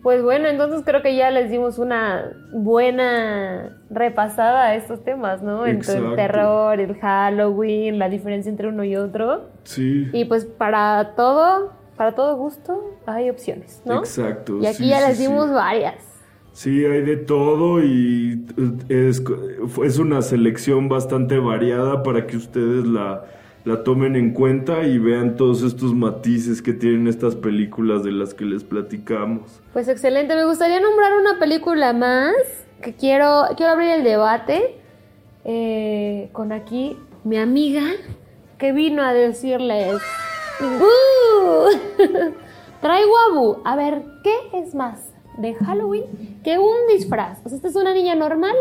Pues 0.00 0.22
bueno, 0.22 0.46
entonces 0.48 0.82
creo 0.84 1.02
que 1.02 1.16
ya 1.16 1.32
les 1.32 1.50
dimos 1.50 1.78
una 1.78 2.24
buena 2.52 3.80
repasada 3.90 4.66
a 4.68 4.74
estos 4.76 5.02
temas, 5.02 5.42
¿no? 5.42 5.66
Entre 5.66 5.94
el 5.96 6.14
terror, 6.14 6.78
el 6.80 6.94
Halloween, 7.00 7.98
la 7.98 8.08
diferencia 8.08 8.48
entre 8.50 8.68
uno 8.68 8.84
y 8.84 8.94
otro. 8.94 9.48
Sí, 9.64 10.08
Y 10.12 10.24
pues 10.26 10.44
para 10.44 11.14
todo, 11.16 11.72
para 11.96 12.14
todo 12.14 12.36
gusto, 12.36 12.96
hay 13.06 13.28
opciones, 13.28 13.82
¿no? 13.84 13.98
exacto. 13.98 14.58
Y 14.60 14.66
aquí 14.66 14.76
sí, 14.84 14.88
ya 14.88 15.00
sí, 15.00 15.08
les 15.08 15.16
sí. 15.18 15.26
dimos 15.26 15.52
varias. 15.52 16.11
Sí, 16.52 16.84
hay 16.84 17.00
de 17.02 17.16
todo 17.16 17.82
y 17.82 18.44
eh, 18.88 19.08
es, 19.08 19.22
es 19.84 19.98
una 19.98 20.20
selección 20.20 20.88
bastante 20.88 21.38
variada 21.38 22.02
para 22.02 22.26
que 22.26 22.36
ustedes 22.36 22.84
la, 22.84 23.24
la 23.64 23.82
tomen 23.84 24.16
en 24.16 24.32
cuenta 24.32 24.82
y 24.82 24.98
vean 24.98 25.36
todos 25.36 25.62
estos 25.62 25.94
matices 25.94 26.60
que 26.60 26.74
tienen 26.74 27.08
estas 27.08 27.36
películas 27.36 28.02
de 28.04 28.12
las 28.12 28.34
que 28.34 28.44
les 28.44 28.64
platicamos. 28.64 29.62
Pues 29.72 29.88
excelente, 29.88 30.34
me 30.36 30.44
gustaría 30.44 30.78
nombrar 30.80 31.12
una 31.18 31.38
película 31.38 31.94
más 31.94 32.34
que 32.82 32.92
quiero, 32.94 33.44
quiero 33.56 33.72
abrir 33.72 33.90
el 33.90 34.04
debate 34.04 34.76
eh, 35.44 36.28
con 36.32 36.52
aquí 36.52 36.98
mi 37.24 37.38
amiga 37.38 37.84
que 38.58 38.72
vino 38.72 39.02
a 39.02 39.14
decirles, 39.14 40.02
"Uh, 40.60 42.02
traigo 42.82 43.12
a 43.30 43.34
Bu, 43.34 43.62
a 43.64 43.74
ver, 43.74 44.02
¿qué 44.22 44.34
es 44.58 44.74
más 44.74 45.11
de 45.38 45.54
Halloween 45.54 46.40
que 46.44 46.58
un 46.58 46.86
disfraz? 46.94 47.38
O 47.44 47.48
sea, 47.48 47.56
esta 47.56 47.68
es 47.68 47.76
una 47.76 47.92
niña 47.94 48.14
normal, 48.14 48.54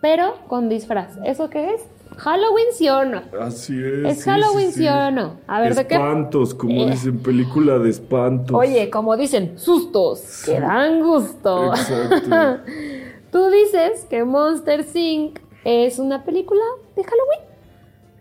pero 0.00 0.34
con 0.48 0.68
disfraz. 0.68 1.16
¿Eso 1.24 1.50
qué 1.50 1.74
es? 1.74 1.82
¿Halloween 2.16 2.66
sí 2.72 2.88
o 2.88 3.04
no? 3.04 3.22
Así 3.40 3.74
es. 3.82 4.18
¿Es 4.18 4.24
Halloween 4.24 4.72
sí 4.72 4.86
o 4.88 5.10
no? 5.10 5.36
A 5.46 5.60
ver, 5.60 5.74
¿de 5.74 5.86
qué? 5.86 5.94
Espantos, 5.94 6.54
como 6.54 6.72
Eh. 6.82 6.90
dicen, 6.90 7.18
película 7.20 7.78
de 7.78 7.88
espantos. 7.90 8.56
Oye, 8.56 8.90
como 8.90 9.16
dicen, 9.16 9.58
sustos 9.58 10.42
que 10.44 10.60
dan 10.60 11.02
gusto. 11.02 11.72
Exacto. 11.72 12.62
Tú 13.30 13.48
dices 13.50 14.06
que 14.10 14.24
Monster 14.24 14.84
Inc. 14.92 15.38
es 15.64 15.98
una 15.98 16.24
película 16.24 16.62
de 16.96 17.04
Halloween. 17.04 17.49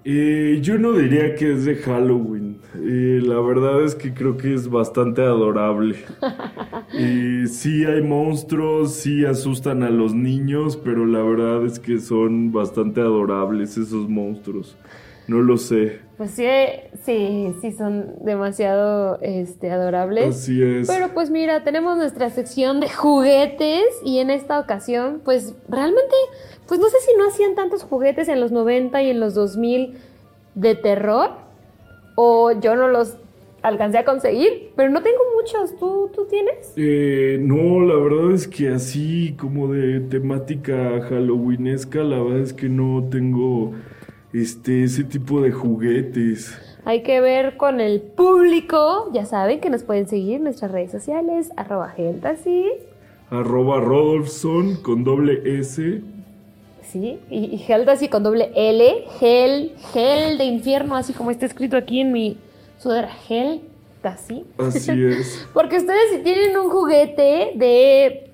Eh, 0.06 0.60
yo 0.62 0.78
no 0.78 0.94
diría 0.94 1.36
que 1.36 1.52
es 1.54 1.66
de 1.66 1.76
Halloween. 1.76 2.62
Eh, 2.76 3.20
la 3.22 3.40
verdad 3.42 3.84
es 3.84 3.96
que 3.96 4.14
creo 4.14 4.38
que 4.38 4.54
es 4.54 4.70
bastante 4.70 5.22
adorable. 5.22 5.96
Eh, 6.92 7.46
sí 7.48 7.86
hay 7.86 8.02
monstruos, 8.02 8.96
sí 8.96 9.24
asustan 9.24 9.84
a 9.84 9.92
los 9.92 10.16
niños, 10.16 10.76
pero 10.76 11.06
la 11.06 11.22
verdad 11.22 11.64
es 11.64 11.78
que 11.80 12.00
son 12.00 12.52
bastante 12.52 13.00
adorables 13.00 13.78
esos 13.78 14.10
monstruos. 14.10 14.76
No 15.30 15.44
lo 15.44 15.58
sé. 15.58 16.00
Pues 16.18 16.32
sí, 16.32 16.48
sí, 17.04 17.54
sí 17.62 17.72
son 17.72 18.16
demasiado 18.26 19.20
este, 19.22 19.70
adorables. 19.70 20.36
Así 20.36 20.62
es. 20.62 20.88
Pero 20.88 21.14
pues 21.14 21.30
mira, 21.30 21.64
tenemos 21.64 21.98
nuestra 21.98 22.32
sección 22.32 22.80
de 22.80 22.90
juguetes 22.90 23.86
y 24.04 24.18
en 24.18 24.32
esta 24.32 24.60
ocasión, 24.60 25.22
pues 25.24 25.54
realmente, 25.70 26.16
pues 26.68 26.80
no 26.80 26.90
sé 26.90 26.98
si 27.06 27.16
no 27.16 27.28
hacían 27.28 27.54
tantos 27.54 27.84
juguetes 27.84 28.28
en 28.28 28.42
los 28.42 28.52
90 28.52 29.04
y 29.04 29.12
en 29.12 29.20
los 29.20 29.36
2000 29.36 30.00
de 30.56 30.76
terror 30.76 31.30
o 32.16 32.60
yo 32.60 32.76
no 32.76 32.88
los 32.88 33.16
alcancé 33.62 34.00
a 34.00 34.06
conseguir, 34.06 34.72
pero 34.76 34.90
no 34.90 35.04
tengo 35.04 35.20
muchos. 35.40 35.78
¿Tú, 35.78 36.10
tú 36.14 36.26
tienes? 36.26 36.74
Eh, 36.76 37.38
no, 37.40 37.82
la 37.82 37.96
verdad 37.96 38.32
es 38.32 38.48
que 38.48 38.70
así 38.70 39.36
como 39.40 39.72
de 39.72 40.00
temática 40.00 41.02
halloweenesca, 41.08 42.02
la 42.02 42.20
verdad 42.22 42.40
es 42.40 42.54
que 42.54 42.68
no 42.68 43.08
tengo 43.12 43.74
este 44.34 44.84
ese 44.84 45.04
tipo 45.04 45.42
de 45.42 45.52
juguetes. 45.52 46.58
Hay 46.86 47.04
que 47.04 47.22
ver 47.22 47.58
con 47.58 47.82
el 47.82 48.02
público. 48.02 49.10
Ya 49.14 49.26
saben 49.26 49.60
que 49.60 49.70
nos 49.70 49.84
pueden 49.84 50.08
seguir 50.08 50.36
en 50.36 50.44
nuestras 50.44 50.72
redes 50.72 50.92
sociales, 50.92 51.52
arroba 51.56 51.90
gentasy. 51.90 52.66
Arroba 53.30 53.80
Rodolfson 53.80 54.78
con 54.78 55.04
doble 55.04 55.42
S. 55.46 56.02
Sí, 56.82 57.20
y, 57.30 57.64
y 57.64 58.08
con 58.08 58.24
doble 58.24 58.52
L. 58.56 59.06
Gel, 59.20 59.74
gel 59.94 60.38
de 60.40 60.46
infierno, 60.46 60.96
así 60.96 61.14
como 61.14 61.30
está 61.30 61.46
escrito 61.46 61.78
aquí 61.78 62.00
en 62.00 62.12
mi 62.12 62.38
sudadera. 62.80 63.12
Heltasy. 63.30 64.46
Así 64.58 65.06
es. 65.06 65.48
Porque 65.54 65.78
ustedes 65.78 66.12
si 66.12 66.20
tienen 66.24 66.58
un 66.58 66.70
juguete 66.72 67.52
de... 67.56 68.29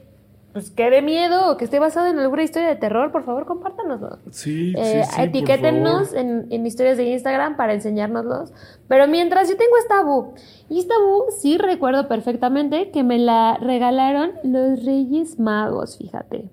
Pues 0.55 0.71
que 0.71 0.89
dé 0.89 1.01
miedo 1.01 1.51
o 1.51 1.57
que 1.57 1.65
esté 1.65 1.79
basado 1.79 2.07
en 2.07 2.17
alguna 2.17 2.43
historia 2.43 2.69
de 2.69 2.77
terror, 2.77 3.11
por 3.11 3.25
favor, 3.25 3.45
compártanoslo. 3.45 4.19
Sí, 4.31 4.73
Eh, 4.77 5.01
sí, 5.03 5.09
sí. 5.09 5.15
por 5.17 5.25
etiquétennos 5.25 6.13
en, 6.13 6.47
en 6.49 6.65
historias 6.65 6.95
de 6.95 7.03
Instagram 7.09 7.57
para 7.57 7.73
enseñárnoslos. 7.73 8.53
Pero 8.87 9.05
mientras 9.09 9.49
yo 9.49 9.57
tengo 9.57 9.75
esta 9.77 10.01
Bu. 10.01 10.33
Y 10.69 10.79
esta 10.79 10.93
Bu 10.97 11.25
sí 11.37 11.57
recuerdo 11.57 12.07
perfectamente 12.07 12.89
que 12.91 13.03
me 13.03 13.19
la 13.19 13.57
regalaron 13.57 14.31
los 14.43 14.85
Reyes 14.85 15.39
Magos, 15.39 15.97
fíjate. 15.97 16.49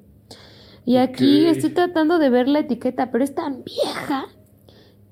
Y 0.84 0.96
aquí 0.96 1.46
estoy 1.46 1.70
tratando 1.70 2.18
de 2.18 2.28
ver 2.28 2.48
la 2.48 2.58
etiqueta, 2.58 3.12
pero 3.12 3.22
es 3.22 3.36
tan 3.36 3.62
vieja. 3.62 4.24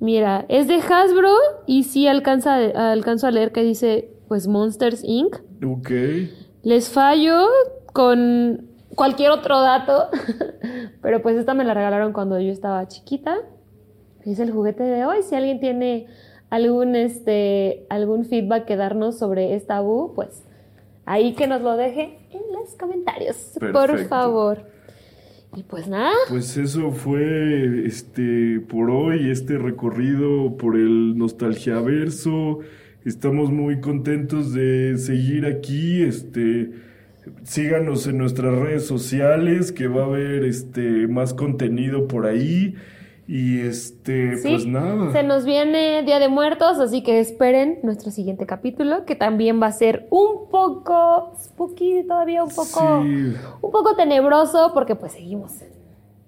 Mira, 0.00 0.46
es 0.48 0.66
de 0.66 0.78
Hasbro 0.80 1.32
y 1.64 1.84
sí 1.84 2.08
alcanza, 2.08 2.56
alcanzo 2.90 3.28
a 3.28 3.30
leer 3.30 3.52
que 3.52 3.62
dice 3.62 4.10
pues 4.26 4.48
Monsters 4.48 5.04
Inc. 5.04 5.36
Ok. 5.64 5.90
Les 6.64 6.88
fallo 6.88 7.46
con 7.92 8.66
cualquier 8.94 9.30
otro 9.30 9.60
dato, 9.60 10.08
pero 11.02 11.22
pues 11.22 11.36
esta 11.36 11.54
me 11.54 11.64
la 11.64 11.74
regalaron 11.74 12.12
cuando 12.12 12.38
yo 12.40 12.52
estaba 12.52 12.86
chiquita. 12.88 13.36
Es 14.24 14.38
el 14.38 14.50
juguete 14.50 14.82
de 14.82 15.04
hoy. 15.04 15.22
Si 15.22 15.34
alguien 15.34 15.60
tiene 15.60 16.06
algún, 16.50 16.94
este, 16.96 17.86
algún 17.88 18.24
feedback 18.24 18.66
que 18.66 18.76
darnos 18.76 19.18
sobre 19.18 19.54
esta 19.54 19.80
Bu, 19.80 20.12
pues 20.14 20.44
ahí 21.06 21.34
que 21.34 21.46
nos 21.46 21.62
lo 21.62 21.76
deje 21.76 22.18
en 22.30 22.42
los 22.52 22.74
comentarios, 22.74 23.52
por 23.58 23.72
Perfecto. 23.72 24.08
favor. 24.08 24.58
Y 25.56 25.64
pues 25.64 25.88
nada, 25.88 26.12
Pues 26.28 26.56
eso 26.56 26.92
fue 26.92 27.84
este 27.84 28.60
por 28.60 28.88
hoy, 28.90 29.30
este 29.30 29.58
recorrido 29.58 30.56
por 30.56 30.76
el 30.76 31.18
Nostalgiaverso. 31.18 32.60
Estamos 33.04 33.50
muy 33.50 33.80
contentos 33.80 34.52
de 34.52 34.96
seguir 34.96 35.46
aquí. 35.46 36.02
Este, 36.04 36.70
síganos 37.44 38.06
en 38.06 38.18
nuestras 38.18 38.55
redes 38.59 38.86
sociales, 38.86 39.72
que 39.72 39.88
va 39.88 40.02
a 40.02 40.06
haber 40.06 40.44
este 40.44 41.06
más 41.09 41.34
contenido 41.34 42.09
por 42.09 42.26
ahí. 42.26 42.74
Y 43.26 43.60
este, 43.60 44.38
sí, 44.38 44.48
pues 44.48 44.66
nada. 44.66 45.12
se 45.12 45.22
nos 45.22 45.44
viene 45.44 46.02
Día 46.02 46.18
de 46.18 46.28
Muertos, 46.28 46.80
así 46.80 47.05
que 47.05 47.20
esperen 47.20 47.78
nuestro 47.84 48.10
siguiente 48.10 48.44
capítulo, 48.44 49.05
que 49.05 49.14
también 49.14 49.62
va 49.62 49.66
a 49.66 49.72
ser 49.72 50.09
un 50.10 50.48
poco 50.51 51.32
spooky, 51.40 52.02
todavía 52.09 52.42
un 52.42 52.51
poco, 52.51 53.02
Sí, 53.05 53.34
un 53.62 53.70
poco 53.70 53.94
tenebroso, 53.94 54.72
porque 54.74 54.97
pues 54.97 55.12
seguimos. 55.12 55.52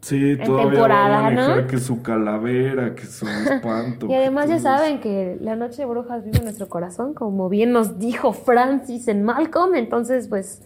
Sí, 0.03 0.37
todavía 0.37 0.71
temporada, 0.73 1.09
va 1.09 1.19
a 1.19 1.23
manejar 1.23 1.63
¿no? 1.63 1.67
que 1.67 1.79
su 1.79 2.03
calavera, 2.03 2.95
que 2.95 3.07
su 3.07 3.27
espanto. 3.27 4.07
Y 4.11 4.15
además 4.15 4.49
ya 4.49 4.59
saben 4.59 5.01
que 5.01 5.39
la 5.41 5.57
noche 5.57 5.83
de 5.83 5.87
brujas 5.87 6.25
vive 6.25 6.39
en 6.39 6.45
nuestro 6.45 6.69
corazón, 6.69 7.15
como 7.15 7.49
bien 7.49 7.73
nos 7.73 7.99
dijo 7.99 8.33
Francis 8.33 9.09
en 9.09 9.23
Malcolm, 9.23 9.75
entonces 9.75 10.29
pues, 10.29 10.63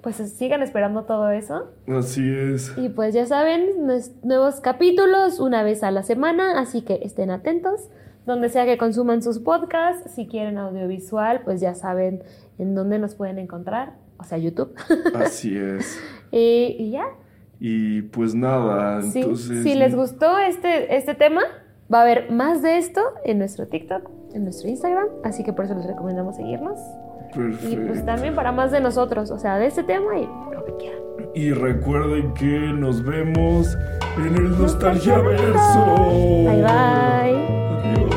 pues 0.00 0.16
sigan 0.16 0.62
esperando 0.62 1.04
todo 1.04 1.30
eso. 1.30 1.70
Así 1.88 2.26
es. 2.32 2.72
Y 2.78 2.88
pues 2.88 3.12
ya 3.12 3.26
saben, 3.26 3.86
nuevos 4.22 4.60
capítulos 4.60 5.40
una 5.40 5.62
vez 5.62 5.82
a 5.82 5.90
la 5.90 6.02
semana, 6.02 6.58
así 6.58 6.82
que 6.82 7.00
estén 7.02 7.30
atentos. 7.30 7.88
Donde 8.24 8.48
sea 8.50 8.64
que 8.66 8.78
consuman 8.78 9.20
sus 9.20 9.40
podcasts, 9.40 10.12
si 10.14 10.28
quieren 10.28 10.56
audiovisual, 10.56 11.40
pues 11.42 11.60
ya 11.60 11.74
saben 11.74 12.22
en 12.58 12.76
dónde 12.76 13.00
nos 13.00 13.16
pueden 13.16 13.40
encontrar, 13.40 13.94
o 14.16 14.22
sea, 14.22 14.38
YouTube. 14.38 14.72
Así 15.14 15.56
es. 15.56 15.98
y, 16.30 16.76
y 16.78 16.90
ya, 16.92 17.06
Y 17.64 18.02
pues 18.02 18.34
nada, 18.34 19.02
Sí, 19.02 19.20
entonces. 19.20 19.62
si 19.62 19.76
les 19.76 19.94
gustó 19.94 20.36
este, 20.38 20.96
este 20.96 21.14
tema, 21.14 21.42
va 21.92 22.00
a 22.00 22.02
haber 22.02 22.32
más 22.32 22.60
de 22.60 22.76
esto 22.76 23.00
en 23.24 23.38
nuestro 23.38 23.68
TikTok, 23.68 24.10
en 24.34 24.42
nuestro 24.42 24.68
Instagram, 24.68 25.06
así 25.22 25.44
que 25.44 25.52
por 25.52 25.66
eso 25.66 25.74
les 25.76 25.86
recomendamos 25.86 26.34
seguirnos. 26.34 26.76
Y 27.30 27.34
pues 27.36 27.56
Perfecto. 27.60 28.04
también 28.04 28.34
para 28.34 28.50
más 28.50 28.72
de 28.72 28.80
nosotros, 28.80 29.30
o 29.30 29.38
sea, 29.38 29.58
de 29.58 29.66
este 29.66 29.84
tema 29.84 30.18
y 30.18 30.26
lo 30.52 30.64
que 30.64 30.74
quieran. 30.76 30.98
Y 31.36 31.52
recuerden 31.52 32.34
que 32.34 32.58
nos 32.72 33.00
vemos 33.04 33.78
en 34.18 34.34
el 34.34 34.58
Nostalgia 34.58 35.18
Verso. 35.18 35.84
Bye 36.44 36.62
bye. 36.62 37.92
Adiós. 37.94 38.11